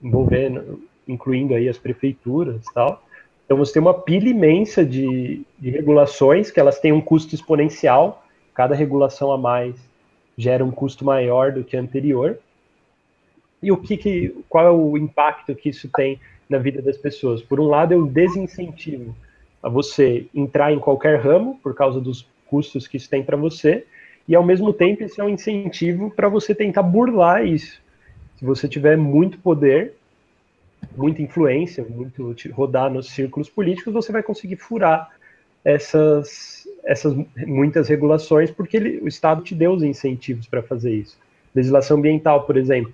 Envolvendo, 0.00 0.84
incluindo 1.08 1.54
aí 1.54 1.68
as 1.68 1.76
prefeituras 1.76 2.64
e 2.64 2.72
tal. 2.72 3.02
Então 3.44 3.58
você 3.58 3.72
tem 3.72 3.82
uma 3.82 3.92
pilha 3.92 4.28
imensa 4.28 4.84
de, 4.84 5.42
de 5.58 5.68
regulações 5.68 6.48
que 6.48 6.60
elas 6.60 6.78
têm 6.78 6.92
um 6.92 7.00
custo 7.00 7.34
exponencial. 7.34 8.24
Cada 8.54 8.72
regulação 8.72 9.32
a 9.32 9.36
mais 9.36 9.74
gera 10.38 10.64
um 10.64 10.70
custo 10.70 11.04
maior 11.04 11.50
do 11.50 11.64
que 11.64 11.76
a 11.76 11.80
anterior. 11.80 12.38
E 13.62 13.70
o 13.70 13.76
que, 13.76 13.96
que 13.96 14.34
qual 14.48 14.66
é 14.66 14.70
o 14.70 14.96
impacto 14.96 15.54
que 15.54 15.68
isso 15.68 15.88
tem 15.88 16.18
na 16.50 16.58
vida 16.58 16.82
das 16.82 16.98
pessoas. 16.98 17.40
Por 17.40 17.60
um 17.60 17.68
lado, 17.68 17.94
é 17.94 17.96
um 17.96 18.06
desincentivo 18.06 19.14
a 19.62 19.68
você 19.68 20.26
entrar 20.34 20.72
em 20.72 20.80
qualquer 20.80 21.20
ramo 21.20 21.60
por 21.62 21.74
causa 21.74 22.00
dos 22.00 22.26
custos 22.46 22.88
que 22.88 22.96
isso 22.96 23.08
tem 23.08 23.22
para 23.22 23.36
você, 23.36 23.86
e 24.26 24.34
ao 24.34 24.42
mesmo 24.42 24.72
tempo 24.72 25.04
esse 25.04 25.20
é 25.20 25.24
um 25.24 25.28
incentivo 25.28 26.10
para 26.10 26.28
você 26.28 26.52
tentar 26.54 26.82
burlar 26.82 27.46
isso. 27.46 27.80
Se 28.36 28.44
você 28.44 28.66
tiver 28.68 28.96
muito 28.96 29.38
poder, 29.38 29.94
muita 30.96 31.22
influência, 31.22 31.86
muito 31.88 32.34
rodar 32.52 32.90
nos 32.90 33.10
círculos 33.10 33.48
políticos, 33.48 33.92
você 33.92 34.10
vai 34.10 34.22
conseguir 34.22 34.56
furar 34.56 35.10
essas, 35.64 36.66
essas 36.82 37.14
muitas 37.46 37.88
regulações, 37.88 38.50
porque 38.50 38.76
ele, 38.76 38.98
o 38.98 39.06
Estado 39.06 39.42
te 39.42 39.54
deu 39.54 39.72
os 39.72 39.82
incentivos 39.82 40.46
para 40.46 40.62
fazer 40.62 40.92
isso. 40.92 41.18
Legislação 41.54 41.98
ambiental, 41.98 42.44
por 42.44 42.56
exemplo 42.56 42.92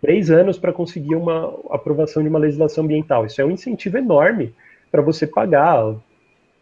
três 0.00 0.30
anos 0.30 0.58
para 0.58 0.72
conseguir 0.72 1.14
uma 1.14 1.54
aprovação 1.70 2.22
de 2.22 2.28
uma 2.28 2.38
legislação 2.38 2.84
ambiental. 2.84 3.26
Isso 3.26 3.40
é 3.40 3.44
um 3.44 3.50
incentivo 3.50 3.98
enorme 3.98 4.54
para 4.90 5.02
você 5.02 5.26
pagar 5.26 5.94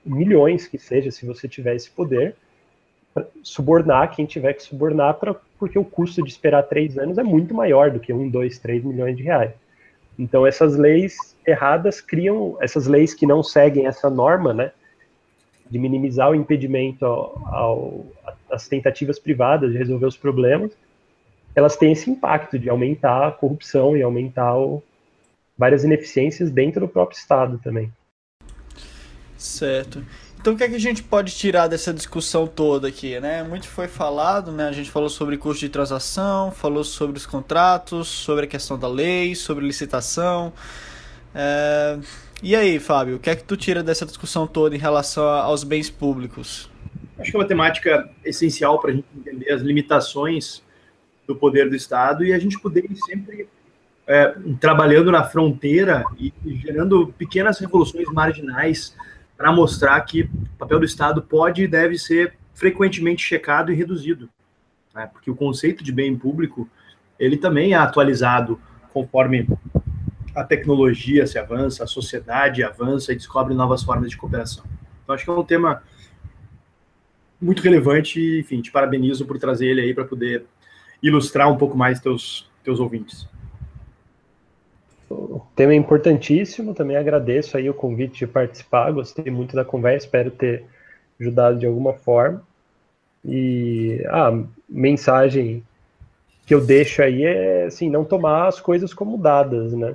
milhões 0.05 0.67
que 0.67 0.79
seja, 0.79 1.11
se 1.11 1.27
você 1.27 1.47
tiver 1.49 1.77
esse 1.77 1.91
poder, 1.91 2.35
subornar 3.43 4.15
quem 4.15 4.27
tiver 4.27 4.53
que 4.55 4.63
subornar, 4.63 5.15
pra, 5.15 5.35
porque 5.59 5.79
o 5.79 5.85
custo 5.85 6.23
de 6.23 6.31
esperar 6.31 6.63
três 6.65 6.99
anos 6.99 7.19
é 7.19 7.23
muito 7.23 7.55
maior 7.55 7.91
do 7.91 8.01
que 8.01 8.13
um, 8.13 8.29
dois, 8.29 8.59
três 8.59 8.83
milhões 8.83 9.17
de 9.17 9.23
reais. 9.23 9.53
Então 10.19 10.47
essas 10.47 10.77
leis 10.77 11.37
erradas 11.47 12.01
criam, 12.01 12.57
essas 12.61 12.87
leis 12.87 13.15
que 13.15 13.27
não 13.27 13.43
seguem 13.43 13.87
essa 13.87 14.11
norma, 14.11 14.53
né, 14.53 14.73
de 15.71 15.79
minimizar 15.79 16.31
o 16.31 16.35
impedimento 16.35 17.05
ao, 17.05 18.05
às 18.51 18.69
tentativas 18.69 19.19
privadas 19.19 19.71
de 19.71 19.79
resolver 19.79 20.07
os 20.07 20.17
problemas, 20.17 20.73
elas 21.59 21.77
têm 21.77 21.91
esse 21.91 22.09
impacto 22.09 22.57
de 22.57 22.71
aumentar 22.71 23.27
a 23.27 23.33
corrupção 23.33 23.97
e 23.97 24.03
aumentar 24.03 24.57
o, 24.57 24.81
várias 25.57 25.83
ineficiências 25.83 26.53
dentro 26.53 26.83
do 26.83 26.89
próprio 26.89 27.19
Estado 27.19 27.59
também. 27.59 27.93
Certo. 29.37 30.05
Então 30.41 30.55
o 30.55 30.57
que, 30.57 30.63
é 30.63 30.69
que 30.69 30.77
a 30.77 30.81
gente 30.81 31.03
pode 31.03 31.35
tirar 31.35 31.67
dessa 31.67 31.93
discussão 31.93 32.47
toda 32.47 32.87
aqui, 32.87 33.19
né? 33.19 33.43
Muito 33.43 33.67
foi 33.67 33.89
falado, 33.89 34.53
né? 34.53 34.69
A 34.69 34.73
gente 34.73 34.89
falou 34.89 35.09
sobre 35.09 35.37
custo 35.37 35.59
de 35.59 35.69
transação, 35.69 36.53
falou 36.53 36.85
sobre 36.85 37.17
os 37.17 37.27
contratos, 37.27 38.07
sobre 38.07 38.45
a 38.45 38.49
questão 38.49 38.79
da 38.79 38.87
lei, 38.87 39.35
sobre 39.35 39.67
licitação. 39.67 40.53
É... 41.35 41.99
E 42.41 42.55
aí, 42.55 42.79
Fábio, 42.79 43.17
o 43.17 43.19
que 43.19 43.31
é 43.31 43.35
que 43.35 43.43
tu 43.43 43.57
tira 43.57 43.83
dessa 43.83 44.07
discussão 44.07 44.47
toda 44.47 44.77
em 44.77 44.79
relação 44.79 45.25
aos 45.29 45.65
bens 45.65 45.91
públicos? 45.91 46.71
Acho 47.19 47.33
que 47.33 47.37
é 47.37 47.41
uma 47.41 47.49
temática 47.49 48.09
essencial 48.25 48.79
para 48.79 48.93
a 48.93 48.95
gente 48.95 49.07
entender 49.17 49.51
as 49.51 49.61
limitações 49.61 50.63
do 51.29 51.37
poder 51.37 51.69
do 51.69 51.77
Estado 51.77 52.25
e 52.25 52.33
a 52.33 52.39
gente 52.39 52.59
poder 52.59 52.91
ir 52.91 52.97
sempre 52.97 53.47
é, 54.07 54.35
trabalhando 54.59 55.13
na 55.13 55.23
fronteira 55.23 56.03
e, 56.19 56.33
gerando 56.45 57.13
pequenas 57.19 57.59
revoluções 57.59 58.09
marginais 58.09 58.97
para 59.37 59.53
mostrar 59.53 60.01
que 60.01 60.23
o 60.23 60.59
papel 60.59 60.79
do 60.79 60.87
Estado 60.87 61.21
pode 61.21 61.63
e 61.63 61.69
deve 61.69 61.99
ser 61.99 62.35
frequentemente 62.55 63.23
checado 63.23 63.71
e 63.71 63.75
reduzido. 63.75 64.29
Né? 64.95 65.09
Porque 65.13 65.31
o 65.31 65.37
conceito 65.37 65.85
de 65.85 65.93
bem 65.93 66.17
público 66.17 66.67
ele 67.21 67.37
também 67.37 67.75
é 67.75 67.77
atualizado 67.77 68.59
conforme 68.93 69.47
a 70.35 70.43
tecnologia 70.43 71.27
se 71.27 71.39
avança, 71.39 71.85
a 71.85 71.87
sociedade 71.87 72.63
avança 72.63 73.13
e 73.13 73.17
descobre 73.17 73.55
novas 73.55 73.83
formas 73.83 74.09
de 74.09 74.17
cooperação. 74.17 74.65
Então, 75.03 75.15
acho 75.15 75.25
que 75.25 75.31
é 75.31 75.35
um 75.35 75.45
tema 75.45 75.83
muito 77.41 77.61
relevante 77.61 78.41
enfim, 78.41 78.63
te 78.63 78.71
parabenizo 78.73 79.27
por 79.27 79.39
trazer 79.39 79.67
ele 79.67 79.83
aí 79.83 79.93
para 79.93 80.05
poder 80.05 80.47
ilustrar 81.03 81.51
um 81.51 81.57
pouco 81.57 81.77
mais 81.77 82.01
teus, 82.01 82.49
teus 82.65 82.81
ouvintes. 82.81 83.29
O 85.11 85.41
tema 85.57 85.73
é 85.73 85.77
importantíssimo, 85.77 86.75
também 86.75 86.97
agradeço 86.97 87.57
aí 87.57 87.71
o 87.71 87.75
convite 87.75 88.19
de 88.19 88.27
participar, 88.27 88.93
gostei 88.93 89.31
muito 89.31 89.57
da 89.57 89.65
conversa, 89.65 90.07
espero 90.07 90.31
ter 90.31 90.65
ajudado 91.19 91.59
de 91.59 91.67
alguma 91.67 91.95
forma. 91.95 92.43
E 93.25 94.05
a 94.09 94.39
mensagem 94.69 95.63
que 96.47 96.55
eu 96.55 96.65
deixo 96.65 97.03
aí 97.03 97.25
é 97.25 97.65
assim, 97.65 97.91
não 97.91 98.05
tomar 98.05 98.49
as 98.49 98.61
coisas 98.61 98.93
como 98.95 99.19
dadas, 99.19 99.73
né? 99.73 99.95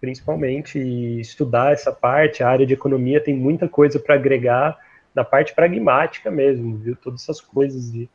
Principalmente 0.00 0.78
estudar 1.20 1.72
essa 1.72 1.92
parte, 1.92 2.42
a 2.42 2.48
área 2.48 2.66
de 2.66 2.74
economia 2.74 3.22
tem 3.22 3.34
muita 3.34 3.68
coisa 3.68 3.98
para 3.98 4.14
agregar 4.14 4.78
na 5.14 5.24
parte 5.24 5.54
pragmática 5.54 6.30
mesmo, 6.30 6.76
viu? 6.76 6.96
Todas 6.96 7.22
essas 7.22 7.40
coisas 7.40 7.92
de 7.92 8.08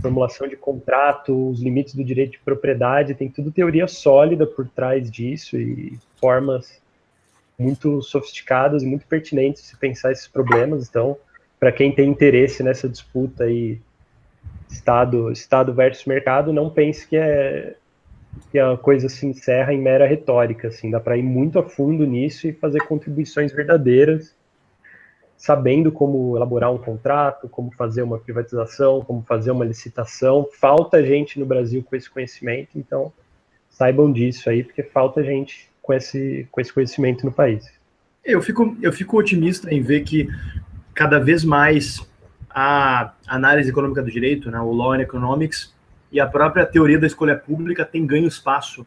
formulação 0.00 0.48
de 0.48 0.56
contrato, 0.56 1.50
os 1.50 1.62
limites 1.62 1.94
do 1.94 2.04
direito 2.04 2.32
de 2.32 2.38
propriedade, 2.38 3.14
tem 3.14 3.28
tudo 3.28 3.50
teoria 3.50 3.86
sólida 3.86 4.46
por 4.46 4.68
trás 4.68 5.10
disso 5.10 5.56
e 5.56 5.98
formas 6.20 6.80
muito 7.58 8.00
sofisticadas 8.02 8.82
e 8.82 8.86
muito 8.86 9.06
pertinentes 9.06 9.62
de 9.62 9.68
se 9.68 9.76
pensar 9.76 10.12
esses 10.12 10.28
problemas. 10.28 10.88
Então, 10.88 11.16
para 11.58 11.72
quem 11.72 11.92
tem 11.92 12.08
interesse 12.08 12.62
nessa 12.62 12.88
disputa 12.88 13.44
aí, 13.44 13.80
Estado, 14.70 15.32
Estado 15.32 15.72
versus 15.72 16.04
mercado, 16.04 16.52
não 16.52 16.70
pense 16.70 17.06
que 17.06 17.16
é 17.16 17.74
que 18.52 18.58
a 18.58 18.76
coisa 18.76 19.08
se 19.08 19.26
encerra 19.26 19.72
em 19.72 19.80
mera 19.80 20.06
retórica, 20.06 20.68
assim, 20.68 20.90
dá 20.90 21.00
para 21.00 21.16
ir 21.16 21.22
muito 21.22 21.58
a 21.58 21.62
fundo 21.62 22.06
nisso 22.06 22.46
e 22.46 22.52
fazer 22.52 22.80
contribuições 22.86 23.52
verdadeiras 23.52 24.34
sabendo 25.38 25.92
como 25.92 26.36
elaborar 26.36 26.72
um 26.72 26.78
contrato, 26.78 27.48
como 27.48 27.70
fazer 27.70 28.02
uma 28.02 28.18
privatização, 28.18 29.00
como 29.02 29.22
fazer 29.22 29.52
uma 29.52 29.64
licitação. 29.64 30.48
Falta 30.60 31.02
gente 31.02 31.38
no 31.38 31.46
Brasil 31.46 31.82
com 31.82 31.94
esse 31.94 32.10
conhecimento, 32.10 32.70
então 32.74 33.12
saibam 33.70 34.12
disso 34.12 34.50
aí, 34.50 34.64
porque 34.64 34.82
falta 34.82 35.22
gente 35.22 35.70
com 35.80 35.94
esse, 35.94 36.48
com 36.50 36.60
esse 36.60 36.72
conhecimento 36.72 37.24
no 37.24 37.30
país. 37.30 37.72
Eu 38.24 38.42
fico, 38.42 38.76
eu 38.82 38.92
fico 38.92 39.16
otimista 39.16 39.72
em 39.72 39.80
ver 39.80 40.00
que 40.00 40.28
cada 40.92 41.20
vez 41.20 41.44
mais 41.44 42.04
a 42.50 43.12
análise 43.28 43.70
econômica 43.70 44.02
do 44.02 44.10
direito, 44.10 44.50
né, 44.50 44.58
o 44.58 44.72
Law 44.72 44.94
and 44.94 45.02
Economics, 45.02 45.72
e 46.10 46.18
a 46.18 46.26
própria 46.26 46.66
teoria 46.66 46.98
da 46.98 47.06
escolha 47.06 47.36
pública 47.36 47.84
tem 47.84 48.04
ganho 48.04 48.26
espaço 48.26 48.84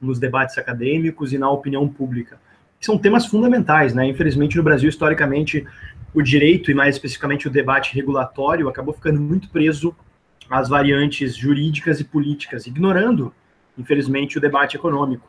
nos 0.00 0.20
debates 0.20 0.56
acadêmicos 0.56 1.32
e 1.32 1.38
na 1.38 1.50
opinião 1.50 1.88
pública 1.88 2.38
são 2.80 2.98
temas 2.98 3.26
fundamentais, 3.26 3.94
né? 3.94 4.06
Infelizmente, 4.06 4.56
no 4.56 4.62
Brasil, 4.62 4.88
historicamente, 4.88 5.66
o 6.14 6.22
direito, 6.22 6.70
e 6.70 6.74
mais 6.74 6.94
especificamente 6.94 7.48
o 7.48 7.50
debate 7.50 7.94
regulatório, 7.94 8.68
acabou 8.68 8.94
ficando 8.94 9.20
muito 9.20 9.48
preso 9.50 9.94
às 10.48 10.68
variantes 10.68 11.36
jurídicas 11.36 12.00
e 12.00 12.04
políticas, 12.04 12.66
ignorando, 12.66 13.34
infelizmente, 13.76 14.38
o 14.38 14.40
debate 14.40 14.76
econômico, 14.76 15.28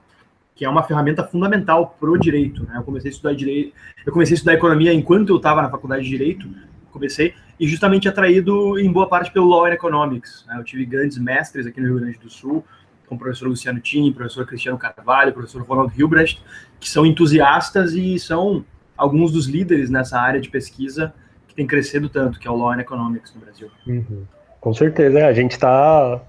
que 0.55 0.63
é 0.63 0.69
uma 0.69 0.83
ferramenta 0.83 1.23
fundamental 1.23 1.97
para 1.99 2.09
o 2.09 2.17
direito. 2.17 2.63
Né? 2.63 2.77
Eu 2.77 2.83
comecei 2.83 3.09
a 3.09 3.13
estudar 3.13 3.33
direito, 3.33 3.73
eu 4.05 4.13
comecei 4.13 4.35
a 4.35 4.37
estudar 4.37 4.53
economia 4.53 4.93
enquanto 4.93 5.29
eu 5.29 5.37
estava 5.37 5.61
na 5.61 5.69
faculdade 5.69 6.03
de 6.03 6.09
direito, 6.09 6.49
comecei 6.91 7.33
e 7.59 7.67
justamente 7.67 8.07
atraído 8.07 8.79
em 8.79 8.91
boa 8.91 9.07
parte 9.07 9.31
pelo 9.31 9.47
Law 9.47 9.65
and 9.65 9.73
Economics. 9.73 10.45
Né? 10.47 10.57
Eu 10.57 10.63
tive 10.63 10.85
grandes 10.85 11.17
mestres 11.17 11.65
aqui 11.65 11.79
no 11.79 11.87
Rio 11.87 11.99
Grande 11.99 12.19
do 12.19 12.29
Sul, 12.29 12.63
como 13.09 13.19
o 13.19 13.23
professor 13.23 13.47
Luciano 13.47 13.79
Tini, 13.79 14.13
professor 14.13 14.45
Cristiano 14.45 14.77
Carvalho, 14.77 15.33
professor 15.33 15.63
Ronald 15.63 15.91
Hilbrecht, 15.99 16.41
que 16.79 16.87
são 16.87 17.05
entusiastas 17.05 17.93
e 17.93 18.19
são 18.19 18.63
alguns 18.95 19.31
dos 19.31 19.47
líderes 19.47 19.89
nessa 19.89 20.19
área 20.19 20.39
de 20.39 20.47
pesquisa 20.47 21.11
que 21.47 21.55
tem 21.55 21.65
crescido 21.65 22.07
tanto, 22.07 22.39
que 22.39 22.47
é 22.47 22.51
o 22.51 22.55
Law 22.55 22.71
and 22.71 22.81
Economics 22.81 23.33
no 23.33 23.41
Brasil. 23.41 23.71
Uhum. 23.87 24.23
Com 24.61 24.73
certeza, 24.73 25.19
é. 25.19 25.23
a 25.25 25.33
gente 25.33 25.53
está 25.53 26.21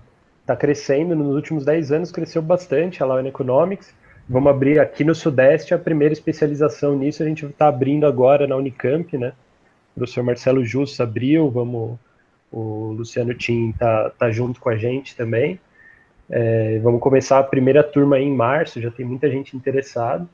tá 0.47 0.57
crescendo, 0.57 1.15
nos 1.15 1.35
últimos 1.35 1.65
10 1.65 1.93
anos 1.93 2.11
cresceu 2.11 2.41
bastante 2.41 3.03
a 3.03 3.07
Law 3.07 3.19
and 3.19 3.29
Economics. 3.29 3.95
Vamos 4.27 4.51
abrir 4.51 4.79
aqui 4.79 5.05
no 5.05 5.15
Sudeste 5.15 5.75
a 5.75 5.79
primeira 5.79 6.15
especialização 6.15 6.97
nisso, 6.97 7.23
a 7.23 7.27
gente 7.27 7.45
está 7.45 7.69
abrindo 7.69 8.07
agora 8.07 8.47
na 8.47 8.57
Unicamp, 8.57 9.19
né? 9.19 9.33
O 9.95 9.99
professor 9.99 10.23
Marcelo 10.23 10.65
Justo 10.65 11.03
abriu, 11.03 11.51
vamos, 11.51 11.99
o 12.51 12.93
Luciano 12.93 13.35
Tim 13.35 13.73
tá, 13.73 14.11
tá 14.17 14.31
junto 14.31 14.61
com 14.61 14.71
a 14.71 14.77
gente 14.77 15.15
também. 15.15 15.61
É, 16.31 16.79
vamos 16.79 17.01
começar 17.01 17.41
a 17.41 17.43
primeira 17.43 17.83
turma 17.83 18.19
em 18.19 18.33
março, 18.33 18.81
já 18.81 18.91
tem 18.91 19.05
muita 19.05 19.29
gente 19.29 19.57
interessada. 19.57 20.27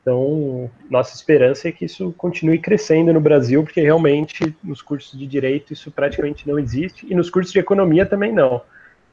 Então, 0.00 0.70
nossa 0.88 1.14
esperança 1.14 1.68
é 1.68 1.72
que 1.72 1.86
isso 1.86 2.12
continue 2.16 2.58
crescendo 2.58 3.12
no 3.12 3.20
Brasil, 3.20 3.62
porque 3.64 3.80
realmente 3.80 4.54
nos 4.62 4.82
cursos 4.82 5.18
de 5.18 5.26
direito 5.26 5.72
isso 5.72 5.90
praticamente 5.90 6.46
não 6.46 6.58
existe, 6.58 7.06
e 7.10 7.14
nos 7.14 7.30
cursos 7.30 7.52
de 7.52 7.58
economia 7.58 8.04
também 8.06 8.32
não. 8.32 8.60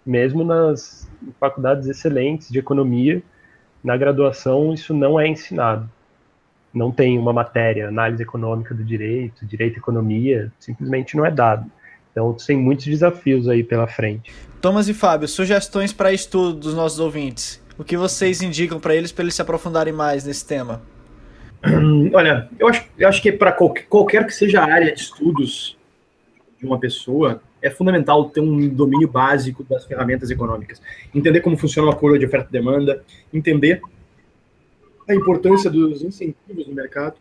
Mesmo 0.05 0.43
nas 0.43 1.09
faculdades 1.39 1.87
excelentes 1.87 2.49
de 2.49 2.59
economia, 2.59 3.23
na 3.83 3.95
graduação 3.95 4.73
isso 4.73 4.93
não 4.93 5.19
é 5.19 5.27
ensinado. 5.27 5.89
Não 6.73 6.91
tem 6.91 7.17
uma 7.17 7.33
matéria, 7.33 7.87
análise 7.87 8.21
econômica 8.21 8.75
do 8.75 8.83
direito, 8.83 9.45
direito 9.45 9.75
e 9.75 9.79
economia, 9.79 10.51
simplesmente 10.59 11.15
não 11.15 11.25
é 11.25 11.31
dado. 11.31 11.71
Então, 12.11 12.33
tem 12.33 12.57
muitos 12.57 12.85
desafios 12.85 13.47
aí 13.47 13.63
pela 13.63 13.87
frente. 13.87 14.31
Thomas 14.61 14.87
e 14.87 14.93
Fábio, 14.93 15.27
sugestões 15.27 15.91
para 15.91 16.13
estudo 16.13 16.53
dos 16.53 16.73
nossos 16.73 16.99
ouvintes. 16.99 17.61
O 17.77 17.83
que 17.83 17.97
vocês 17.97 18.41
indicam 18.41 18.79
para 18.79 18.95
eles 18.95 19.11
para 19.11 19.23
eles 19.23 19.33
se 19.33 19.41
aprofundarem 19.41 19.93
mais 19.93 20.23
nesse 20.23 20.45
tema? 20.45 20.81
Olha, 22.13 22.49
eu 22.59 22.67
acho, 22.67 22.85
eu 22.97 23.07
acho 23.07 23.21
que 23.21 23.31
para 23.31 23.51
qualquer, 23.51 23.85
qualquer 23.87 24.25
que 24.25 24.33
seja 24.33 24.61
a 24.61 24.71
área 24.71 24.93
de 24.93 24.99
estudos 24.99 25.77
de 26.59 26.65
uma 26.65 26.79
pessoa, 26.79 27.41
é 27.61 27.69
fundamental 27.69 28.29
ter 28.29 28.39
um 28.39 28.67
domínio 28.67 29.07
básico 29.07 29.63
das 29.63 29.85
ferramentas 29.85 30.29
econômicas. 30.29 30.81
Entender 31.13 31.41
como 31.41 31.57
funciona 31.57 31.87
uma 31.87 31.95
curva 31.95 32.19
de 32.19 32.25
oferta 32.25 32.49
e 32.49 32.51
demanda, 32.51 33.03
entender 33.33 33.81
a 35.09 35.15
importância 35.15 35.69
dos 35.69 36.03
incentivos 36.03 36.67
no 36.67 36.73
mercado. 36.75 37.15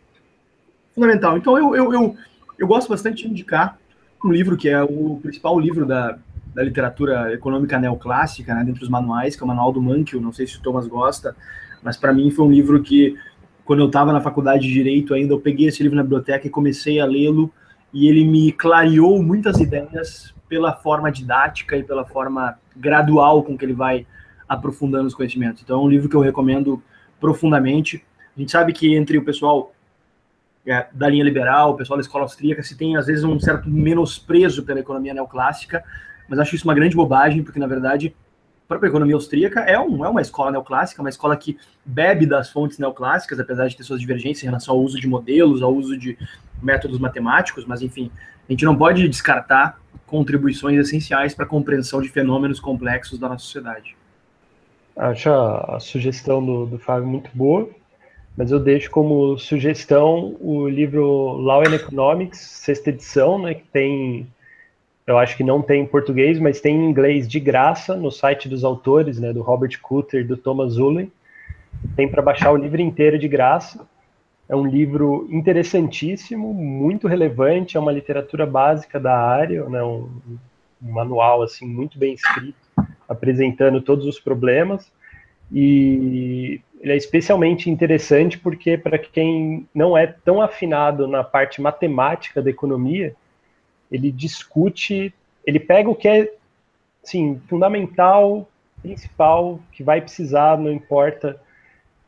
Fundamental. 0.94 1.38
Então, 1.38 1.56
eu, 1.56 1.74
eu, 1.74 1.92
eu, 1.94 2.16
eu 2.58 2.66
gosto 2.66 2.88
bastante 2.88 3.22
de 3.22 3.30
indicar 3.30 3.79
um 4.24 4.32
livro 4.32 4.56
que 4.56 4.68
é 4.68 4.82
o 4.82 5.18
principal 5.22 5.58
livro 5.58 5.86
da, 5.86 6.18
da 6.54 6.62
literatura 6.62 7.32
econômica 7.32 7.78
neoclássica, 7.78 8.54
né, 8.54 8.64
dentre 8.64 8.82
os 8.82 8.88
manuais, 8.88 9.36
que 9.36 9.42
é 9.42 9.44
o 9.44 9.48
Manual 9.48 9.72
do 9.72 9.80
Mankell, 9.80 10.20
não 10.20 10.32
sei 10.32 10.46
se 10.46 10.58
o 10.58 10.62
Thomas 10.62 10.86
gosta, 10.86 11.34
mas 11.82 11.96
para 11.96 12.12
mim 12.12 12.30
foi 12.30 12.44
um 12.44 12.50
livro 12.50 12.82
que, 12.82 13.16
quando 13.64 13.80
eu 13.80 13.86
estava 13.86 14.12
na 14.12 14.20
faculdade 14.20 14.66
de 14.66 14.72
Direito 14.72 15.14
ainda, 15.14 15.32
eu 15.32 15.40
peguei 15.40 15.68
esse 15.68 15.82
livro 15.82 15.96
na 15.96 16.02
biblioteca 16.02 16.46
e 16.46 16.50
comecei 16.50 17.00
a 17.00 17.06
lê-lo, 17.06 17.50
e 17.92 18.08
ele 18.08 18.24
me 18.24 18.52
clareou 18.52 19.22
muitas 19.22 19.58
ideias 19.58 20.34
pela 20.48 20.72
forma 20.74 21.10
didática 21.10 21.76
e 21.76 21.82
pela 21.82 22.04
forma 22.04 22.58
gradual 22.76 23.42
com 23.42 23.56
que 23.56 23.64
ele 23.64 23.72
vai 23.72 24.06
aprofundando 24.48 25.06
os 25.06 25.14
conhecimentos. 25.14 25.62
Então 25.62 25.80
é 25.80 25.82
um 25.82 25.88
livro 25.88 26.08
que 26.08 26.16
eu 26.16 26.20
recomendo 26.20 26.82
profundamente. 27.20 28.04
A 28.36 28.40
gente 28.40 28.50
sabe 28.50 28.72
que 28.72 28.94
entre 28.94 29.18
o 29.18 29.24
pessoal 29.24 29.72
é, 30.66 30.86
da 30.92 31.08
linha 31.08 31.24
liberal, 31.24 31.70
o 31.70 31.76
pessoal 31.76 31.96
da 31.96 32.02
escola 32.02 32.24
austríaca, 32.24 32.62
se 32.62 32.76
tem 32.76 32.96
às 32.96 33.06
vezes 33.06 33.24
um 33.24 33.38
certo 33.40 33.68
menosprezo 33.68 34.62
pela 34.64 34.80
economia 34.80 35.14
neoclássica, 35.14 35.82
mas 36.28 36.38
acho 36.38 36.54
isso 36.54 36.64
uma 36.64 36.74
grande 36.74 36.94
bobagem, 36.94 37.42
porque 37.42 37.58
na 37.58 37.66
verdade 37.66 38.14
a 38.64 38.68
própria 38.68 38.88
economia 38.88 39.14
austríaca 39.14 39.60
é, 39.60 39.78
um, 39.78 40.04
é 40.04 40.08
uma 40.08 40.20
escola 40.20 40.52
neoclássica, 40.52 41.02
uma 41.02 41.08
escola 41.08 41.36
que 41.36 41.58
bebe 41.84 42.26
das 42.26 42.50
fontes 42.50 42.78
neoclássicas, 42.78 43.40
apesar 43.40 43.66
de 43.68 43.76
ter 43.76 43.82
suas 43.82 44.00
divergências 44.00 44.44
em 44.44 44.46
relação 44.46 44.74
ao 44.74 44.80
uso 44.80 45.00
de 45.00 45.08
modelos, 45.08 45.62
ao 45.62 45.74
uso 45.74 45.96
de 45.96 46.16
métodos 46.62 46.98
matemáticos, 46.98 47.64
mas 47.64 47.82
enfim, 47.82 48.10
a 48.48 48.52
gente 48.52 48.64
não 48.64 48.76
pode 48.76 49.08
descartar 49.08 49.80
contribuições 50.06 50.78
essenciais 50.78 51.34
para 51.34 51.44
a 51.44 51.48
compreensão 51.48 52.02
de 52.02 52.08
fenômenos 52.08 52.60
complexos 52.60 53.18
da 53.18 53.28
nossa 53.28 53.44
sociedade. 53.44 53.96
Acho 54.96 55.30
a, 55.30 55.78
sugestão 55.80 56.44
do, 56.44 56.66
do 56.66 56.78
Fábio 56.78 57.06
muito 57.06 57.30
boa, 57.32 57.70
mas 58.36 58.50
eu 58.50 58.60
deixo 58.60 58.90
como 58.90 59.38
sugestão 59.38 60.36
o 60.40 60.68
livro 60.68 61.36
Law 61.36 61.62
and 61.62 61.74
Economics, 61.74 62.38
sexta 62.38 62.90
edição, 62.90 63.38
né, 63.38 63.54
que 63.54 63.66
tem 63.68 64.26
eu 65.10 65.18
acho 65.18 65.36
que 65.36 65.42
não 65.42 65.60
tem 65.60 65.82
em 65.82 65.86
português, 65.86 66.38
mas 66.38 66.60
tem 66.60 66.76
em 66.76 66.88
inglês 66.88 67.26
de 67.26 67.40
graça 67.40 67.96
no 67.96 68.12
site 68.12 68.48
dos 68.48 68.62
autores, 68.62 69.18
né, 69.18 69.32
do 69.32 69.42
Robert 69.42 69.76
Kutter 69.82 70.20
e 70.20 70.24
do 70.24 70.36
Thomas 70.36 70.76
Ullen. 70.76 71.10
Tem 71.96 72.08
para 72.08 72.22
baixar 72.22 72.52
o 72.52 72.56
livro 72.56 72.80
inteiro 72.80 73.18
de 73.18 73.26
graça. 73.26 73.84
É 74.48 74.54
um 74.54 74.64
livro 74.64 75.26
interessantíssimo, 75.28 76.54
muito 76.54 77.08
relevante, 77.08 77.76
é 77.76 77.80
uma 77.80 77.90
literatura 77.90 78.46
básica 78.46 79.00
da 79.00 79.18
área, 79.18 79.68
né, 79.68 79.82
um, 79.82 80.08
um 80.80 80.92
manual 80.92 81.42
assim 81.42 81.66
muito 81.66 81.98
bem 81.98 82.14
escrito, 82.14 82.54
apresentando 83.08 83.80
todos 83.80 84.06
os 84.06 84.20
problemas. 84.20 84.92
E 85.52 86.60
ele 86.80 86.92
é 86.92 86.96
especialmente 86.96 87.68
interessante 87.68 88.38
porque 88.38 88.78
para 88.78 88.98
quem 88.98 89.68
não 89.74 89.96
é 89.96 90.06
tão 90.06 90.40
afinado 90.40 91.06
na 91.06 91.22
parte 91.22 91.60
matemática 91.60 92.40
da 92.40 92.48
economia, 92.48 93.14
ele 93.92 94.10
discute, 94.10 95.12
ele 95.46 95.60
pega 95.60 95.90
o 95.90 95.94
que 95.94 96.08
é, 96.08 96.32
sim, 97.02 97.40
fundamental, 97.48 98.48
principal, 98.80 99.60
que 99.72 99.82
vai 99.82 100.00
precisar, 100.00 100.58
não 100.58 100.72
importa 100.72 101.38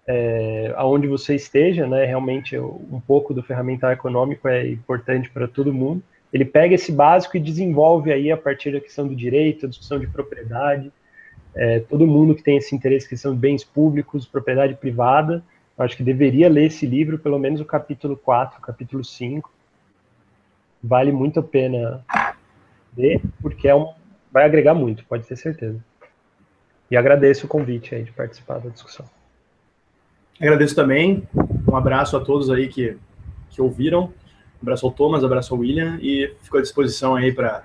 é, 0.06 0.72
aonde 0.76 1.06
você 1.06 1.34
esteja, 1.34 1.86
né? 1.86 2.06
Realmente 2.06 2.58
um 2.58 3.00
pouco 3.06 3.34
do 3.34 3.42
ferramental 3.42 3.92
econômico 3.92 4.48
é 4.48 4.66
importante 4.68 5.28
para 5.28 5.46
todo 5.46 5.72
mundo. 5.72 6.02
Ele 6.32 6.46
pega 6.46 6.74
esse 6.74 6.90
básico 6.90 7.36
e 7.36 7.40
desenvolve 7.40 8.10
aí 8.10 8.32
a 8.32 8.38
partir 8.38 8.72
da 8.72 8.80
questão 8.80 9.06
do 9.06 9.14
direito, 9.14 9.66
a 9.66 9.68
discussão 9.68 9.98
de 9.98 10.06
propriedade. 10.06 10.90
É, 11.54 11.80
todo 11.80 12.06
mundo 12.06 12.34
que 12.34 12.42
tem 12.42 12.56
esse 12.56 12.74
interesse, 12.74 13.08
questão 13.08 13.34
de 13.34 13.38
bens 13.38 13.62
públicos, 13.62 14.26
propriedade 14.26 14.74
privada, 14.74 15.42
acho 15.76 15.96
que 15.96 16.02
deveria 16.02 16.48
ler 16.48 16.66
esse 16.66 16.86
livro, 16.86 17.18
pelo 17.18 17.38
menos 17.38 17.60
o 17.60 17.64
capítulo 17.64 18.16
4, 18.16 18.58
o 18.58 18.62
capítulo 18.62 19.04
5, 19.04 19.50
vale 20.82 21.12
muito 21.12 21.40
a 21.40 21.42
pena 21.42 22.04
ver, 22.92 23.20
porque 23.40 23.68
é 23.68 23.74
um, 23.74 23.92
vai 24.30 24.44
agregar 24.44 24.74
muito, 24.74 25.04
pode 25.04 25.26
ter 25.26 25.36
certeza. 25.36 25.82
E 26.90 26.96
agradeço 26.96 27.46
o 27.46 27.48
convite 27.48 27.94
aí 27.94 28.02
de 28.02 28.12
participar 28.12 28.58
da 28.58 28.68
discussão. 28.68 29.06
Agradeço 30.40 30.74
também. 30.74 31.26
Um 31.66 31.76
abraço 31.76 32.16
a 32.16 32.20
todos 32.20 32.50
aí 32.50 32.68
que, 32.68 32.98
que 33.48 33.62
ouviram. 33.62 34.04
Um 34.04 34.62
abraço 34.62 34.86
ao 34.86 34.92
Thomas, 34.92 35.22
um 35.22 35.26
abraço 35.26 35.54
ao 35.54 35.60
William 35.60 35.98
e 36.02 36.34
fico 36.42 36.58
à 36.58 36.60
disposição 36.60 37.14
aí 37.14 37.32
para 37.32 37.64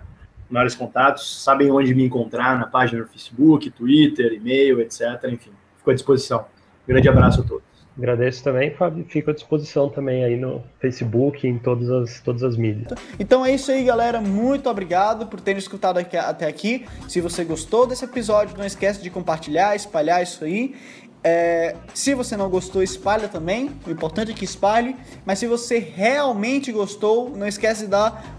maiores 0.50 0.76
contatos. 0.76 1.44
Sabem 1.44 1.72
onde 1.72 1.94
me 1.94 2.06
encontrar 2.06 2.60
na 2.60 2.68
página 2.68 3.04
do 3.04 3.10
Facebook, 3.10 3.70
Twitter, 3.72 4.34
e-mail, 4.34 4.82
etc. 4.82 5.02
Enfim, 5.26 5.52
fico 5.78 5.92
à 5.92 5.94
disposição. 5.94 6.40
Um 6.40 6.88
grande 6.88 7.10
abraço 7.10 7.42
a 7.42 7.44
todos. 7.44 7.68
Agradeço 7.98 8.44
também, 8.44 8.70
Fábio. 8.76 9.04
Fico 9.10 9.32
à 9.32 9.34
disposição 9.34 9.90
também 9.90 10.24
aí 10.24 10.38
no 10.38 10.64
Facebook, 10.80 11.48
em 11.48 11.58
todas 11.58 11.90
as, 11.90 12.20
todas 12.22 12.44
as 12.44 12.56
mídias. 12.56 12.94
Então 13.20 13.44
é 13.44 13.52
isso 13.52 13.72
aí, 13.72 13.84
galera. 13.84 14.22
Muito 14.22 14.70
obrigado 14.70 15.26
por 15.26 15.42
terem 15.42 15.58
escutado 15.58 15.98
aqui, 15.98 16.16
até 16.16 16.48
aqui. 16.48 16.86
Se 17.08 17.20
você 17.20 17.44
gostou 17.44 17.88
desse 17.88 18.06
episódio, 18.06 18.56
não 18.56 18.66
esquece 18.66 19.02
de 19.02 19.10
compartilhar, 19.10 19.76
espalhar 19.76 20.22
isso 20.22 20.46
aí. 20.46 20.76
É, 21.24 21.76
se 21.92 22.14
você 22.14 22.38
não 22.38 22.50
gostou, 22.50 22.84
espalha 22.84 23.28
também. 23.28 23.72
O 23.88 23.90
importante 23.90 24.32
é 24.32 24.34
que 24.36 24.46
espalhe. 24.46 24.96
Mas 25.26 25.40
se 25.40 25.48
você 25.48 25.80
realmente 25.80 26.72
gostou, 26.72 27.36
não 27.36 27.48
esquece 27.48 27.86
de 27.86 27.88
dar 27.90 28.38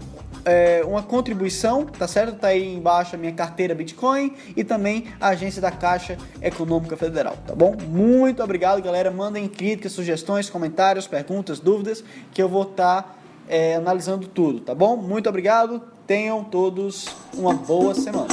é, 0.49 0.83
uma 0.85 1.03
contribuição, 1.03 1.85
tá 1.85 2.07
certo? 2.07 2.37
Tá 2.37 2.47
aí 2.49 2.75
embaixo 2.75 3.15
a 3.15 3.17
minha 3.17 3.31
carteira 3.31 3.75
Bitcoin 3.75 4.33
e 4.55 4.63
também 4.63 5.05
a 5.19 5.29
agência 5.29 5.61
da 5.61 5.71
Caixa 5.71 6.17
Econômica 6.41 6.97
Federal, 6.97 7.37
tá 7.45 7.55
bom? 7.55 7.75
Muito 7.87 8.43
obrigado, 8.43 8.81
galera. 8.81 9.11
Mandem 9.11 9.47
críticas, 9.47 9.91
sugestões, 9.91 10.49
comentários, 10.49 11.07
perguntas, 11.07 11.59
dúvidas, 11.59 12.03
que 12.33 12.41
eu 12.41 12.49
vou 12.49 12.63
estar 12.63 13.03
tá, 13.03 13.15
é, 13.47 13.75
analisando 13.75 14.27
tudo, 14.27 14.59
tá 14.59 14.73
bom? 14.73 14.97
Muito 14.97 15.29
obrigado. 15.29 15.81
Tenham 16.07 16.43
todos 16.43 17.05
uma 17.35 17.53
boa 17.53 17.93
semana. 17.93 18.27